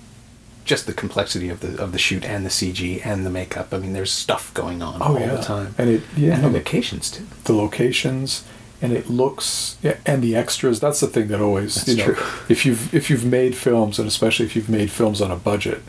just 0.69 0.87
the 0.87 0.93
complexity 0.93 1.49
of 1.49 1.59
the 1.61 1.71
of 1.83 1.91
the 1.93 1.99
shoot 1.99 2.25
and 2.25 2.45
the 2.47 2.51
CG 2.51 3.05
and 3.05 3.27
the 3.27 3.31
makeup. 3.31 3.69
I 3.75 3.79
mean, 3.79 3.93
there's 3.95 4.13
stuff 4.13 4.53
going 4.55 4.81
on 4.83 5.01
oh, 5.03 5.07
all 5.07 5.37
the 5.37 5.43
time, 5.43 5.75
Oh, 5.79 5.83
and 5.83 5.91
it 5.91 6.03
yeah 6.17 6.35
and 6.35 6.45
the 6.45 6.51
locations 6.51 7.11
too. 7.11 7.27
the 7.45 7.55
locations 7.55 8.45
and 8.81 8.93
it 8.93 9.11
looks 9.11 9.77
yeah, 9.83 9.97
and 10.07 10.23
the 10.23 10.37
extras 10.37 10.79
that's 10.79 11.01
the 11.01 11.09
thing 11.09 11.27
that 11.29 11.41
always 11.41 11.75
That's 11.75 11.89
you 11.89 11.97
know 11.97 12.13
true. 12.15 12.27
if 12.55 12.65
you've 12.67 12.95
if 12.95 13.11
you've 13.11 13.25
made 13.25 13.57
films 13.57 13.99
and 13.99 14.07
especially 14.07 14.47
if 14.47 14.55
you've 14.55 14.69
made 14.81 14.91
films 14.93 15.21
on 15.21 15.31
a 15.33 15.37
budget 15.37 15.81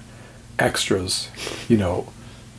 extras 0.58 1.30
you 1.68 1.78
know 1.78 2.08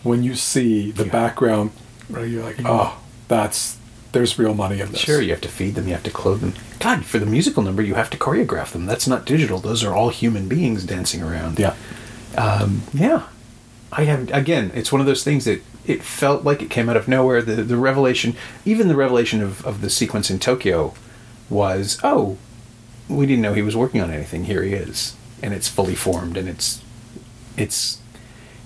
when 0.02 0.22
you 0.22 0.34
see 0.34 0.90
the 0.92 1.04
Yeah. 1.06 1.10
background 1.12 1.70
you're 2.10 2.42
like 2.44 2.56
oh, 2.64 2.64
oh 2.68 3.02
that's 3.28 3.76
there's 4.12 4.38
real 4.38 4.54
money 4.54 4.80
in 4.80 4.90
this 4.92 5.00
Sure, 5.00 5.20
you 5.22 5.30
have 5.30 5.40
to 5.42 5.48
feed 5.48 5.74
them, 5.76 5.86
you 5.86 5.92
have 5.94 6.02
to 6.02 6.10
clothe 6.10 6.40
them. 6.40 6.54
God, 6.80 7.04
for 7.04 7.20
the 7.20 7.26
musical 7.26 7.62
number, 7.62 7.80
you 7.80 7.94
have 7.94 8.10
to 8.10 8.16
choreograph 8.18 8.72
them. 8.72 8.84
That's 8.84 9.06
not 9.06 9.24
digital. 9.24 9.58
Those 9.60 9.84
are 9.84 9.94
all 9.94 10.08
human 10.08 10.48
beings 10.48 10.82
dancing 10.84 11.22
around. 11.22 11.60
yeah 11.60 11.74
Um, 12.36 12.82
yeah. 12.92 13.24
I 13.92 14.04
have 14.04 14.30
again. 14.30 14.70
It's 14.74 14.92
one 14.92 15.00
of 15.00 15.06
those 15.06 15.24
things 15.24 15.44
that 15.46 15.62
it 15.84 16.02
felt 16.02 16.44
like 16.44 16.62
it 16.62 16.70
came 16.70 16.88
out 16.88 16.96
of 16.96 17.08
nowhere. 17.08 17.42
The 17.42 17.56
the 17.56 17.76
revelation, 17.76 18.36
even 18.64 18.88
the 18.88 18.96
revelation 18.96 19.42
of 19.42 19.64
of 19.66 19.80
the 19.80 19.90
sequence 19.90 20.30
in 20.30 20.38
Tokyo, 20.38 20.94
was 21.48 21.98
oh, 22.04 22.36
we 23.08 23.26
didn't 23.26 23.42
know 23.42 23.54
he 23.54 23.62
was 23.62 23.76
working 23.76 24.00
on 24.00 24.12
anything. 24.12 24.44
Here 24.44 24.62
he 24.62 24.74
is, 24.74 25.16
and 25.42 25.52
it's 25.52 25.68
fully 25.68 25.96
formed, 25.96 26.36
and 26.36 26.48
it's 26.48 26.82
it's 27.56 27.98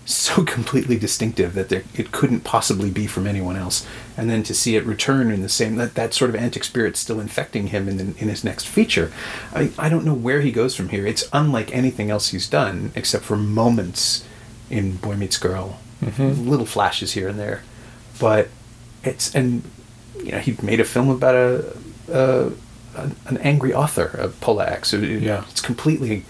so 0.05 0.45
completely 0.47 0.99
distinctive 0.99 1.55
that 1.55 1.69
there, 1.69 1.85
it 1.95 2.13
couldn't 2.13 2.41
possibly 2.41 2.91
be 2.91 3.07
from 3.07 3.27
anyone 3.27 3.57
else. 3.57 3.87
And 4.17 4.29
then 4.31 4.43
to 4.45 4.55
see 4.55 4.77
it 4.77 4.85
return 4.85 5.31
in 5.31 5.43
the 5.43 5.49
same 5.49 5.77
that, 5.77 5.95
that 5.95 6.15
sort 6.15 6.31
of 6.31 6.37
antic 6.37 6.65
spirit 6.65 6.97
still 6.97 7.21
infecting 7.21 7.69
him 7.69 7.89
in 7.89 7.97
the, 7.97 8.03
in 8.23 8.29
his 8.29 8.45
next 8.45 8.67
feature, 8.67 9.13
I, 9.55 9.71
I 9.79 9.89
don't 9.89 10.05
know 10.05 10.15
where 10.15 10.41
he 10.41 10.53
goes 10.53 10.77
from 10.77 10.91
here. 10.91 11.07
It's 11.07 11.29
unlike 11.33 11.75
anything 11.75 12.11
else 12.11 12.29
he's 12.29 12.49
done, 12.49 12.93
except 12.95 13.25
for 13.25 13.37
moments 13.37 14.25
in 14.71 14.97
Boy 14.97 15.17
Meets 15.17 15.39
Girl, 15.39 15.79
mm-hmm. 16.03 16.49
little 16.49 16.67
flashes 16.67 17.13
here 17.13 17.29
and 17.29 17.39
there. 17.39 17.63
But 18.21 18.49
it's 19.03 19.35
and 19.35 19.63
you 20.17 20.33
know 20.33 20.39
he 20.39 20.57
made 20.63 20.81
a 20.81 20.85
film 20.85 21.09
about 21.11 21.35
a, 21.35 21.77
a 22.11 22.53
an, 22.97 23.17
an 23.27 23.39
angry 23.39 23.75
author, 23.75 24.07
a 24.19 24.29
Pola 24.29 24.67
X. 24.67 24.91
So 24.91 24.99
it- 24.99 25.23
Yeah. 25.23 25.45
it's 25.51 25.61
completely 25.61 26.25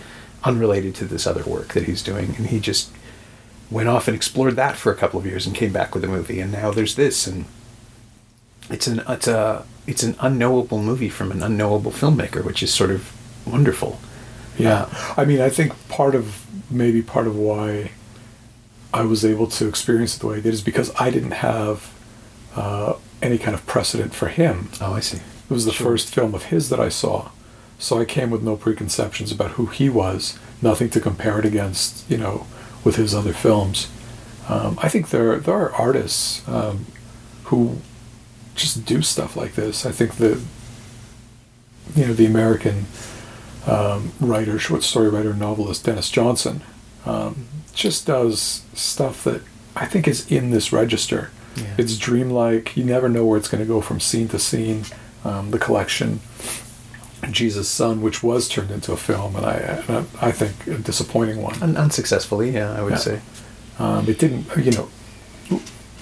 unrelated 0.45 0.95
to 0.97 1.05
this 1.05 1.27
other 1.27 1.43
work 1.45 1.75
that 1.75 1.85
he's 1.85 2.03
doing, 2.03 2.35
and 2.37 2.47
he 2.47 2.59
just 2.61 2.91
went 3.71 3.89
off 3.89 4.09
and 4.09 4.15
explored 4.15 4.57
that 4.57 4.77
for 4.77 4.93
a 4.93 4.97
couple 4.97 5.19
of 5.19 5.27
years 5.27 5.47
and 5.47 5.55
came 5.57 5.73
back 5.73 5.95
with 5.95 6.05
a 6.05 6.09
movie, 6.09 6.41
and 6.41 6.53
now 6.53 6.71
there's 6.71 6.95
this, 6.97 7.27
and 7.27 7.45
it's 8.71 8.87
an 8.87 9.03
it's 9.09 9.27
a 9.29 9.65
it's 9.87 10.03
an 10.03 10.17
unknowable 10.21 10.83
movie 10.83 11.09
from 11.09 11.31
an 11.31 11.43
unknowable 11.43 11.91
filmmaker, 11.91 12.45
which 12.45 12.63
is 12.63 12.73
sort 12.73 12.91
of 12.91 13.13
wonderful. 13.47 14.01
Yeah, 14.59 14.89
I 15.17 15.25
mean, 15.25 15.41
I 15.41 15.49
think 15.51 15.73
part 15.89 16.15
of 16.15 16.47
maybe 16.71 17.03
part 17.03 17.27
of 17.27 17.37
why 17.37 17.91
I 18.93 19.03
was 19.03 19.25
able 19.25 19.47
to 19.49 19.67
experience 19.69 20.17
it 20.17 20.21
the 20.21 20.29
way 20.29 20.37
I 20.37 20.41
did 20.41 20.55
is 20.55 20.63
because 20.63 20.93
I 20.99 21.11
didn't 21.11 21.33
have 21.33 21.93
uh, 22.55 22.95
any 23.21 23.37
kind 23.39 23.55
of 23.55 23.67
precedent 23.67 24.15
for 24.15 24.29
him. 24.29 24.69
Oh, 24.81 24.95
I 24.95 25.01
see. 25.01 25.19
It 25.19 25.53
was 25.53 25.65
the 25.65 25.73
Sure. 25.73 25.87
first 25.89 26.15
film 26.15 26.35
of 26.35 26.45
his 26.45 26.69
that 26.71 26.79
I 26.81 26.89
saw, 26.89 27.31
so 27.79 27.99
I 28.01 28.05
came 28.05 28.31
with 28.31 28.43
no 28.43 28.57
preconceptions 28.57 29.33
about 29.33 29.53
who 29.53 29.67
he 29.67 29.89
was, 29.91 30.39
nothing 30.63 30.89
to 30.91 31.01
compare 31.01 31.39
it 31.41 31.45
against, 31.45 32.09
you 32.09 32.17
know, 32.17 32.47
with 32.85 32.97
his 32.97 33.15
other 33.15 33.33
films. 33.33 33.89
Um, 34.49 34.79
I 34.83 34.89
think 34.89 35.09
there 35.09 35.39
there 35.39 35.55
are 35.55 35.73
artists 35.73 36.47
um, 36.49 36.87
who 37.45 37.79
just 38.55 38.85
do 38.85 39.03
stuff 39.03 39.37
like 39.37 39.55
this. 39.55 39.87
I 39.87 39.93
think 39.93 40.17
that 40.17 40.41
you 41.97 42.07
know 42.07 42.13
the 42.13 42.27
American 42.27 42.87
um, 43.67 44.13
writer, 44.21 44.59
short 44.59 44.83
story 44.83 45.09
writer, 45.09 45.33
novelist 45.33 45.85
Denis 45.85 46.11
Johnson 46.11 46.63
um, 47.07 47.47
just 47.75 48.07
does 48.07 48.63
stuff 48.75 49.25
that 49.25 49.43
I 49.75 49.87
think 49.87 50.07
is 50.07 50.31
in 50.31 50.51
this 50.51 50.73
register. 50.73 51.31
Yeah. 51.57 51.75
It's 51.79 51.97
dreamlike. 51.99 52.77
You 52.77 52.85
never 52.85 53.09
know 53.09 53.25
where 53.25 53.39
it's 53.39 53.49
going 53.49 53.63
to 53.63 53.69
go 53.69 53.81
from 53.81 54.01
scene 54.01 54.29
to 54.29 54.39
scene. 54.39 54.85
Um, 55.25 55.53
the 55.53 55.59
collection 55.59 56.21
Jesus' 57.33 57.69
Son, 57.69 58.01
which 58.03 58.23
was 58.23 58.49
turned 58.49 58.71
into 58.71 58.93
a 58.93 58.97
film, 58.97 59.37
and 59.37 59.47
I, 59.47 59.55
and 59.55 60.07
I 60.21 60.29
I 60.29 60.33
think 60.33 60.67
a 60.67 60.79
disappointing 60.79 61.41
one. 61.43 61.63
Un- 61.63 61.77
unsuccessfully, 61.77 62.51
yeah, 62.51 62.73
I 62.79 62.83
would 62.83 62.93
Yeah. 62.93 62.99
say. 62.99 63.21
Um, 63.79 64.09
it 64.09 64.19
didn't, 64.19 64.47
you 64.57 64.71
know, 64.73 64.89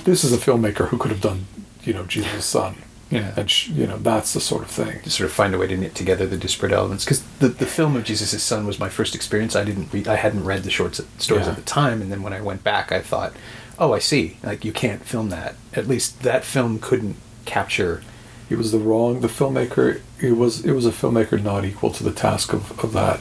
this 0.05 0.25
is 0.25 0.33
a 0.33 0.37
filmmaker 0.39 0.89
who 0.89 0.99
could 0.99 1.11
have 1.11 1.21
done, 1.21 1.47
you 1.85 1.93
know, 1.93 2.05
Jesus' 2.05 2.45
Son. 2.45 2.77
Yeah. 3.11 3.35
And, 3.37 3.51
sh- 3.51 3.69
you 3.69 3.87
know, 3.87 3.99
that's 3.99 4.33
the 4.33 4.41
sort 4.41 4.63
of 4.63 4.71
thing. 4.71 5.01
to 5.03 5.11
sort 5.11 5.27
of 5.27 5.33
find 5.35 5.55
a 5.55 5.59
way 5.59 5.67
to 5.67 5.77
knit 5.77 5.95
together 5.95 6.27
the 6.27 6.39
disparate 6.39 6.73
elements 6.73 7.05
because 7.05 7.23
the, 7.41 7.49
the 7.49 7.67
film 7.67 7.95
of 7.95 8.05
jesus' 8.05 8.43
son 8.43 8.67
was 8.67 8.79
my 8.79 8.89
first 8.89 9.15
experience 9.15 9.55
i 9.55 9.63
didn't 9.65 9.93
read 9.93 10.09
i 10.09 10.15
hadn't 10.17 10.45
read 10.45 10.63
the 10.63 10.71
short 10.71 10.95
stories 11.19 11.45
Yeah. 11.45 11.51
at 11.51 11.57
the 11.57 11.63
time 11.63 12.01
and 12.01 12.11
then 12.11 12.23
when 12.23 12.33
i 12.33 12.41
went 12.41 12.65
back 12.65 12.91
i 12.91 13.01
thought 13.03 13.35
oh 13.79 13.93
i 13.93 13.99
see 13.99 14.39
like 14.43 14.65
you 14.65 14.73
can't 14.73 15.05
film 15.05 15.29
that 15.29 15.57
at 15.75 15.87
least 15.87 16.23
that 16.23 16.43
film 16.43 16.79
couldn't 16.79 17.17
capture 17.45 18.03
It 18.49 18.57
was 18.57 18.73
the 18.73 18.79
wrong, 18.79 19.21
the 19.21 19.29
filmmaker, 19.29 20.01
it 20.23 20.33
was, 20.33 20.65
it 20.65 20.73
was 20.73 20.87
a 20.87 20.91
filmmaker 20.91 21.43
not 21.43 21.65
equal 21.65 21.91
to 21.91 22.05
the 22.05 22.13
task 22.13 22.53
of, 22.53 22.79
of 22.85 22.93
that, 22.93 23.21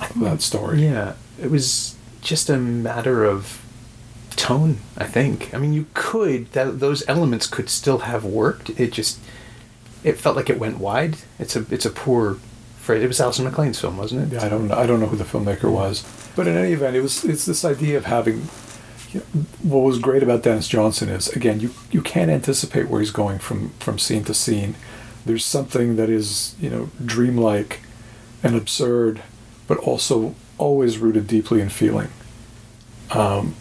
of 0.00 0.20
that 0.20 0.40
story. 0.42 0.82
yeah 0.82 1.14
it 1.40 1.50
was 1.50 1.96
just 2.20 2.50
a 2.50 2.56
matter 2.58 3.24
of 3.24 3.62
tone 4.36 4.78
i 4.96 5.04
think 5.04 5.52
i 5.54 5.58
mean 5.58 5.72
you 5.72 5.86
could 5.94 6.50
that, 6.52 6.80
those 6.80 7.06
elements 7.08 7.46
could 7.46 7.68
still 7.68 7.98
have 7.98 8.24
worked 8.24 8.70
it 8.80 8.92
just 8.92 9.18
it 10.02 10.18
felt 10.18 10.36
like 10.36 10.48
it 10.48 10.58
went 10.58 10.78
wide 10.78 11.16
it's 11.38 11.56
a 11.56 11.66
it's 11.70 11.84
a 11.84 11.90
poor 11.90 12.34
phrase 12.78 13.02
it 13.02 13.06
was 13.08 13.20
Alison 13.20 13.44
Maclean's 13.44 13.78
film 13.78 13.98
wasn't 13.98 14.32
it 14.32 14.34
Yeah, 14.34 14.44
I 14.44 14.48
don't, 14.48 14.70
I 14.72 14.86
don't 14.86 15.00
know 15.00 15.06
who 15.06 15.16
the 15.16 15.24
filmmaker 15.24 15.70
was, 15.70 16.02
but 16.34 16.46
in 16.46 16.56
any 16.56 16.72
event, 16.72 16.96
it 16.96 17.02
was, 17.02 17.24
it's 17.24 17.44
this 17.44 17.64
idea 17.64 17.98
of 17.98 18.06
having. 18.06 18.48
You 19.12 19.20
know, 19.20 19.40
what 19.62 19.80
was 19.80 19.98
great 19.98 20.22
about 20.22 20.42
Denis 20.44 20.68
Johnson 20.68 21.08
is 21.10 21.28
again, 21.28 21.60
you 21.60 21.74
you 21.90 22.00
can't 22.00 22.30
anticipate 22.30 22.88
where 22.88 23.00
he's 23.00 23.10
going 23.10 23.38
from 23.40 23.70
from 23.80 23.98
scene 23.98 24.24
to 24.24 24.32
scene. 24.34 24.76
There's 25.24 25.44
something 25.44 25.96
that 25.96 26.08
is 26.08 26.54
you 26.60 26.70
know 26.70 26.90
dreamlike 27.04 27.80
and 28.42 28.54
absurd, 28.56 29.22
but 29.66 29.78
also 29.78 30.34
always 30.58 30.98
rooted 30.98 31.26
deeply 31.26 31.60
in 31.60 31.68
feeling. 31.68 32.08
Um, 33.10 33.54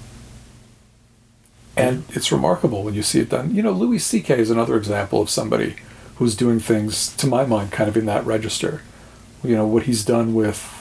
and 1.76 2.04
it's 2.10 2.32
remarkable 2.32 2.84
when 2.84 2.94
you 2.94 3.04
see 3.04 3.20
it 3.20 3.30
done. 3.30 3.56
You 3.56 3.64
know, 3.64 3.72
Louis 3.72 4.00
C.K. 4.00 4.38
is 4.38 4.52
another 4.52 4.76
example 4.76 5.22
of 5.22 5.30
somebody 5.30 5.76
who's 6.18 6.36
doing 6.36 6.60
things, 6.60 7.16
to 7.16 7.28
my 7.28 7.46
mind, 7.46 7.72
kind 7.72 7.88
of 7.88 7.96
in 7.96 8.06
that 8.06 8.26
register. 8.26 8.82
You 9.44 9.56
know, 9.56 9.66
what 9.66 9.84
he's 9.84 10.04
done 10.04 10.34
with 10.34 10.76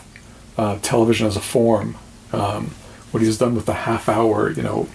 uh, 0.58 0.78
television 0.82 1.28
as 1.28 1.36
a 1.36 1.40
form, 1.40 1.96
um, 2.32 2.72
what 3.12 3.22
he's 3.22 3.38
done 3.38 3.54
with 3.54 3.66
the 3.66 3.74
half 3.74 4.08
hour, 4.08 4.50
you 4.50 4.62
know, 4.62 4.88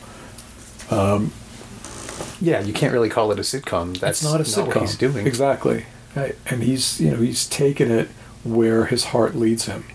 yeah 2.43 2.59
you 2.61 2.73
can't 2.73 2.93
really 2.93 3.09
call 3.09 3.31
it 3.31 3.39
a 3.39 3.41
sitcom 3.41 3.97
that's 3.99 4.21
it's 4.21 4.31
not 4.31 4.39
a 4.39 4.43
sitcom. 4.43 4.67
what 4.67 4.81
he's 4.81 4.97
doing 4.97 5.25
Exactly. 5.25 5.85
Right. 6.15 6.35
And 6.45 6.63
he's, 6.63 6.99
you 7.01 7.11
know, 7.11 7.17
he's 7.17 7.47
taken 7.47 7.91
it 7.91 8.09
where 8.43 8.85
his 8.85 9.05
heart 9.05 9.35
leads 9.35 9.65
him. 9.65 9.85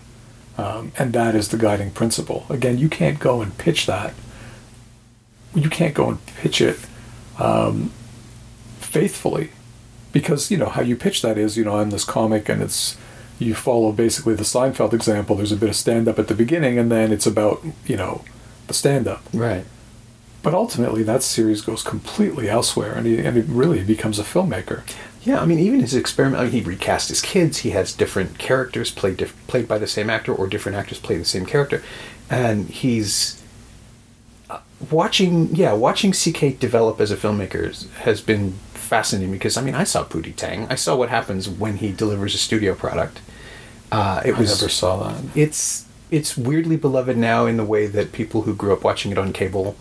Um, 0.57 0.91
and 0.97 1.13
that 1.13 1.35
is 1.35 1.49
the 1.49 1.57
guiding 1.57 1.91
principle. 1.91 2.45
Again, 2.49 2.77
you 2.77 2.89
can't 2.89 3.19
go 3.19 3.41
and 3.41 3.57
pitch 3.57 3.85
that. 3.85 4.13
You 5.55 5.69
can't 5.69 5.93
go 5.93 6.09
and 6.09 6.25
pitch 6.25 6.59
it 6.59 6.77
um, 7.39 7.91
faithfully 8.79 9.51
because, 10.11 10.51
you 10.51 10.57
know, 10.57 10.67
how 10.67 10.81
you 10.81 10.97
pitch 10.97 11.21
that 11.21 11.37
is, 11.37 11.57
you 11.57 11.63
know, 11.63 11.77
I'm 11.77 11.91
this 11.91 12.03
comic 12.03 12.49
and 12.49 12.61
it's, 12.61 12.97
you 13.39 13.55
follow 13.55 13.93
basically 13.93 14.35
the 14.35 14.43
Seinfeld 14.43 14.91
example. 14.91 15.37
There's 15.37 15.53
a 15.53 15.55
bit 15.55 15.69
of 15.69 15.75
stand 15.77 16.09
up 16.09 16.19
at 16.19 16.27
the 16.27 16.35
beginning 16.35 16.77
and 16.77 16.91
then 16.91 17.13
it's 17.13 17.25
about, 17.25 17.63
you 17.85 17.95
know, 17.95 18.25
the 18.67 18.73
stand 18.73 19.07
up. 19.07 19.23
right 19.33 19.65
But 20.41 20.53
ultimately, 20.53 21.03
that 21.03 21.21
series 21.23 21.61
goes 21.61 21.83
completely 21.83 22.49
elsewhere 22.49 22.93
and, 22.93 23.05
he, 23.05 23.17
and 23.19 23.37
it 23.37 23.45
really 23.47 23.83
becomes 23.83 24.19
a 24.19 24.23
filmmaker. 24.23 24.83
Yeah, 25.23 25.41
I 25.41 25.45
mean, 25.45 25.59
even 25.59 25.81
his 25.81 25.93
experiment, 25.95 26.39
I 26.39 26.43
mean, 26.45 26.53
he 26.53 26.61
recast 26.61 27.09
his 27.09 27.21
kids. 27.21 27.59
He 27.59 27.71
has 27.71 27.93
different 27.93 28.37
characters 28.37 28.89
played 28.89 29.17
diff- 29.17 29.35
played 29.47 29.67
by 29.67 29.77
the 29.77 29.87
same 29.87 30.09
actor, 30.09 30.33
or 30.33 30.47
different 30.47 30.77
actors 30.77 30.97
play 30.99 31.17
the 31.17 31.25
same 31.25 31.45
character, 31.45 31.83
and 32.29 32.69
he's 32.69 33.43
uh, 34.49 34.59
watching. 34.89 35.53
Yeah, 35.53 35.73
watching 35.73 36.13
CK 36.13 36.57
develop 36.57 37.01
as 37.01 37.11
a 37.11 37.17
filmmaker 37.17 37.89
has 37.97 38.21
been 38.21 38.53
fascinating 38.73 39.31
because 39.33 39.57
I 39.57 39.61
mean, 39.61 39.75
I 39.75 39.83
saw 39.83 40.05
Pootie 40.05 40.35
Tang. 40.35 40.67
I 40.69 40.75
saw 40.75 40.95
what 40.95 41.09
happens 41.09 41.49
when 41.49 41.77
he 41.77 41.91
delivers 41.91 42.33
a 42.33 42.37
studio 42.37 42.73
product. 42.73 43.19
Uh, 43.91 44.21
it 44.23 44.35
I 44.35 44.39
was 44.39 44.61
never 44.61 44.69
saw 44.69 45.09
that. 45.09 45.21
it's 45.35 45.85
it's 46.11 46.37
weirdly 46.37 46.77
beloved 46.77 47.17
now 47.17 47.45
in 47.45 47.57
the 47.57 47.65
way 47.65 47.87
that 47.87 48.13
people 48.13 48.43
who 48.43 48.55
grew 48.55 48.71
up 48.71 48.83
watching 48.85 49.11
it 49.11 49.17
on 49.17 49.33
cable 49.33 49.75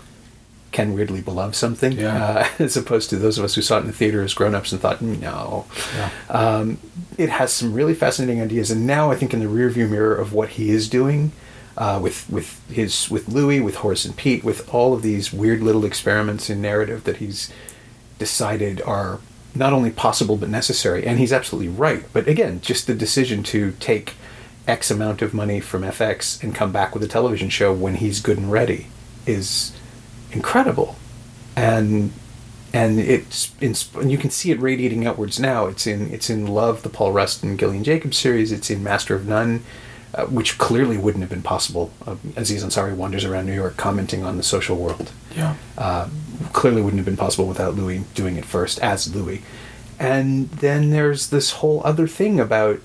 can 0.73 0.95
weirdly 0.95 1.21
beloved 1.21 1.55
something, 1.55 1.93
Yeah. 1.93 2.47
uh, 2.59 2.63
as 2.63 2.77
opposed 2.77 3.11
to 3.11 3.17
those 3.17 3.39
of 3.39 3.45
us 3.45 3.55
who 3.55 3.63
saw 3.63 3.79
it 3.79 3.81
in 3.83 3.87
the 3.87 3.93
theater 3.93 4.23
as 4.23 4.35
grown-ups 4.35 4.71
and 4.73 4.81
thought, 4.81 5.01
no. 5.01 5.65
Yeah. 5.97 6.11
Um, 6.29 6.79
it 7.17 7.31
has 7.31 7.53
some 7.53 7.73
really 7.73 7.95
fascinating 7.95 8.41
ideas, 8.43 8.71
and 8.71 8.87
now 8.87 9.11
I 9.11 9.17
think 9.17 9.33
in 9.33 9.41
the 9.41 9.47
rearview 9.47 9.89
mirror 9.89 10.15
of 10.15 10.33
what 10.33 10.51
he 10.51 10.71
is 10.71 10.89
doing 10.89 11.33
uh, 11.77 11.99
with 12.03 12.29
with 12.29 12.61
his 12.71 13.09
with 13.11 13.29
Louis, 13.29 13.61
with 13.61 13.77
Horace 13.77 14.05
and 14.05 14.17
Pete, 14.17 14.45
with 14.45 14.73
all 14.75 14.93
of 14.95 15.03
these 15.03 15.33
weird 15.33 15.63
little 15.63 15.85
experiments 15.85 16.51
in 16.51 16.61
narrative 16.61 17.05
that 17.05 17.17
he's 17.19 17.51
decided 18.19 18.81
are 18.83 19.21
not 19.55 19.73
only 19.73 19.91
possible 19.91 20.37
but 20.37 20.49
necessary, 20.49 21.07
and 21.07 21.19
he's 21.19 21.33
absolutely 21.33 21.69
right. 21.69 22.05
But 22.13 22.29
again, 22.29 22.61
just 22.61 22.87
the 22.87 22.95
decision 22.95 23.43
to 23.45 23.73
take 23.81 24.15
X 24.67 24.91
amount 24.91 25.23
of 25.23 25.33
money 25.33 25.61
from 25.61 25.83
FX 25.83 26.43
and 26.43 26.55
come 26.55 26.73
back 26.73 26.95
with 26.95 27.03
a 27.03 27.09
television 27.09 27.49
show 27.49 27.73
when 27.73 27.97
he's 27.97 28.21
good 28.21 28.39
and 28.39 28.53
ready 28.53 28.89
is 29.27 29.73
incredible, 30.33 30.97
and 31.57 32.13
and 32.73 33.01
it's 33.01 33.53
in, 33.61 33.75
and 34.01 34.11
you 34.13 34.19
can 34.19 34.31
see 34.31 34.51
it 34.51 34.61
radiating 34.61 35.07
outwards 35.07 35.41
now. 35.41 35.67
It's 35.67 35.87
in 35.87 36.13
it's 36.13 36.29
in 36.31 36.47
Love, 36.47 36.83
the 36.83 36.89
Paul 36.89 37.13
Rust 37.13 37.43
and 37.43 37.59
Gillian 37.59 37.85
Jacobs 37.85 38.17
series. 38.17 38.53
It's 38.53 38.71
in 38.71 38.83
Master 38.83 39.15
of 39.15 39.27
None, 39.27 39.65
uh, 40.15 40.27
which 40.27 40.59
clearly 40.59 40.99
wouldn't 40.99 41.23
have 41.23 41.31
been 41.31 41.43
possible. 41.43 41.91
Uh, 42.07 42.17
Aziz 42.37 42.65
Ansari 42.65 42.95
wanders 42.95 43.25
around 43.25 43.47
New 43.47 43.55
York 43.55 43.77
commenting 43.77 44.23
on 44.25 44.37
the 44.37 44.43
social 44.43 44.77
world 44.77 45.11
Yeah. 45.37 45.55
uh, 45.77 46.09
clearly 46.53 46.83
wouldn't 46.83 46.99
have 46.99 47.07
been 47.07 47.17
possible 47.17 47.47
without 47.47 47.75
Louis 47.75 48.05
doing 48.15 48.37
it 48.37 48.45
first 48.45 48.79
as 48.81 49.15
Louis. 49.15 49.43
And 49.99 50.49
then 50.51 50.91
there's 50.91 51.31
this 51.31 51.53
whole 51.53 51.83
other 51.85 52.07
thing 52.07 52.39
about 52.39 52.81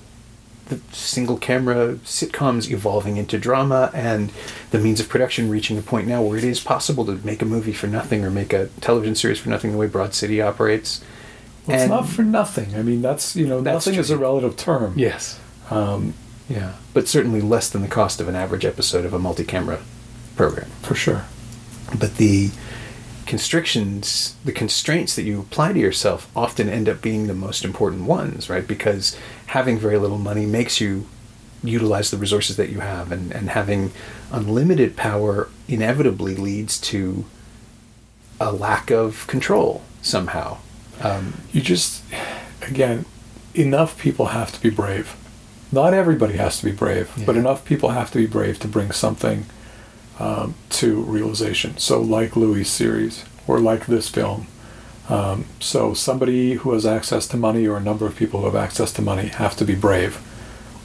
the 0.66 0.80
single 0.92 1.36
camera 1.36 1.94
sitcoms 2.04 2.70
evolving 2.70 3.16
into 3.16 3.38
drama 3.38 3.90
and 3.92 4.32
the 4.70 4.78
means 4.78 4.98
of 4.98 5.08
production 5.08 5.50
reaching 5.50 5.76
a 5.76 5.82
point 5.82 6.08
now 6.08 6.22
where 6.22 6.38
it 6.38 6.44
is 6.44 6.60
possible 6.60 7.04
to 7.04 7.16
make 7.24 7.42
a 7.42 7.44
movie 7.44 7.72
for 7.72 7.86
nothing 7.86 8.24
or 8.24 8.30
make 8.30 8.52
a 8.52 8.66
television 8.80 9.14
series 9.14 9.38
for 9.38 9.50
nothing 9.50 9.72
the 9.72 9.78
way 9.78 9.86
Broad 9.86 10.14
City 10.14 10.40
operates. 10.40 11.04
Well, 11.66 11.78
it's 11.78 11.88
not 11.88 12.08
for 12.08 12.22
nothing. 12.22 12.74
I 12.74 12.82
mean, 12.82 13.02
that's 13.02 13.36
you 13.36 13.46
know, 13.46 13.60
That's 13.60 13.86
nothing 13.86 13.98
is 14.00 14.10
a 14.10 14.18
relative 14.18 14.56
term. 14.56 14.94
Yes. 14.96 15.38
Um, 15.70 16.14
Yeah. 16.48 16.74
But 16.92 17.08
certainly 17.08 17.40
less 17.40 17.70
than 17.70 17.82
the 17.82 17.88
cost 17.88 18.20
of 18.20 18.28
an 18.28 18.34
average 18.36 18.64
episode 18.64 19.04
of 19.04 19.14
a 19.14 19.18
multi 19.18 19.44
camera 19.44 19.80
program. 20.36 20.68
for 20.82 20.94
sure. 20.94 21.24
but 21.98 22.16
the 22.16 22.50
constrictions 23.26 24.36
the 24.44 24.52
constraints 24.52 25.16
that 25.16 25.22
you 25.22 25.40
apply 25.40 25.72
to 25.72 25.78
yourself 25.78 26.30
often 26.36 26.68
end 26.68 26.88
up 26.88 27.00
being 27.00 27.26
the 27.26 27.34
most 27.34 27.64
important 27.64 28.04
ones 28.04 28.50
right 28.50 28.66
because 28.68 29.16
having 29.46 29.78
very 29.78 29.98
little 29.98 30.18
money 30.18 30.46
makes 30.46 30.80
you 30.80 31.06
utilize 31.62 32.10
the 32.10 32.16
resources 32.16 32.56
that 32.56 32.70
you 32.70 32.80
have 32.80 33.10
and, 33.10 33.32
and 33.32 33.50
having 33.50 33.92
unlimited 34.30 34.96
power 34.96 35.48
inevitably 35.66 36.34
leads 36.36 36.78
to 36.78 37.24
a 38.40 38.52
lack 38.52 38.90
of 38.90 39.26
control 39.26 39.82
somehow 40.02 40.58
um, 41.00 41.34
You 41.52 41.60
just, 41.60 42.02
again, 42.62 43.04
enough 43.54 43.98
people 43.98 44.26
have 44.26 44.52
to 44.52 44.60
be 44.60 44.70
brave. 44.70 45.16
Not 45.72 45.94
everybody 45.94 46.36
has 46.36 46.58
to 46.58 46.64
be 46.64 46.72
brave, 46.72 47.12
but 47.26 47.36
enough 47.36 47.64
people 47.64 47.90
have 47.90 48.10
to 48.12 48.18
be 48.18 48.26
brave 48.26 48.58
to 48.60 48.68
bring 48.68 48.92
something 48.92 49.46
um, 50.18 50.54
to 50.70 51.02
realization. 51.02 51.76
So, 51.78 52.00
like 52.00 52.36
Louis' 52.36 52.64
series, 52.64 53.24
or 53.48 53.58
like 53.58 53.86
this 53.86 54.08
film. 54.08 54.46
Um, 55.08 55.44
so, 55.60 55.92
somebody 55.94 56.54
who 56.54 56.72
has 56.72 56.86
access 56.86 57.26
to 57.28 57.36
money, 57.36 57.66
or 57.66 57.76
a 57.76 57.80
number 57.80 58.06
of 58.06 58.16
people 58.16 58.40
who 58.40 58.46
have 58.46 58.56
access 58.56 58.92
to 58.94 59.02
money, 59.02 59.28
have 59.28 59.56
to 59.56 59.64
be 59.64 59.74
brave, 59.74 60.18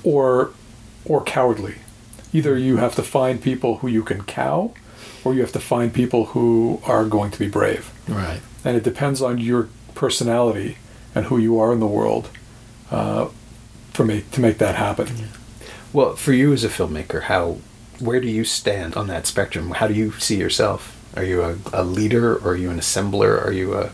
or 0.04 0.52
or 1.06 1.24
cowardly. 1.24 1.76
Either 2.34 2.58
you 2.58 2.78
have 2.78 2.96
to 2.96 3.04
find 3.04 3.42
people 3.42 3.78
who 3.78 3.88
you 3.88 4.04
can 4.04 4.24
cow, 4.24 4.74
or 5.24 5.34
you 5.34 5.42
have 5.42 5.54
to 5.54 5.60
find 5.60 5.94
people 5.94 6.26
who 6.26 6.82
are 6.86 7.06
going 7.06 7.32
to 7.32 7.40
be 7.40 7.48
brave. 7.48 7.92
Right. 8.08 8.42
And 8.65 8.76
it 8.76 8.84
depends 8.84 9.22
on 9.22 9.38
your 9.40 9.70
personality 9.96 10.78
and 11.15 11.26
who 11.26 11.38
you 11.38 11.60
are 11.60 11.72
in 11.74 11.80
the 11.80 11.88
world 11.88 12.30
uh, 12.92 13.30
for 13.92 14.06
me 14.06 14.26
to 14.32 14.42
make 14.42 14.58
that 14.60 14.76
happen. 14.76 15.30
well 15.92 16.15
for 16.15 16.34
you 16.34 16.54
as 16.54 16.63
a 16.63 16.70
filmmaker 16.70 17.24
how 17.24 17.58
where 18.00 18.20
do 18.20 18.28
you 18.28 18.44
stand 18.44 18.96
on 18.96 19.08
that 19.08 19.28
spectrum? 19.28 19.72
How 19.72 19.88
do 19.88 19.94
you 19.94 20.12
see 20.13 20.38
yourself? 20.38 20.96
Are 21.15 21.24
you 21.24 21.42
a, 21.44 21.58
a 21.74 21.84
leader? 21.84 22.36
Or 22.36 22.52
are 22.52 22.56
you 22.56 22.70
an 22.70 22.80
assembler? 22.80 23.44
Are 23.46 23.52
you 23.52 23.74
a 23.74 23.92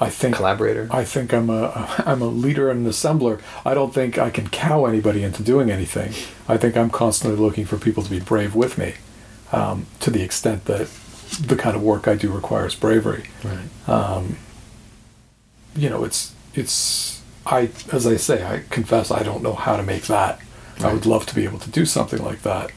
I 0.00 0.10
think 0.10 0.36
collaborator 0.36 0.88
I 0.90 1.04
think 1.04 1.34
I'm 1.34 1.50
a 1.50 1.88
I'm 2.06 2.22
a 2.22 2.28
leader 2.28 2.70
and 2.70 2.86
an 2.86 2.92
assembler. 2.92 3.40
I 3.64 3.74
don't 3.74 3.92
think 3.92 4.18
I 4.18 4.30
can 4.30 4.48
cow 4.48 4.86
anybody 4.86 5.22
into 5.22 5.42
doing 5.42 5.70
anything. 5.70 6.12
I 6.48 6.56
think 6.56 6.76
I'm 6.76 6.90
constantly 6.90 7.38
looking 7.38 7.66
for 7.66 7.76
people 7.76 8.02
to 8.02 8.10
be 8.10 8.20
brave 8.20 8.54
with 8.54 8.78
me, 8.78 8.94
um, 9.52 9.86
to 10.00 10.10
the 10.10 10.22
extent 10.22 10.66
that 10.66 10.88
the 11.40 11.56
kind 11.56 11.76
of 11.76 11.82
work 11.82 12.08
I 12.08 12.14
do 12.14 12.32
requires 12.32 12.74
bravery. 12.74 13.24
right 13.44 13.88
Um, 13.88 14.38
you 15.76 15.88
know, 15.88 16.04
it's 16.04 16.34
it's 16.54 17.22
I, 17.46 17.70
as 17.92 18.06
I 18.06 18.16
say, 18.16 18.44
I 18.44 18.64
confess 18.68 19.10
I 19.10 19.22
don't 19.22 19.42
know 19.42 19.54
how 19.54 19.76
to 19.76 19.82
make 19.82 20.04
that. 20.06 20.40
Right. 20.78 20.90
I 20.90 20.92
would 20.92 21.06
love 21.06 21.24
to 21.26 21.34
be 21.34 21.44
able 21.44 21.58
to 21.60 21.70
do 21.70 21.86
something 21.86 22.22
like 22.22 22.42
that. 22.42 22.70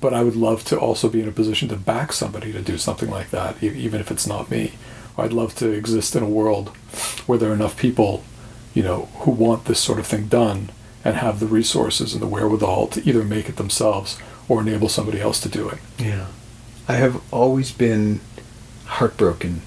But 0.00 0.14
I 0.14 0.22
would 0.22 0.36
love 0.36 0.64
to 0.66 0.78
also 0.78 1.08
be 1.08 1.20
in 1.20 1.28
a 1.28 1.32
position 1.32 1.68
to 1.68 1.76
back 1.76 2.12
somebody 2.12 2.52
to 2.52 2.62
do 2.62 2.78
something 2.78 3.10
like 3.10 3.30
that, 3.30 3.62
even 3.62 4.00
if 4.00 4.10
it's 4.10 4.26
not 4.26 4.50
me. 4.50 4.74
I'd 5.18 5.32
love 5.32 5.54
to 5.56 5.70
exist 5.70 6.14
in 6.14 6.22
a 6.22 6.28
world 6.28 6.68
where 7.26 7.38
there 7.38 7.50
are 7.50 7.54
enough 7.54 7.76
people, 7.76 8.24
you 8.74 8.82
know, 8.82 9.06
who 9.20 9.30
want 9.30 9.64
this 9.64 9.80
sort 9.80 9.98
of 9.98 10.06
thing 10.06 10.28
done 10.28 10.70
and 11.04 11.16
have 11.16 11.40
the 11.40 11.46
resources 11.46 12.12
and 12.12 12.22
the 12.22 12.26
wherewithal 12.26 12.88
to 12.88 13.08
either 13.08 13.24
make 13.24 13.48
it 13.48 13.56
themselves 13.56 14.18
or 14.48 14.60
enable 14.60 14.88
somebody 14.88 15.20
else 15.20 15.40
to 15.40 15.48
do 15.48 15.68
it. 15.68 15.78
Yeah. 15.98 16.26
I 16.88 16.94
have 16.94 17.20
always 17.32 17.72
been 17.72 18.20
heartbroken 18.86 19.62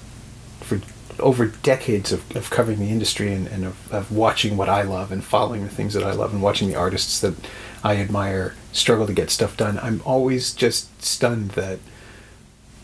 for 0.60 0.80
over 1.20 1.46
decades 1.46 2.10
of, 2.12 2.34
of 2.36 2.50
covering 2.50 2.80
the 2.80 2.90
industry 2.90 3.32
and, 3.32 3.46
and 3.46 3.64
of, 3.64 3.92
of 3.92 4.10
watching 4.10 4.56
what 4.56 4.68
I 4.68 4.82
love 4.82 5.12
and 5.12 5.22
following 5.22 5.62
the 5.62 5.70
things 5.70 5.94
that 5.94 6.02
I 6.02 6.12
love 6.12 6.32
and 6.32 6.42
watching 6.42 6.68
the 6.68 6.74
artists 6.74 7.20
that 7.20 7.34
I 7.84 7.96
admire 7.96 8.54
struggle 8.72 9.06
to 9.06 9.12
get 9.12 9.30
stuff 9.30 9.56
done. 9.56 9.78
I'm 9.78 10.00
always 10.04 10.52
just 10.52 11.02
stunned 11.02 11.52
that. 11.52 11.78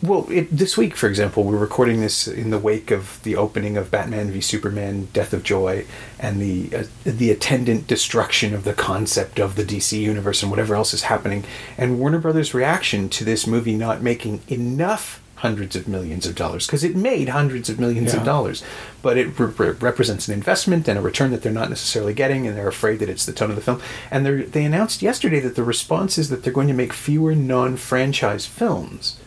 Well, 0.01 0.27
it, 0.29 0.47
this 0.49 0.77
week, 0.77 0.95
for 0.95 1.07
example, 1.09 1.43
we're 1.43 1.57
recording 1.57 1.99
this 1.99 2.25
in 2.25 2.51
the 2.51 2.57
wake 2.57 2.89
of 2.89 3.21
the 3.23 3.35
opening 3.35 3.75
of 3.75 3.91
Batman 3.91 4.31
v 4.31 4.39
Superman: 4.39 5.09
Death 5.11 5.33
of 5.33 5.43
Joy, 5.43 5.85
and 6.17 6.39
the 6.41 6.73
uh, 6.73 6.83
the 7.03 7.31
attendant 7.31 7.85
destruction 7.87 8.53
of 8.53 8.63
the 8.63 8.73
concept 8.73 9.39
of 9.39 9.55
the 9.57 9.65
DC 9.65 9.99
universe 9.99 10.41
and 10.41 10.49
whatever 10.49 10.73
else 10.73 10.93
is 10.93 11.03
happening. 11.03 11.43
And 11.77 11.99
Warner 11.99 12.19
Brothers' 12.19 12.53
reaction 12.53 13.09
to 13.09 13.25
this 13.25 13.45
movie 13.45 13.75
not 13.75 14.01
making 14.01 14.41
enough 14.47 15.21
hundreds 15.35 15.75
of 15.75 15.87
millions 15.87 16.25
of 16.25 16.35
dollars 16.35 16.65
because 16.65 16.83
it 16.83 16.95
made 16.95 17.29
hundreds 17.29 17.69
of 17.69 17.79
millions 17.79 18.13
Yeah. 18.13 18.19
of 18.21 18.25
dollars, 18.25 18.61
but 19.01 19.17
it 19.17 19.37
re- 19.39 19.51
re- 19.57 19.69
represents 19.71 20.27
an 20.29 20.33
investment 20.33 20.87
and 20.87 20.97
a 20.97 21.01
return 21.01 21.31
that 21.31 21.41
they're 21.41 21.51
not 21.51 21.69
necessarily 21.69 22.13
getting, 22.13 22.47
and 22.47 22.57
they're 22.57 22.67
afraid 22.69 22.99
that 22.99 23.09
it's 23.09 23.25
the 23.25 23.33
tone 23.33 23.49
of 23.49 23.57
the 23.57 23.61
film. 23.61 23.81
And 24.09 24.25
they 24.25 24.43
they 24.43 24.63
announced 24.63 25.01
yesterday 25.01 25.41
that 25.41 25.55
the 25.57 25.63
response 25.63 26.17
is 26.17 26.29
that 26.29 26.43
they're 26.43 26.53
going 26.53 26.69
to 26.69 26.73
make 26.73 26.93
fewer 26.93 27.35
non-franchise 27.35 28.45
films. 28.45 29.17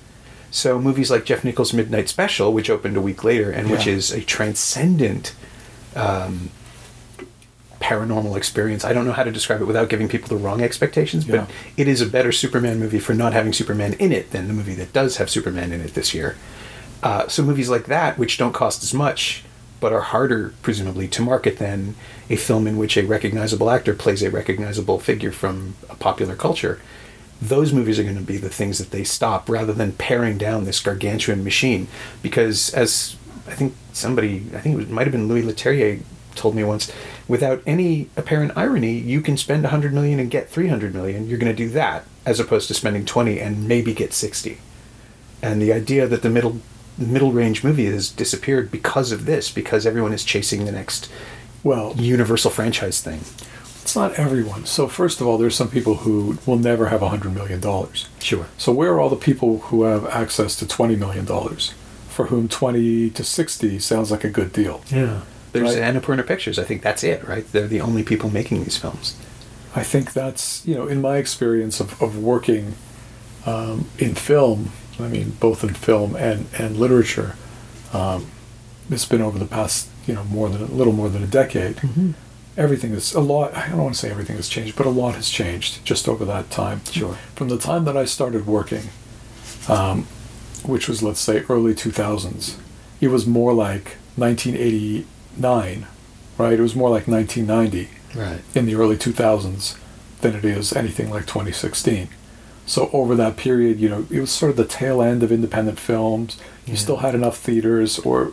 So 0.52 0.78
movies 0.78 1.10
like 1.10 1.24
Jeff 1.24 1.44
Nichols' 1.44 1.72
Midnight 1.72 2.08
Special, 2.10 2.52
which 2.52 2.68
opened 2.70 2.96
a 2.96 3.00
week 3.00 3.24
later, 3.24 3.50
and 3.50 3.70
which 3.70 3.86
Yeah. 3.86 3.94
is 3.94 4.12
a 4.12 4.20
transcendent 4.20 5.34
um, 5.96 6.50
paranormal 7.80 8.36
experience. 8.36 8.84
I 8.84 8.92
don't 8.92 9.04
know 9.06 9.12
how 9.12 9.24
to 9.24 9.30
describe 9.32 9.60
it 9.60 9.64
without 9.66 9.88
giving 9.88 10.08
people 10.08 10.28
the 10.28 10.36
wrong 10.42 10.62
expectations, 10.62 11.24
but 11.24 11.34
Yeah. 11.34 11.46
it 11.76 11.88
is 11.88 12.00
a 12.00 12.06
better 12.06 12.32
Superman 12.32 12.78
movie 12.78 12.98
for 13.00 13.12
not 13.14 13.32
having 13.32 13.52
Superman 13.52 13.94
in 13.94 14.12
it 14.12 14.30
than 14.30 14.46
the 14.46 14.54
movie 14.54 14.74
that 14.76 14.92
does 14.92 15.16
have 15.16 15.28
Superman 15.28 15.72
in 15.72 15.80
it 15.80 15.94
this 15.94 16.14
year. 16.14 16.36
Uh, 17.02 17.26
so 17.28 17.42
movies 17.42 17.68
like 17.68 17.86
that, 17.86 18.18
which 18.18 18.38
don't 18.38 18.52
cost 18.52 18.82
as 18.84 18.94
much, 18.94 19.42
but 19.80 19.92
are 19.92 20.00
harder, 20.00 20.54
presumably, 20.62 21.08
to 21.08 21.20
market 21.22 21.58
than 21.58 21.94
a 22.30 22.36
film 22.36 22.66
in 22.66 22.76
which 22.76 22.96
a 22.96 23.02
recognizable 23.02 23.68
actor 23.68 23.92
plays 23.94 24.22
a 24.22 24.30
recognizable 24.30 24.98
figure 25.00 25.32
from 25.32 25.74
a 25.90 25.94
popular 25.96 26.36
culture, 26.36 26.78
those 27.42 27.72
movies 27.72 27.98
are 27.98 28.04
going 28.04 28.14
to 28.14 28.22
be 28.22 28.36
the 28.36 28.48
things 28.48 28.78
that 28.78 28.92
they 28.92 29.02
stop 29.02 29.48
rather 29.48 29.72
than 29.72 29.90
paring 29.92 30.38
down 30.38 30.64
this 30.64 30.78
gargantuan 30.78 31.42
machine. 31.42 31.88
Because 32.22 32.72
as 32.72 33.16
I 33.48 33.54
think 33.54 33.74
somebody, 33.92 34.44
I 34.54 34.60
think 34.60 34.80
it 34.80 34.90
might 34.90 35.08
have 35.08 35.12
been 35.12 35.26
Louis 35.26 35.42
Leterrier 35.42 36.02
told 36.36 36.54
me 36.54 36.62
once, 36.62 36.90
without 37.26 37.60
any 37.66 38.08
apparent 38.16 38.52
irony, 38.56 38.92
you 38.92 39.20
can 39.20 39.36
spend 39.36 39.64
100 39.64 39.92
million 39.92 40.20
and 40.20 40.30
get 40.30 40.48
300 40.48 40.94
million. 40.94 41.28
You're 41.28 41.38
going 41.38 41.54
to 41.54 41.56
do 41.56 41.68
that 41.70 42.04
as 42.24 42.38
opposed 42.38 42.68
to 42.68 42.74
spending 42.74 43.04
20 43.04 43.40
and 43.40 43.66
maybe 43.66 43.92
get 43.92 44.12
60. 44.12 44.58
And 45.42 45.60
the 45.60 45.72
idea 45.72 46.06
that 46.06 46.22
the 46.22 46.30
middle 46.30 46.60
middle 46.96 47.32
range 47.32 47.64
movie 47.64 47.86
has 47.86 48.10
disappeared 48.10 48.70
because 48.70 49.10
of 49.10 49.24
this, 49.24 49.50
because 49.50 49.84
everyone 49.86 50.12
is 50.12 50.24
chasing 50.24 50.64
the 50.64 50.72
next 50.72 51.10
Well, 51.64 51.94
universal 51.96 52.50
franchise 52.50 53.00
thing. 53.00 53.20
It's 53.82 53.94
not 53.96 54.14
everyone. 54.14 54.64
So 54.64 54.86
first 54.88 55.20
of 55.20 55.26
all, 55.26 55.36
there's 55.38 55.54
some 55.56 55.68
people 55.68 55.96
who 55.96 56.38
will 56.46 56.56
never 56.58 56.86
have 56.86 57.02
a 57.02 57.08
hundred 57.08 57.34
million 57.34 57.60
dollars. 57.60 58.08
Sure. 58.20 58.46
So 58.56 58.72
where 58.72 58.92
are 58.92 59.00
all 59.00 59.10
the 59.10 59.16
people 59.16 59.58
who 59.58 59.82
have 59.82 60.06
access 60.06 60.56
to 60.56 60.66
twenty 60.66 60.96
million 60.96 61.24
dollars, 61.24 61.74
for 62.08 62.26
whom 62.26 62.48
twenty 62.48 63.10
to 63.10 63.24
sixty 63.24 63.78
sounds 63.78 64.10
like 64.10 64.24
a 64.24 64.30
good 64.30 64.52
deal? 64.52 64.82
Yeah. 64.88 65.22
There's 65.52 65.74
Right. 65.76 65.82
Annapurna 65.94 66.26
Pictures. 66.26 66.58
I 66.58 66.64
think 66.64 66.80
that's 66.82 67.04
it, 67.04 67.26
right? 67.28 67.44
They're 67.52 67.68
the 67.68 67.80
only 67.82 68.02
people 68.02 68.30
making 68.30 68.64
these 68.64 68.78
films. 68.78 69.14
I 69.76 69.82
think 69.82 70.12
that's 70.12 70.64
you 70.66 70.74
know 70.74 70.86
in 70.86 71.00
my 71.00 71.16
experience 71.18 71.80
of, 71.80 72.00
of 72.00 72.16
working 72.22 72.74
um, 73.44 73.86
in 73.98 74.14
film. 74.14 74.70
I 75.00 75.08
mean, 75.08 75.30
both 75.40 75.64
in 75.64 75.74
film 75.74 76.14
and 76.16 76.46
and 76.56 76.76
literature. 76.78 77.34
Um, 77.92 78.26
it's 78.90 79.06
been 79.06 79.20
over 79.22 79.38
the 79.38 79.46
past 79.46 79.88
you 80.06 80.14
know 80.14 80.24
more 80.24 80.48
than 80.48 80.62
a 80.62 80.66
little 80.66 80.92
more 80.92 81.08
than 81.08 81.22
a 81.22 81.26
decade. 81.26 81.80
Everything 82.56 82.92
is 82.92 83.14
a 83.14 83.20
lot. 83.20 83.56
I 83.56 83.68
don't 83.68 83.78
want 83.78 83.94
to 83.94 83.98
say 84.00 84.10
everything 84.10 84.36
has 84.36 84.48
changed, 84.48 84.76
but 84.76 84.84
a 84.86 84.90
lot 84.90 85.14
has 85.14 85.30
changed 85.30 85.84
just 85.84 86.06
over 86.08 86.24
that 86.26 86.50
time. 86.50 86.82
Sure. 86.90 87.14
From 87.34 87.48
the 87.48 87.56
time 87.58 87.84
that 87.86 87.96
I 87.96 88.04
started 88.04 88.46
working, 88.46 88.90
um, 89.68 90.06
which 90.64 90.86
was 90.88 91.02
let's 91.02 91.20
say 91.20 91.44
early 91.48 91.72
2000s, 91.74 92.56
it 93.00 93.08
was 93.08 93.26
more 93.26 93.54
like 93.54 93.96
1989, 94.16 95.86
right? 96.38 96.52
It 96.52 96.60
was 96.60 96.74
more 96.76 96.90
like 96.90 97.08
1990 97.08 97.88
Right. 98.14 98.40
in 98.54 98.66
the 98.66 98.74
early 98.74 98.96
2000s 98.96 99.76
than 100.20 100.34
it 100.34 100.44
is 100.44 100.72
anything 100.74 101.08
like 101.10 101.26
2016. 101.26 102.08
So 102.66 102.90
over 102.92 103.14
that 103.16 103.36
period, 103.36 103.80
you 103.80 103.88
know, 103.88 104.06
it 104.10 104.20
was 104.20 104.30
sort 104.30 104.50
of 104.50 104.56
the 104.56 104.64
tail 104.66 105.00
end 105.02 105.22
of 105.22 105.32
independent 105.32 105.78
films. 105.80 106.36
You 106.66 106.74
Yeah. 106.74 106.78
still 106.78 106.96
had 106.98 107.14
enough 107.14 107.38
theaters, 107.38 107.98
or 108.00 108.32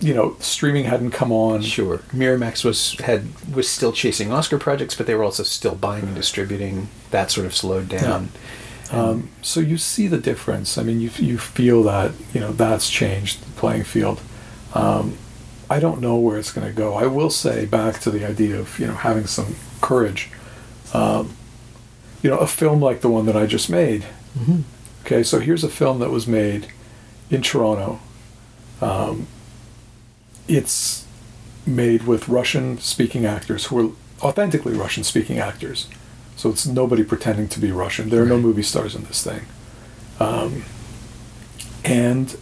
you 0.00 0.14
know, 0.14 0.36
streaming 0.38 0.84
hadn't 0.84 1.10
come 1.10 1.32
on. 1.32 1.62
Sure. 1.62 1.98
Miramax 2.12 2.64
was 2.64 2.92
had 3.00 3.26
was 3.52 3.68
still 3.68 3.92
chasing 3.92 4.32
Oscar 4.32 4.58
projects, 4.58 4.94
but 4.94 5.06
they 5.06 5.14
were 5.14 5.24
also 5.24 5.42
still 5.42 5.74
buying 5.74 6.04
and 6.04 6.14
distributing. 6.14 6.88
That 7.10 7.30
sort 7.30 7.46
of 7.46 7.54
slowed 7.54 7.88
down. 7.88 8.28
Um, 8.90 9.28
so 9.42 9.60
you 9.60 9.76
see 9.76 10.06
the 10.06 10.18
difference. 10.18 10.78
I 10.78 10.82
mean, 10.82 11.00
you 11.00 11.10
you 11.18 11.36
feel 11.38 11.82
that 11.84 12.12
you 12.32 12.40
know 12.40 12.52
that's 12.52 12.88
changed 12.88 13.42
the 13.42 13.50
playing 13.60 13.84
field. 13.84 14.20
Um, 14.74 15.18
I 15.70 15.80
don't 15.80 16.00
know 16.00 16.16
where 16.16 16.38
it's 16.38 16.52
going 16.52 16.66
to 16.66 16.72
go. 16.72 16.94
I 16.94 17.06
will 17.06 17.30
say 17.30 17.66
back 17.66 18.00
to 18.00 18.10
the 18.10 18.24
idea 18.24 18.58
of 18.58 18.78
you 18.78 18.86
know 18.86 18.94
having 18.94 19.26
some 19.26 19.56
courage. 19.80 20.30
Um, 20.94 21.34
you 22.22 22.30
know, 22.30 22.38
a 22.38 22.46
film 22.46 22.80
like 22.80 23.00
the 23.02 23.08
one 23.10 23.26
that 23.26 23.36
I 23.36 23.46
just 23.46 23.68
made. 23.68 24.04
Mhm. 24.38 24.62
Okay, 25.04 25.22
so 25.22 25.38
here's 25.40 25.64
a 25.64 25.68
film 25.68 25.98
that 26.00 26.10
was 26.10 26.26
made 26.26 26.68
in 27.30 27.42
Toronto. 27.42 28.00
Um, 28.80 29.26
it's 30.48 31.06
made 31.66 32.04
with 32.04 32.28
Russian-speaking 32.28 33.26
actors 33.26 33.66
who 33.66 33.78
are 33.78 33.92
authentically 34.26 34.74
Russian-speaking 34.74 35.38
actors. 35.38 35.88
So 36.36 36.50
it's 36.50 36.66
nobody 36.66 37.04
pretending 37.04 37.48
to 37.48 37.60
be 37.60 37.72
Russian. 37.72 38.08
There 38.08 38.22
are 38.22 38.26
no 38.26 38.38
movie 38.38 38.62
stars 38.62 38.94
in 38.94 39.04
this 39.04 39.22
thing. 39.22 39.42
Um, 40.18 40.64
and 41.84 42.36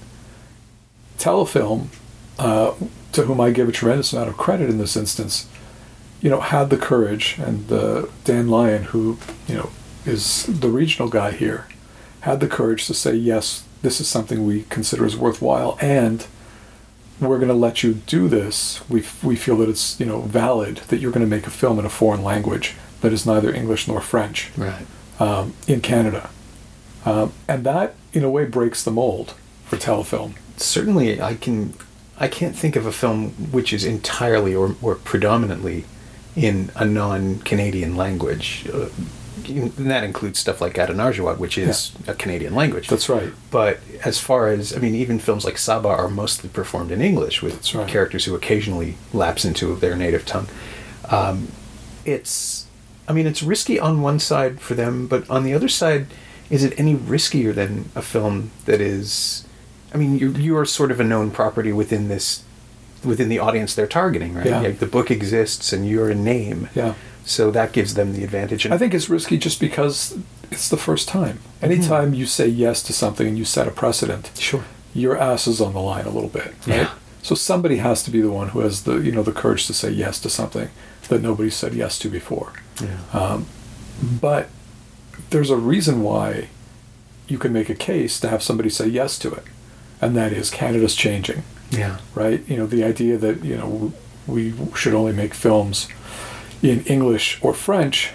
Telefilm, 1.18 1.88
uh, 2.38 2.74
to 3.12 3.22
whom 3.22 3.40
I 3.40 3.50
give 3.50 3.68
a 3.68 3.72
tremendous 3.72 4.12
amount 4.12 4.28
of 4.28 4.36
credit 4.36 4.68
in 4.68 4.78
this 4.78 4.96
instance, 4.96 5.48
you 6.20 6.30
know, 6.30 6.40
had 6.40 6.70
the 6.70 6.76
courage, 6.76 7.36
and 7.38 7.70
uh, 7.70 8.06
Dan 8.24 8.48
Lyon, 8.48 8.84
who 8.84 9.18
you 9.46 9.54
know 9.54 9.70
is 10.04 10.46
the 10.46 10.68
regional 10.68 11.08
guy 11.08 11.32
here, 11.32 11.66
had 12.20 12.40
the 12.40 12.48
courage 12.48 12.86
to 12.86 12.94
say, 12.94 13.14
yes, 13.14 13.64
this 13.82 14.00
is 14.00 14.08
something 14.08 14.46
we 14.46 14.62
consider 14.64 15.04
as 15.04 15.16
worthwhile, 15.16 15.78
and 15.80 16.26
we're 17.20 17.38
going 17.38 17.48
to 17.48 17.54
let 17.54 17.82
you 17.82 17.94
do 17.94 18.28
this. 18.28 18.80
We, 18.88 19.02
we 19.22 19.36
feel 19.36 19.56
that 19.58 19.68
it's 19.68 19.98
you 20.00 20.06
know 20.06 20.20
valid 20.20 20.78
that 20.88 20.98
you're 21.00 21.12
going 21.12 21.24
to 21.24 21.30
make 21.36 21.46
a 21.46 21.50
film 21.50 21.78
in 21.78 21.84
a 21.84 21.90
foreign 21.90 22.22
language 22.22 22.74
that 23.00 23.12
is 23.12 23.24
neither 23.26 23.52
English 23.54 23.88
nor 23.88 24.00
French 24.00 24.50
Right. 24.56 24.86
um, 25.20 25.54
in 25.66 25.80
Canada, 25.80 26.30
um, 27.04 27.32
and 27.48 27.64
that 27.64 27.94
in 28.12 28.24
a 28.24 28.30
way 28.30 28.44
breaks 28.44 28.82
the 28.84 28.90
mold 28.90 29.34
for 29.64 29.76
telefilm. 29.76 30.34
Certainly, 30.56 31.20
I 31.20 31.34
can. 31.34 31.74
I 32.18 32.28
can't 32.28 32.56
think 32.56 32.76
of 32.76 32.86
a 32.86 32.92
film 32.92 33.30
which 33.52 33.74
is 33.74 33.84
entirely 33.84 34.54
or, 34.54 34.74
or 34.80 34.94
predominantly 34.94 35.84
in 36.34 36.70
a 36.74 36.84
non-Canadian 36.86 37.94
language. 37.94 38.66
Uh, 38.72 38.88
and 39.46 39.90
that 39.90 40.04
includes 40.04 40.38
stuff 40.38 40.60
like 40.60 40.74
Atanarjuat, 40.74 41.38
which 41.38 41.58
is 41.58 41.92
a 42.06 42.14
Canadian 42.14 42.54
language. 42.54 42.88
That's 42.88 43.08
right. 43.08 43.32
But 43.50 43.80
as 44.04 44.18
far 44.18 44.48
as 44.48 44.74
I 44.74 44.78
mean, 44.78 44.94
even 44.94 45.18
films 45.18 45.44
like 45.44 45.56
Sabah 45.56 45.86
are 45.86 46.08
mostly 46.08 46.48
performed 46.48 46.90
in 46.90 47.00
English 47.00 47.42
with 47.42 47.74
right. 47.74 47.88
characters 47.88 48.24
who 48.24 48.34
occasionally 48.34 48.96
lapse 49.12 49.44
into 49.44 49.76
their 49.76 49.96
native 49.96 50.24
tongue. 50.24 50.48
Um, 51.10 51.48
it's, 52.04 52.66
I 53.08 53.12
mean, 53.12 53.26
it's 53.26 53.42
risky 53.42 53.78
on 53.78 54.00
one 54.02 54.18
side 54.18 54.60
for 54.60 54.74
them, 54.74 55.06
but 55.06 55.28
on 55.28 55.44
the 55.44 55.54
other 55.54 55.68
side, 55.68 56.06
is 56.50 56.64
it 56.64 56.78
any 56.78 56.94
riskier 56.94 57.54
than 57.54 57.90
a 57.94 58.02
film 58.02 58.50
that 58.64 58.80
is? 58.80 59.44
I 59.92 59.98
mean, 59.98 60.18
you 60.18 60.32
you 60.32 60.56
are 60.56 60.64
sort 60.64 60.90
of 60.90 61.00
a 61.00 61.04
known 61.04 61.30
property 61.30 61.72
within 61.72 62.08
this, 62.08 62.44
within 63.04 63.28
the 63.28 63.38
audience 63.38 63.74
they're 63.74 63.86
targeting, 63.86 64.34
right? 64.34 64.46
Yeah. 64.46 64.60
Like 64.60 64.78
the 64.78 64.86
book 64.86 65.10
exists 65.10 65.72
and 65.72 65.88
you're 65.88 66.10
a 66.10 66.14
name, 66.14 66.68
Yeah. 66.74 66.94
So 67.26 67.50
that 67.50 67.72
gives 67.72 67.94
them 67.94 68.12
the 68.12 68.22
advantage. 68.22 68.64
And 68.64 68.72
I 68.72 68.78
think 68.78 68.94
it's 68.94 69.10
risky 69.10 69.36
just 69.36 69.58
because 69.58 70.16
it's 70.52 70.68
the 70.68 70.76
first 70.76 71.08
time. 71.08 71.40
Anytime 71.60 72.14
you 72.14 72.24
say 72.24 72.46
yes 72.46 72.84
to 72.84 72.92
something 72.92 73.26
and 73.26 73.36
you 73.36 73.44
set 73.44 73.66
a 73.66 73.72
precedent, 73.72 74.30
sure. 74.38 74.64
your 74.94 75.18
ass 75.18 75.48
is 75.48 75.60
on 75.60 75.74
the 75.74 75.80
line 75.80 76.06
a 76.06 76.10
little 76.10 76.30
bit, 76.30 76.54
right? 76.68 76.82
Yeah. 76.82 76.94
So 77.22 77.34
somebody 77.34 77.78
has 77.78 78.04
to 78.04 78.12
be 78.12 78.20
the 78.20 78.30
one 78.30 78.50
who 78.50 78.60
has 78.60 78.84
the 78.84 78.98
you 78.98 79.10
know 79.10 79.24
the 79.24 79.32
courage 79.32 79.66
to 79.66 79.74
say 79.74 79.90
yes 79.90 80.20
to 80.20 80.30
something 80.30 80.70
that 81.08 81.20
nobody 81.20 81.50
said 81.50 81.74
yes 81.74 81.98
to 81.98 82.08
before. 82.08 82.52
Yeah. 82.80 83.00
Um, 83.12 83.46
but 84.00 84.48
there's 85.30 85.50
a 85.50 85.56
reason 85.56 86.02
why 86.02 86.48
you 87.26 87.38
can 87.38 87.52
make 87.52 87.68
a 87.68 87.74
case 87.74 88.20
to 88.20 88.28
have 88.28 88.44
somebody 88.44 88.70
say 88.70 88.86
yes 88.86 89.18
to 89.18 89.32
it, 89.32 89.42
and 90.00 90.16
that 90.16 90.32
is 90.32 90.48
Canada's 90.48 90.94
changing, 90.94 91.42
yeah. 91.70 91.98
right? 92.14 92.48
You 92.48 92.58
know, 92.58 92.66
the 92.66 92.84
idea 92.84 93.16
that 93.18 93.44
you 93.44 93.56
know 93.56 93.92
we 94.28 94.54
should 94.76 94.94
only 94.94 95.12
make 95.12 95.34
films 95.34 95.88
in 96.62 96.82
English 96.84 97.38
or 97.42 97.54
French, 97.54 98.10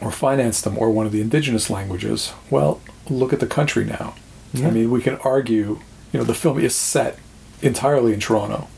or 0.00 0.10
finance 0.10 0.60
them 0.60 0.76
or 0.78 0.90
one 0.90 1.06
of 1.06 1.12
the 1.12 1.20
indigenous 1.20 1.70
languages. 1.70 2.32
Well, 2.50 2.80
look 3.08 3.32
at 3.32 3.40
the 3.40 3.46
country 3.46 3.84
now. 3.84 4.14
Yeah. 4.52 4.68
I 4.68 4.70
mean, 4.70 4.90
we 4.90 5.00
can 5.02 5.16
argue, 5.24 5.80
you 6.12 6.18
know, 6.18 6.24
the 6.24 6.34
film 6.34 6.58
is 6.58 6.74
set 6.74 7.18
entirely 7.62 8.12
in 8.12 8.20
Toronto. 8.20 8.68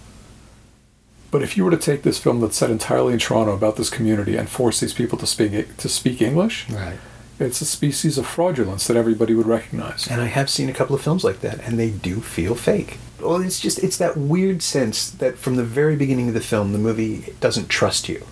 But 1.31 1.43
if 1.43 1.57
you 1.57 1.64
were 1.64 1.70
to 1.70 1.77
take 1.77 2.03
this 2.03 2.18
film 2.18 2.41
that's 2.41 2.57
set 2.57 2.70
entirely 2.70 3.12
in 3.12 3.18
Toronto 3.18 3.53
about 3.53 3.77
this 3.77 3.91
community 3.91 4.37
and 4.37 4.49
force 4.49 4.81
these 4.81 4.95
people 4.95 5.18
to 5.18 5.27
speak 5.27 5.77
to 5.77 5.89
speak 5.89 6.22
English, 6.22 6.68
Right. 6.70 6.99
it's 7.41 7.61
a 7.61 7.64
species 7.66 8.16
of 8.16 8.27
fraudulence 8.27 8.87
that 8.87 8.97
everybody 8.97 9.35
would 9.35 9.47
recognize. 9.47 10.07
And 10.09 10.20
I 10.20 10.27
have 10.27 10.49
seen 10.49 10.68
a 10.68 10.72
couple 10.72 10.95
of 10.95 11.03
films 11.03 11.24
like 11.24 11.41
that, 11.41 11.59
and 11.66 11.79
they 11.79 11.91
do 11.91 12.20
feel 12.20 12.55
fake. 12.55 12.99
Well, 13.20 13.43
it's 13.43 13.59
just 13.61 13.83
it's 13.83 13.97
that 13.99 14.16
weird 14.16 14.62
sense 14.62 15.11
that 15.11 15.37
from 15.37 15.57
the 15.57 15.64
very 15.64 15.97
beginning 15.97 16.29
of 16.29 16.35
the 16.35 16.41
film, 16.41 16.72
the 16.72 16.79
movie 16.79 17.35
doesn't 17.41 17.68
trust 17.68 18.09
you. 18.09 18.24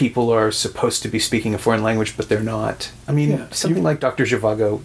People 0.00 0.30
are 0.32 0.50
supposed 0.50 1.02
to 1.02 1.08
be 1.08 1.18
speaking 1.18 1.52
a 1.54 1.58
foreign 1.58 1.82
language, 1.82 2.16
but 2.16 2.30
they're 2.30 2.40
not. 2.58 2.90
I 3.06 3.12
mean, 3.12 3.30
Yeah, 3.32 3.46
something 3.50 3.82
you- 3.82 3.90
like 3.90 4.00
Doctor 4.00 4.24
Zhivago, 4.24 4.80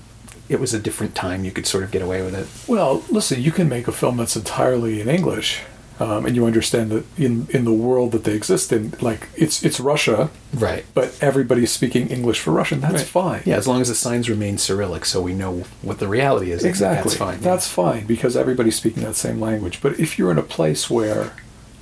it 0.50 0.60
was 0.60 0.74
a 0.74 0.80
different 0.80 1.16
time. 1.16 1.46
You 1.46 1.52
could 1.52 1.66
sort 1.66 1.86
of 1.86 1.92
get 1.92 2.02
away 2.02 2.22
with 2.22 2.36
it. 2.36 2.48
Well, 2.68 3.02
listen, 3.10 3.42
you 3.42 3.54
can 3.54 3.70
make 3.70 3.88
a 3.88 3.94
film 3.94 4.18
that's 4.18 4.36
entirely 4.36 5.00
in 5.00 5.08
English, 5.08 5.62
um, 6.02 6.26
and 6.26 6.36
you 6.36 6.46
understand 6.46 6.92
that 6.92 7.06
in 7.18 7.48
in 7.50 7.64
the 7.64 7.72
world 7.88 8.12
that 8.12 8.26
they 8.26 8.34
exist 8.34 8.74
in, 8.74 8.94
like 9.00 9.30
it's 9.38 9.64
it's 9.64 9.80
Russia, 9.80 10.30
Right. 10.54 10.84
but 10.94 11.08
everybody's 11.22 11.72
speaking 11.72 12.10
English 12.10 12.40
for 12.42 12.52
Russian. 12.52 12.82
That's 12.82 13.04
fine. 13.04 13.42
Yeah, 13.46 13.56
as 13.56 13.68
long 13.70 13.80
as 13.80 13.88
the 13.88 13.96
signs 13.96 14.30
remain 14.30 14.58
Cyrillic, 14.58 15.06
so 15.06 15.22
we 15.22 15.34
know 15.34 15.64
what 15.82 16.00
the 16.00 16.10
reality 16.10 16.52
is. 16.52 16.66
Exactly. 16.66 17.04
That's 17.04 17.16
fine. 17.26 17.40
That's 17.40 17.68
fine 17.70 18.06
because 18.06 18.36
everybody's 18.36 18.76
speaking 18.76 19.04
that 19.04 19.16
same 19.16 19.40
language. 19.40 19.80
But 19.82 19.98
if 19.98 20.20
you're 20.20 20.32
in 20.36 20.38
a 20.48 20.50
place 20.58 20.90
where 20.90 21.32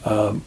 um, 0.05 0.43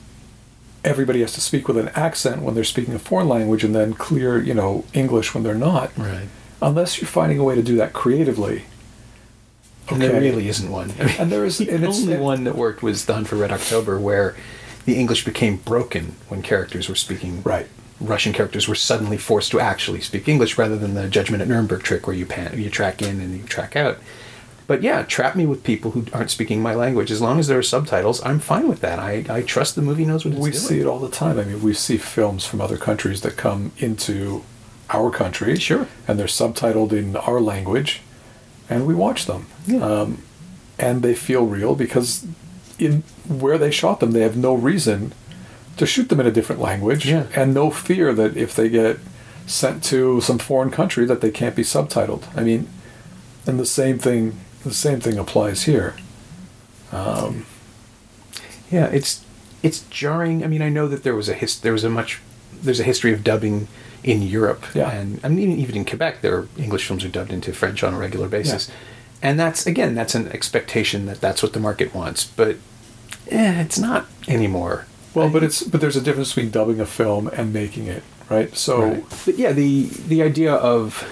everybody 0.87 1.21
has 1.21 1.33
to 1.33 1.41
speak 1.41 1.69
with 1.69 1.77
an 1.77 1.89
accent 1.95 2.43
when 2.43 2.55
they're 2.55 2.65
speaking 2.65 2.95
a 2.95 2.99
foreign 2.99 3.29
language 3.29 3.65
and 3.65 3.75
then 3.75 3.93
clear, 3.95 4.41
you 4.41 4.55
know, 4.55 4.85
English 4.95 5.35
when 5.35 5.43
they're 5.43 5.55
not, 5.55 5.97
right. 5.99 6.29
unless 6.63 7.01
you're 7.01 7.09
finding 7.09 7.39
a 7.39 7.45
way 7.45 7.55
to 7.55 7.63
do 7.63 7.77
that 7.77 7.93
creatively. 7.93 8.65
And 9.89 10.01
there 10.03 10.21
really 10.21 10.49
isn't 10.49 10.71
one. 10.71 10.93
I 10.99 11.05
mean, 11.05 11.15
And 11.19 11.31
there 11.33 11.45
is- 11.45 11.59
the 11.63 11.69
and 11.71 11.83
it's- 11.85 12.01
only 12.03 12.17
one 12.19 12.45
that 12.45 12.57
worked 12.57 12.83
was 12.83 13.05
The 13.05 13.15
Hunt 13.15 13.29
for 13.29 13.37
Red 13.37 13.53
October, 13.53 13.99
where 13.99 14.35
the 14.85 14.97
English 14.97 15.25
became 15.25 15.57
broken 15.57 16.15
when 16.29 16.43
characters 16.43 16.89
were 16.89 16.95
speaking. 16.97 17.43
Right. 17.43 17.67
Russian 18.01 18.33
characters 18.33 18.69
were 18.69 18.75
suddenly 18.75 19.17
forced 19.17 19.51
to 19.53 19.61
actually 19.61 20.01
speak 20.01 20.29
English 20.29 20.59
rather 20.59 20.77
than 20.77 20.95
the 20.95 21.09
Judgment 21.09 21.41
at 21.43 21.49
Nuremberg 21.49 21.83
trick, 21.83 22.07
where 22.07 22.15
you 22.17 22.27
pan, 22.27 22.61
you 22.61 22.69
track 22.69 23.01
in 23.01 23.21
and 23.21 23.37
you 23.37 23.43
track 23.45 23.75
out. 23.75 23.99
But 24.67 24.83
yeah, 24.83 25.03
trap 25.05 25.37
me 25.37 25.47
with 25.47 25.63
people 25.63 25.93
who 25.93 26.07
aren't 26.13 26.31
speaking 26.31 26.61
my 26.61 26.75
language. 26.75 27.11
As 27.13 27.21
long 27.21 27.39
as 27.39 27.47
there 27.47 27.59
are 27.59 27.63
subtitles, 27.63 28.21
I'm 28.25 28.41
fine 28.41 28.69
with 28.69 28.81
that. 28.81 28.99
I, 28.99 29.25
I 29.29 29.43
trust 29.43 29.77
the 29.77 29.83
movie 29.83 30.05
knows 30.05 30.25
what 30.25 30.33
it's 30.35 30.43
we 30.43 30.51
doing. 30.51 30.63
We 30.63 30.69
see 30.69 30.81
it 30.81 30.87
all 30.87 30.99
the 30.99 31.09
time. 31.11 31.39
I 31.39 31.45
mean, 31.45 31.63
we 31.63 31.73
see 31.73 31.97
films 31.99 32.45
from 32.45 32.61
other 32.61 32.77
countries 32.77 33.21
that 33.21 33.37
come 33.37 33.71
into 33.79 34.43
our 34.91 35.11
country, 35.11 35.57
Sure. 35.59 35.87
and 36.09 36.19
they're 36.19 36.27
subtitled 36.27 36.93
in 36.93 37.17
our 37.17 37.41
language, 37.41 38.01
and 38.69 38.87
we 38.87 38.95
watch 38.95 39.27
them. 39.27 39.47
Yeah. 39.67 39.79
Um, 39.85 40.23
and 40.79 41.03
they 41.03 41.15
feel 41.15 41.47
real 41.47 41.75
because 41.75 42.27
in 42.79 43.03
where 43.29 43.59
they 43.59 43.71
shot 43.71 44.01
them, 44.01 44.13
they 44.13 44.21
have 44.21 44.37
no 44.37 44.55
reason 44.55 45.13
to 45.77 45.87
shoot 45.87 46.09
them 46.09 46.21
in 46.21 46.27
a 46.27 46.31
different 46.31 46.61
language, 46.61 47.07
Yeah. 47.07 47.27
and 47.35 47.53
no 47.55 47.71
fear 47.71 48.13
that 48.15 48.37
if 48.37 48.55
they 48.55 48.69
get 48.69 48.99
sent 49.47 49.83
to 49.85 50.21
some 50.21 50.39
foreign 50.39 50.71
country 50.71 51.05
that 51.07 51.21
they 51.21 51.31
can't 51.31 51.55
be 51.55 51.63
subtitled. 51.63 52.25
I 52.37 52.43
mean, 52.43 52.69
and 53.47 53.59
the 53.61 53.67
same 53.67 53.99
thing, 53.99 54.39
the 54.69 54.75
same 54.75 55.01
thing 55.01 55.19
applies 55.19 55.63
here. 55.65 55.95
Yeah, 58.71 58.87
it's 58.87 59.25
it's 59.63 59.81
jarring. 59.91 60.45
I 60.45 60.49
mean, 60.49 60.63
I 60.63 60.69
know 60.69 60.89
that 60.89 61.03
there 61.03 61.15
was 61.15 61.29
a 61.29 61.35
his, 61.35 61.61
there 61.61 61.73
was 61.73 61.85
a 61.85 61.91
much 61.91 62.21
there's 62.53 62.81
a 62.81 62.85
history 62.85 63.13
of 63.13 63.23
dubbing 63.23 63.69
in 64.03 64.23
Europe, 64.23 64.65
Yeah. 64.75 64.91
and 64.91 65.21
I 65.25 65.29
mean 65.29 65.53
even 65.59 65.77
in 65.77 65.85
Quebec, 65.85 66.21
there 66.23 66.37
are 66.37 66.49
English 66.57 66.87
films 66.87 67.05
are 67.05 67.09
dubbed 67.09 67.33
into 67.33 67.53
French 67.53 67.83
on 67.85 67.95
a 67.95 67.99
regular 67.99 68.29
basis, 68.29 68.69
Yeah. 68.69 68.75
and 69.31 69.39
that's 69.41 69.67
again 69.67 69.95
that's 69.95 70.15
an 70.15 70.29
expectation 70.29 71.07
that 71.07 71.21
that's 71.21 71.43
what 71.43 71.53
the 71.53 71.61
market 71.61 71.95
wants, 71.95 72.25
but 72.25 72.57
eh, 73.31 73.61
it's 73.63 73.79
not 73.79 74.07
anymore. 74.29 74.87
Well, 75.15 75.31
but 75.31 75.43
it's 75.43 75.63
but 75.63 75.81
there's 75.81 75.97
a 75.97 76.01
difference 76.01 76.35
between 76.35 76.51
dubbing 76.51 76.81
a 76.81 76.87
film 76.87 77.29
and 77.29 77.53
making 77.53 77.87
it, 77.87 78.03
right? 78.29 78.55
So 78.57 78.83
Right. 78.83 79.05
But 79.25 79.39
yeah, 79.39 79.53
the 79.53 79.85
the 80.09 80.23
idea 80.23 80.55
of 80.55 81.05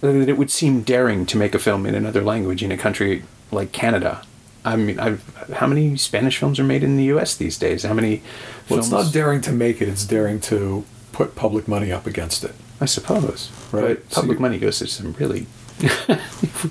that 0.00 0.28
it 0.28 0.36
would 0.38 0.50
seem 0.50 0.82
daring 0.82 1.26
to 1.26 1.36
make 1.36 1.54
a 1.54 1.58
film 1.58 1.86
in 1.86 1.94
another 1.94 2.22
language 2.22 2.62
in 2.62 2.72
a 2.72 2.76
country 2.76 3.24
like 3.50 3.72
Canada. 3.72 4.22
I 4.64 4.76
mean, 4.76 4.98
I've, 5.00 5.22
how 5.54 5.66
many 5.66 5.96
Spanish 5.96 6.36
films 6.38 6.60
are 6.60 6.64
made 6.64 6.82
in 6.82 6.96
the 6.96 7.04
U.S. 7.04 7.34
these 7.36 7.56
days? 7.58 7.82
How 7.84 7.94
many? 7.94 8.22
well, 8.68 8.78
it's 8.78 8.90
not 8.90 9.12
daring 9.12 9.40
to 9.42 9.52
make 9.52 9.80
it; 9.80 9.88
it's 9.88 10.04
daring 10.04 10.38
to 10.42 10.84
put 11.12 11.34
public 11.34 11.66
money 11.66 11.90
up 11.90 12.06
against 12.06 12.44
it. 12.44 12.54
I 12.80 12.84
suppose. 12.86 13.50
Right. 13.72 13.96
But 13.96 14.10
public 14.10 14.38
you- 14.38 14.42
money 14.42 14.58
goes 14.58 14.78
to 14.78 14.86
some 14.86 15.12
really. 15.14 15.46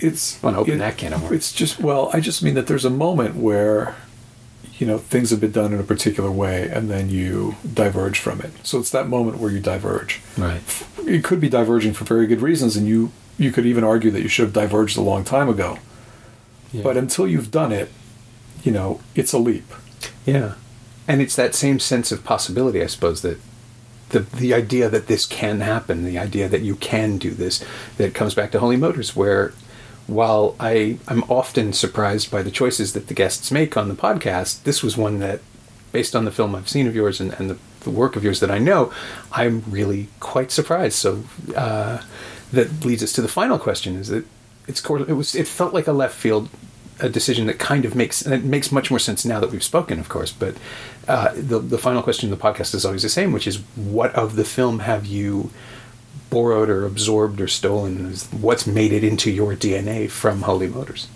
It's 0.01 0.41
Wanna 0.43 0.59
open 0.59 0.75
it- 0.75 0.77
that 0.77 0.97
can 0.97 1.13
of 1.13 1.23
worms. 1.23 1.35
It's 1.35 1.51
just 1.53 1.79
well, 1.79 2.11
I 2.13 2.19
just 2.19 2.43
mean 2.43 2.53
that 2.53 2.67
there's 2.67 2.85
a 2.85 2.89
moment 2.91 3.35
where, 3.35 3.95
you 4.79 4.87
know, 4.87 4.97
things 4.97 5.29
have 5.29 5.41
been 5.41 5.51
done 5.51 5.73
in 5.73 5.79
a 5.79 5.83
particular 5.83 6.31
way, 6.31 6.69
and 6.69 6.89
then 6.89 7.09
you 7.09 7.57
diverge 7.73 8.17
from 8.17 8.39
it. 8.39 8.51
So 8.63 8.79
it's 8.79 8.89
that 8.91 9.09
moment 9.09 9.37
where 9.37 9.51
you 9.51 9.59
diverge. 9.59 10.21
Right. 10.37 10.61
It 11.05 11.23
could 11.23 11.41
be 11.41 11.49
diverging 11.49 11.93
for 11.93 12.05
very 12.05 12.25
good 12.25 12.41
reasons, 12.41 12.77
and 12.77 12.87
you 12.87 13.11
you 13.37 13.51
could 13.51 13.65
even 13.65 13.83
argue 13.83 14.09
that 14.11 14.21
you 14.21 14.29
should 14.29 14.45
have 14.45 14.53
diverged 14.53 14.97
a 14.97 15.01
long 15.01 15.23
time 15.23 15.49
ago. 15.49 15.77
But 16.73 16.97
until 16.97 17.27
you've 17.27 17.51
done 17.51 17.71
it, 17.71 17.91
you 18.63 18.71
know, 18.71 19.01
it's 19.15 19.33
a 19.33 19.39
leap. 19.39 19.65
yeah, 20.25 20.53
and 21.07 21.21
it's 21.21 21.35
that 21.35 21.55
same 21.55 21.79
sense 21.79 22.11
of 22.11 22.23
possibility, 22.23 22.81
I 22.81 22.87
suppose, 22.87 23.21
that 23.23 23.39
the 24.09 24.19
the 24.19 24.53
idea 24.53 24.87
that 24.87 25.07
this 25.07 25.25
can 25.25 25.59
happen, 25.59 26.05
the 26.05 26.19
idea 26.19 26.47
that 26.47 26.61
you 26.61 26.75
can 26.75 27.17
do 27.17 27.31
this, 27.31 27.63
that 27.97 28.13
comes 28.13 28.33
back 28.33 28.51
to 28.51 28.59
Holy 28.59 28.77
Motors, 28.77 29.15
where 29.15 29.53
while 30.09 30.55
I 30.59 30.97
I'm 31.07 31.23
often 31.23 31.73
surprised 31.73 32.31
by 32.31 32.41
the 32.41 32.51
choices 32.51 32.93
that 32.93 33.07
the 33.07 33.13
guests 33.13 33.51
make 33.51 33.77
on 33.77 33.89
the 33.89 33.95
podcast, 33.95 34.63
this 34.63 34.83
was 34.83 34.97
one 34.97 35.19
that, 35.19 35.41
based 35.91 36.15
on 36.15 36.25
the 36.25 36.31
film 36.31 36.55
I've 36.55 36.69
seen 36.69 36.87
of 36.87 36.95
yours 36.95 37.21
and, 37.21 37.33
and 37.33 37.49
the, 37.49 37.57
the 37.81 37.89
work 37.89 38.15
of 38.15 38.23
yours 38.23 38.39
that 38.39 38.51
I 38.51 38.57
know, 38.57 38.91
I'm 39.31 39.63
really 39.67 40.07
quite 40.19 40.51
surprised. 40.51 40.95
So 40.95 41.23
uh, 41.55 42.01
that 42.51 42.83
leads 42.83 43.03
us 43.03 43.13
to 43.13 43.21
the 43.21 43.27
final 43.27 43.59
question: 43.59 43.95
is 43.95 44.07
that 44.09 44.25
it's 44.67 44.83
it 44.83 45.15
was 45.15 45.35
it 45.35 45.47
felt 45.47 45.73
like 45.73 45.87
a 45.87 45.93
left 45.93 46.15
field 46.15 46.49
a 47.01 47.09
decision 47.09 47.47
that 47.47 47.59
kind 47.59 47.85
of 47.85 47.95
makes 47.95 48.21
and 48.21 48.33
it 48.33 48.43
makes 48.43 48.71
much 48.71 48.89
more 48.89 48.99
sense 48.99 49.25
now 49.25 49.39
that 49.39 49.51
we've 49.51 49.63
spoken, 49.63 49.99
of 49.99 50.09
course. 50.09 50.31
But 50.31 50.55
uh, 51.07 51.33
the 51.35 51.59
the 51.59 51.77
final 51.77 52.03
question 52.03 52.31
of 52.31 52.37
the 52.37 52.43
podcast 52.43 52.73
is 52.75 52.85
always 52.85 53.03
the 53.03 53.09
same, 53.09 53.31
which 53.31 53.47
is 53.47 53.57
what 53.75 54.13
of 54.15 54.35
the 54.35 54.43
film 54.43 54.79
have 54.79 55.05
you 55.05 55.51
borrowed 56.29 56.69
or 56.69 56.85
absorbed 56.85 57.39
or 57.41 57.47
stolen? 57.47 58.05
Is 58.07 58.27
What's 58.27 58.65
made 58.67 58.91
it 58.93 59.03
into 59.03 59.31
your 59.31 59.55
DNA 59.55 60.09
from 60.09 60.43
Holy 60.43 60.67
Motors? 60.67 61.07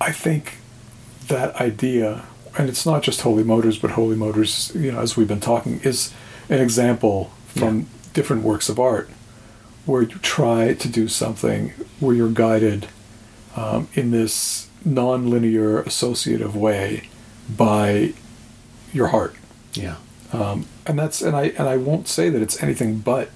I 0.00 0.10
think 0.12 0.58
that 1.28 1.54
idea, 1.56 2.24
and 2.58 2.68
it's 2.68 2.84
not 2.84 3.02
just 3.02 3.22
Holy 3.22 3.44
Motors, 3.44 3.78
but 3.78 3.92
Holy 3.92 4.16
Motors, 4.16 4.72
you 4.74 4.92
know, 4.92 5.00
as 5.00 5.16
we've 5.16 5.28
been 5.28 5.40
talking, 5.40 5.80
is 5.82 6.12
an 6.48 6.60
example 6.60 7.30
from 7.46 7.78
Yeah. 7.80 7.84
different 8.12 8.42
works 8.42 8.68
of 8.68 8.78
art 8.78 9.08
where 9.86 10.02
you 10.02 10.18
try 10.22 10.74
to 10.74 10.88
do 10.88 11.08
something 11.08 11.72
where 12.00 12.14
you're 12.14 12.28
guided 12.30 12.86
um, 13.56 13.86
in 13.94 14.10
this 14.10 14.66
non-linear 14.84 15.80
associative 15.80 16.56
way 16.56 17.08
by 17.56 18.12
your 18.92 19.08
heart. 19.08 19.34
Yeah. 19.74 19.96
Um, 20.32 20.66
and 20.86 20.98
that's 20.98 21.22
and 21.22 21.36
I 21.36 21.48
and 21.58 21.68
I 21.68 21.76
won't 21.76 22.08
say 22.08 22.28
that 22.28 22.42
it's 22.42 22.62
anything 22.62 22.98
but 22.98 23.30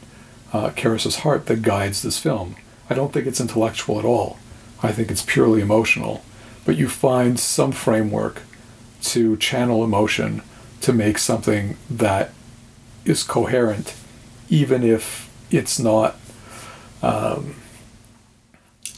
uh, 0.53 0.70
heart 0.70 1.47
that 1.47 1.62
guides 1.62 2.03
this 2.03 2.18
film. 2.18 2.57
I 2.91 2.95
don't 2.95 3.12
think 3.12 3.26
it's 3.26 3.41
intellectual 3.41 3.99
at 3.99 4.05
all. 4.05 4.39
I 4.82 4.93
think 4.93 5.11
it's 5.11 5.22
purely 5.22 5.61
emotional. 5.61 6.24
But 6.64 6.76
you 6.76 6.89
find 6.89 7.39
some 7.39 7.72
framework 7.72 8.43
to 9.03 9.36
channel 9.36 9.84
emotion 9.84 10.43
to 10.80 10.93
make 10.93 11.18
something 11.18 11.76
that 11.89 12.32
is 13.05 13.22
coherent, 13.22 13.95
even 14.49 14.82
if 14.82 15.30
it's 15.51 15.78
not. 15.78 16.16
Um, 17.03 17.57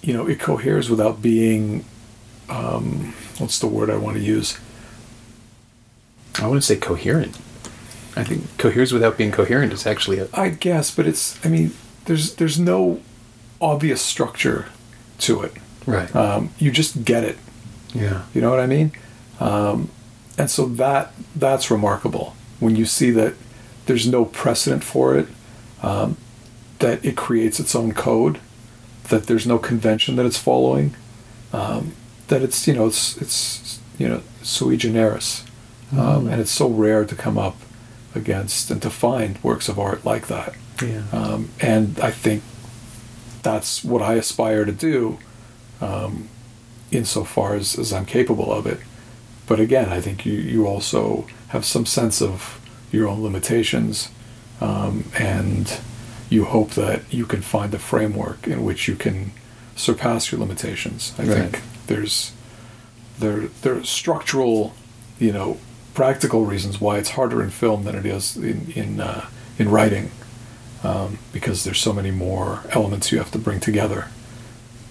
you 0.03 0.15
know, 0.15 0.27
it 0.27 0.41
coheres 0.41 0.89
without 0.89 1.21
being. 1.21 1.85
Um, 2.49 3.15
what's 3.39 3.59
the 3.59 3.69
word 3.69 3.91
I 3.91 3.97
want 3.97 4.17
to 4.17 4.23
use? 4.23 4.59
I 6.41 6.47
wouldn't 6.47 6.65
say 6.65 6.77
coherent. 6.77 7.39
I 8.17 8.25
think 8.25 8.45
coheres 8.59 8.93
without 8.93 9.17
being 9.17 9.31
coherent 9.33 9.73
is 9.73 9.87
actually 9.87 10.19
a 10.19 10.29
I 10.35 10.49
guess, 10.51 10.91
but 10.95 11.07
it's. 11.07 11.39
I 11.45 11.49
mean, 11.49 11.73
there's 12.07 12.35
there's 12.35 12.59
no 12.59 13.01
obvious 13.61 14.01
structure 14.03 14.67
to 15.19 15.43
it. 15.43 15.53
right. 15.87 16.15
Um, 16.17 16.51
you 16.59 16.71
just 16.71 17.05
get 17.05 17.25
it, 17.25 17.37
Yeah. 17.95 18.23
You 18.35 18.41
know 18.41 18.51
what 18.51 18.61
I 18.61 18.67
mean? 18.67 18.93
Um, 19.39 19.91
and 20.39 20.51
so 20.51 20.67
that 20.67 21.13
that's 21.37 21.71
remarkable 21.71 22.35
when 22.59 22.75
you 22.77 22.87
see 22.87 23.11
that 23.13 23.35
there's 23.87 24.07
no 24.07 24.25
precedent 24.25 24.83
for 24.85 25.17
it, 25.19 25.27
um, 25.83 26.17
that 26.79 27.05
it 27.05 27.17
creates 27.17 27.61
its 27.61 27.75
own 27.75 27.93
code, 27.93 28.39
that 29.09 29.25
there's 29.27 29.47
no 29.47 29.59
convention 29.59 30.17
that 30.17 30.25
it's 30.27 30.39
following, 30.39 30.95
um, 31.53 31.93
that 32.29 32.43
it's 32.43 32.67
you 32.67 32.73
know 32.75 32.87
it's 32.87 33.17
it's 33.19 33.79
you 33.99 34.09
know 34.09 34.23
sui 34.43 34.77
generis, 34.77 35.45
um, 35.93 35.99
Mm. 36.27 36.33
and 36.33 36.41
it's 36.41 36.51
so 36.53 36.67
rare 36.69 37.05
to 37.05 37.15
come 37.15 37.37
up 37.39 37.57
against 38.15 38.71
and 38.71 38.81
to 38.83 38.91
find 38.91 39.43
works 39.43 39.69
of 39.69 39.79
art 39.79 40.05
like 40.05 40.27
that. 40.29 40.55
Yeah. 40.83 41.03
Um, 41.13 41.51
and 41.61 41.99
I 42.01 42.11
think 42.11 42.43
that's 43.43 43.85
what 43.85 44.03
I 44.03 44.15
aspire 44.15 44.65
to 44.65 44.73
do, 44.73 45.19
um, 45.81 46.29
insofar 46.91 47.55
as, 47.55 47.79
as 47.79 47.93
I'm 47.93 48.07
capable 48.07 48.53
of 48.53 48.67
it. 48.67 48.81
But 49.47 49.61
again, 49.61 49.89
I 49.89 50.01
think 50.01 50.25
you, 50.27 50.35
you 50.35 50.67
also 50.67 51.27
have 51.49 51.65
some 51.65 51.87
sense 51.87 52.21
of 52.23 52.61
your 52.93 53.09
own 53.09 53.23
limitations, 53.23 54.11
um, 54.61 55.05
and 55.19 55.79
you 56.29 56.45
hope 56.45 56.71
that 56.73 57.03
you 57.13 57.27
can 57.27 57.43
find 57.43 57.73
a 57.75 57.79
framework 57.79 58.47
in 58.47 58.63
which 58.65 58.87
you 58.89 58.95
can 58.97 59.33
surpass 59.77 60.31
your 60.31 60.41
limitations. 60.41 61.13
I 61.19 61.23
Right. 61.25 61.37
think 61.51 61.61
there's 61.87 62.33
there 63.19 63.49
there 63.63 63.77
are 63.77 63.85
structural, 63.85 64.75
you 65.19 65.33
know, 65.33 65.59
practical 65.95 66.45
reasons 66.47 66.81
why 66.81 66.99
it's 66.99 67.11
harder 67.11 67.43
in 67.43 67.51
film 67.51 67.85
than 67.85 67.95
it 67.95 68.07
is 68.07 68.37
in 68.37 68.73
in 68.75 69.01
uh, 69.01 69.27
in 69.59 69.71
writing, 69.71 70.11
um, 70.83 71.19
because 71.33 71.65
there's 71.65 71.81
so 71.81 71.93
many 71.93 72.11
more 72.11 72.61
elements 72.71 73.13
you 73.13 73.19
have 73.19 73.31
to 73.33 73.39
bring 73.39 73.61
together. 73.61 74.09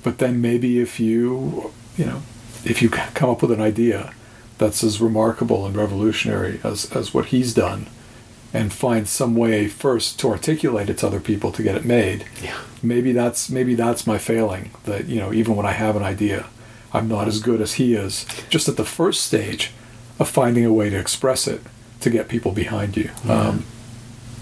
But 0.04 0.18
then 0.20 0.42
maybe 0.42 0.80
if 0.80 1.00
you 1.00 1.72
you 1.98 2.06
know 2.06 2.22
if 2.66 2.82
you 2.82 2.90
come 3.16 3.30
up 3.30 3.42
with 3.42 3.52
an 3.52 3.62
idea 3.62 4.14
that's 4.58 4.84
as 4.84 5.00
remarkable 5.02 5.66
and 5.66 5.76
revolutionary 5.76 6.60
as 6.64 6.92
as 6.92 7.14
what 7.14 7.28
he's 7.28 7.54
done, 7.54 7.88
and 8.54 8.74
find 8.74 9.08
some 9.08 9.36
way 9.36 9.68
first 9.68 10.20
to 10.20 10.28
articulate 10.30 10.90
it 10.90 10.98
to 11.00 11.08
other 11.08 11.20
people 11.22 11.52
to 11.54 11.64
get 11.64 11.76
it 11.76 11.86
made, 11.86 12.26
Yeah. 12.44 12.58
maybe 12.84 13.12
that's 13.14 13.50
maybe 13.50 13.76
that's 13.76 14.06
my 14.08 14.18
failing 14.18 14.72
that 14.84 15.06
you 15.08 15.20
know 15.20 15.32
even 15.34 15.56
when 15.56 15.66
i 15.66 15.72
have 15.74 15.96
an 15.98 16.04
idea 16.04 16.46
i'm 16.94 17.08
not 17.08 17.28
as 17.28 17.40
good 17.42 17.62
as 17.62 17.74
he 17.74 17.94
is 17.94 18.26
just 18.50 18.68
at 18.70 18.76
the 18.78 18.86
first 18.86 19.22
stage 19.26 19.72
of 20.20 20.30
finding 20.30 20.66
a 20.66 20.74
way 20.74 20.90
to 20.90 20.98
express 21.00 21.48
it 21.48 21.62
to 22.02 22.10
get 22.10 22.28
people 22.28 22.52
behind 22.52 22.96
you 22.96 23.10
um, 23.28 23.66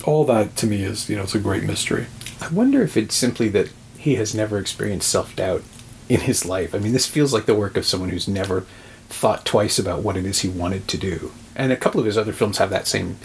all 0.03 0.25
that 0.25 0.55
to 0.55 0.67
me 0.67 0.83
is 0.83 1.09
you 1.09 1.15
know 1.15 1.23
it's 1.23 1.35
a 1.35 1.39
great 1.39 1.63
mystery 1.63 2.07
I 2.41 2.49
wonder 2.49 2.81
if 2.83 2.95
it's 2.95 3.15
simply 3.15 3.49
that 3.49 3.69
he 3.97 4.15
has 4.15 4.35
never 4.35 4.57
experienced 4.57 5.09
self 5.09 5.35
doubt 5.35 5.63
in 6.07 6.21
his 6.21 6.45
life. 6.45 6.73
I 6.73 6.79
mean, 6.79 6.93
this 6.93 7.07
feels 7.07 7.33
like 7.33 7.45
the 7.45 7.55
work 7.55 7.75
of 7.77 7.85
someone 7.85 8.09
who's 8.09 8.27
never 8.27 8.65
thought 9.09 9.45
twice 9.45 9.79
about 9.79 10.03
what 10.03 10.17
it 10.17 10.25
is 10.25 10.41
he 10.41 10.49
wanted 10.49 10.87
to 10.89 10.97
do. 10.97 11.31
And 11.55 11.71
a 11.71 11.77
couple 11.77 11.99
of 11.99 12.05
his 12.05 12.17
other 12.17 12.33
films 12.33 12.59
have 12.59 12.69
that 12.69 12.87
same 12.87 13.17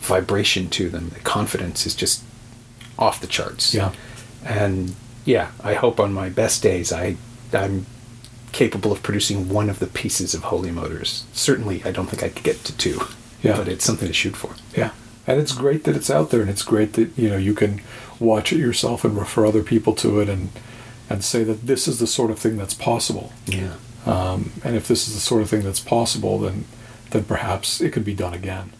vibration 0.00 0.68
to 0.70 0.88
them. 0.88 1.10
The 1.10 1.20
confidence 1.20 1.86
is 1.86 1.94
just 1.94 2.22
off 2.98 3.20
the 3.20 3.26
charts. 3.26 3.74
Yeah. 3.74 3.92
And 4.44 4.94
yeah, 5.24 5.50
I 5.62 5.74
hope 5.74 5.98
on 5.98 6.12
my 6.12 6.28
best 6.28 6.62
days 6.62 6.92
I 6.92 7.16
I'm 7.52 7.86
capable 8.52 8.92
of 8.92 9.02
producing 9.02 9.48
one 9.48 9.68
of 9.70 9.78
the 9.78 9.86
pieces 9.86 10.34
of 10.34 10.44
Holy 10.44 10.70
Motors. 10.70 11.24
Certainly, 11.32 11.82
I 11.84 11.90
don't 11.90 12.06
think 12.06 12.22
I 12.22 12.28
could 12.28 12.44
get 12.44 12.64
to 12.64 12.76
two. 12.76 13.00
Yeah. 13.42 13.56
But 13.56 13.66
it's 13.68 13.84
something 13.84 14.06
to 14.08 14.14
shoot 14.14 14.36
for. 14.36 14.54
yeah 14.76 14.90
and 15.24 15.40
it's 15.40 15.52
great 15.52 15.84
that 15.84 15.94
it's 15.96 16.10
out 16.10 16.30
there 16.30 16.40
and 16.40 16.50
it's 16.50 16.62
great 16.64 16.94
that 16.94 17.16
you 17.16 17.28
know 17.30 17.36
you 17.36 17.54
can 17.54 17.80
watch 18.18 18.52
it 18.52 18.58
yourself 18.58 19.04
and 19.04 19.16
refer 19.16 19.46
other 19.46 19.62
people 19.62 19.94
to 19.94 20.18
it 20.20 20.28
and 20.28 20.50
and 21.08 21.22
say 21.24 21.44
that 21.44 21.66
this 21.66 21.86
is 21.88 21.98
the 22.00 22.06
sort 22.08 22.30
of 22.32 22.38
thing 22.40 22.56
that's 22.56 22.74
possible 22.74 23.32
Yeah. 23.46 23.74
um, 24.04 24.50
and 24.64 24.74
if 24.76 24.86
this 24.88 25.06
is 25.08 25.14
the 25.14 25.20
sort 25.20 25.42
of 25.42 25.48
thing 25.50 25.62
that's 25.62 25.78
possible 25.80 26.38
then 26.40 26.64
then 27.10 27.22
perhaps 27.24 27.80
it 27.80 27.92
could 27.92 28.04
be 28.04 28.14
done 28.14 28.34
again 28.34 28.72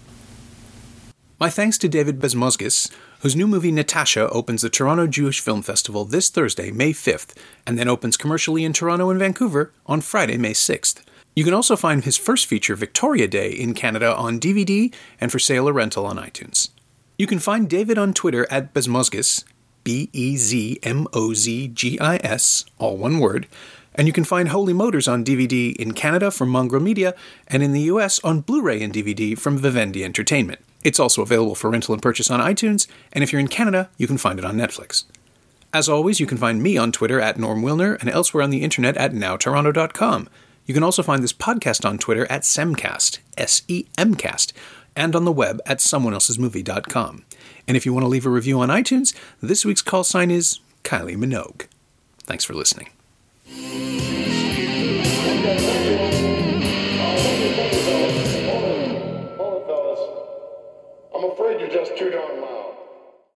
My 1.39 1.51
thanks 1.51 1.77
to 1.79 1.89
David 1.89 2.20
Bezmozgis, 2.20 2.91
whose 3.23 3.37
new 3.37 3.47
movie 3.47 3.70
Natasha 3.70 4.29
opens 4.31 4.62
the 4.62 4.68
Toronto 4.68 5.07
Jewish 5.07 5.39
Film 5.39 5.62
Festival 5.62 6.05
this 6.05 6.29
Thursday, 6.29 6.73
May 6.73 6.93
5th, 6.93 7.37
and 7.64 7.79
then 7.79 7.89
opens 7.89 8.16
commercially 8.16 8.64
in 8.64 8.73
Toronto 8.73 9.11
and 9.11 9.18
Vancouver 9.18 9.73
on 9.87 10.01
Friday, 10.01 10.37
May 10.37 10.53
6th. 10.53 11.03
You 11.37 11.45
can 11.45 11.55
also 11.55 11.77
find 11.77 12.03
his 12.03 12.16
first 12.16 12.47
feature, 12.47 12.75
Victoria 12.75 13.29
Day, 13.29 13.51
in 13.51 13.75
Canada 13.75 14.12
on 14.14 14.41
DVD 14.41 14.93
and 15.20 15.31
for 15.31 15.39
sale 15.39 15.68
or 15.68 15.73
rental 15.73 16.05
on 16.05 16.18
iTunes. 16.18 16.70
You 17.16 17.29
can 17.29 17.39
find 17.39 17.70
David 17.70 17.97
on 17.97 18.12
Twitter 18.12 18.45
at 18.51 18.75
Bezmozgis, 18.75 19.45
B 19.85 20.11
E 20.12 20.37
Z 20.37 20.81
M 20.83 21.07
O 21.12 21.33
Z 21.33 21.68
G 21.68 22.01
I 22.01 22.16
S, 22.16 22.64
all 22.79 22.97
one 22.97 23.20
word, 23.20 23.47
and 23.95 24.09
you 24.09 24.12
can 24.12 24.25
find 24.25 24.49
Holy 24.49 24.73
Motors 24.73 25.07
on 25.07 25.25
DVD 25.25 25.77
in 25.77 25.93
Canada 25.93 26.33
from 26.33 26.49
Mongrel 26.49 26.83
Media 26.83 27.14
and 27.47 27.62
in 27.62 27.73
the 27.73 27.83
US 27.83 28.18
on 28.25 28.41
Blu 28.41 28.62
ray 28.62 28.83
and 28.83 28.93
DVD 28.93 29.39
from 29.39 29.59
Vivendi 29.59 30.05
Entertainment. 30.05 30.61
It's 30.85 31.01
also 31.01 31.22
available 31.22 31.55
for 31.55 31.70
rental 31.70 31.95
and 31.95 32.03
purchase 32.03 32.30
on 32.30 32.41
iTunes, 32.41 32.87
and 33.12 33.22
if 33.22 33.33
you're 33.33 33.41
in 33.41 33.49
Canada, 33.49 33.91
you 33.99 34.07
can 34.07 34.18
find 34.18 34.39
it 34.39 34.45
on 34.45 34.57
Netflix. 34.57 35.05
As 35.72 35.89
always, 35.89 36.20
you 36.20 36.26
can 36.26 36.39
find 36.39 36.62
me 36.62 36.76
on 36.76 36.93
Twitter 36.93 37.20
at 37.20 37.39
Norm 37.39 37.62
Wilner 37.62 37.99
and 38.01 38.11
elsewhere 38.11 38.43
on 38.43 38.51
the 38.51 38.62
internet 38.62 38.97
at 38.97 39.12
nowtoronto.com. 39.12 40.28
You 40.66 40.74
can 40.74 40.83
also 40.83 41.03
find 41.03 41.22
this 41.22 41.33
podcast 41.33 41.89
on 41.89 41.99
Twitter 41.99 42.30
at 42.30 42.43
Semcast, 42.43 43.18
S 43.39 43.62
E 43.68 43.87
M 43.97 44.14
cast, 44.14 44.53
and 44.95 45.16
on 45.16 45.24
the 45.24 45.33
web 45.33 45.61
at 45.66 45.78
someoneelsesmovie.com. 45.78 47.24
And 47.66 47.76
if 47.76 47.87
you 47.87 47.93
want 47.93 48.05
to 48.05 48.09
leave 48.09 48.26
a 48.26 48.30
review 48.30 48.61
on 48.61 48.68
iTunes, 48.68 49.14
this 49.41 49.64
week's 49.64 49.83
call 49.83 50.05
sign 50.05 50.30
is 50.30 50.61
Kylie 50.85 51.16
Minogue. 51.16 51.66
Thanks 52.24 52.45
for 52.45 52.55
listening. 52.55 52.91
I'm 61.23 61.31
afraid 61.31 61.61
you're 61.61 61.68
just 61.68 61.97
too 61.97 62.11
darn 62.11 62.41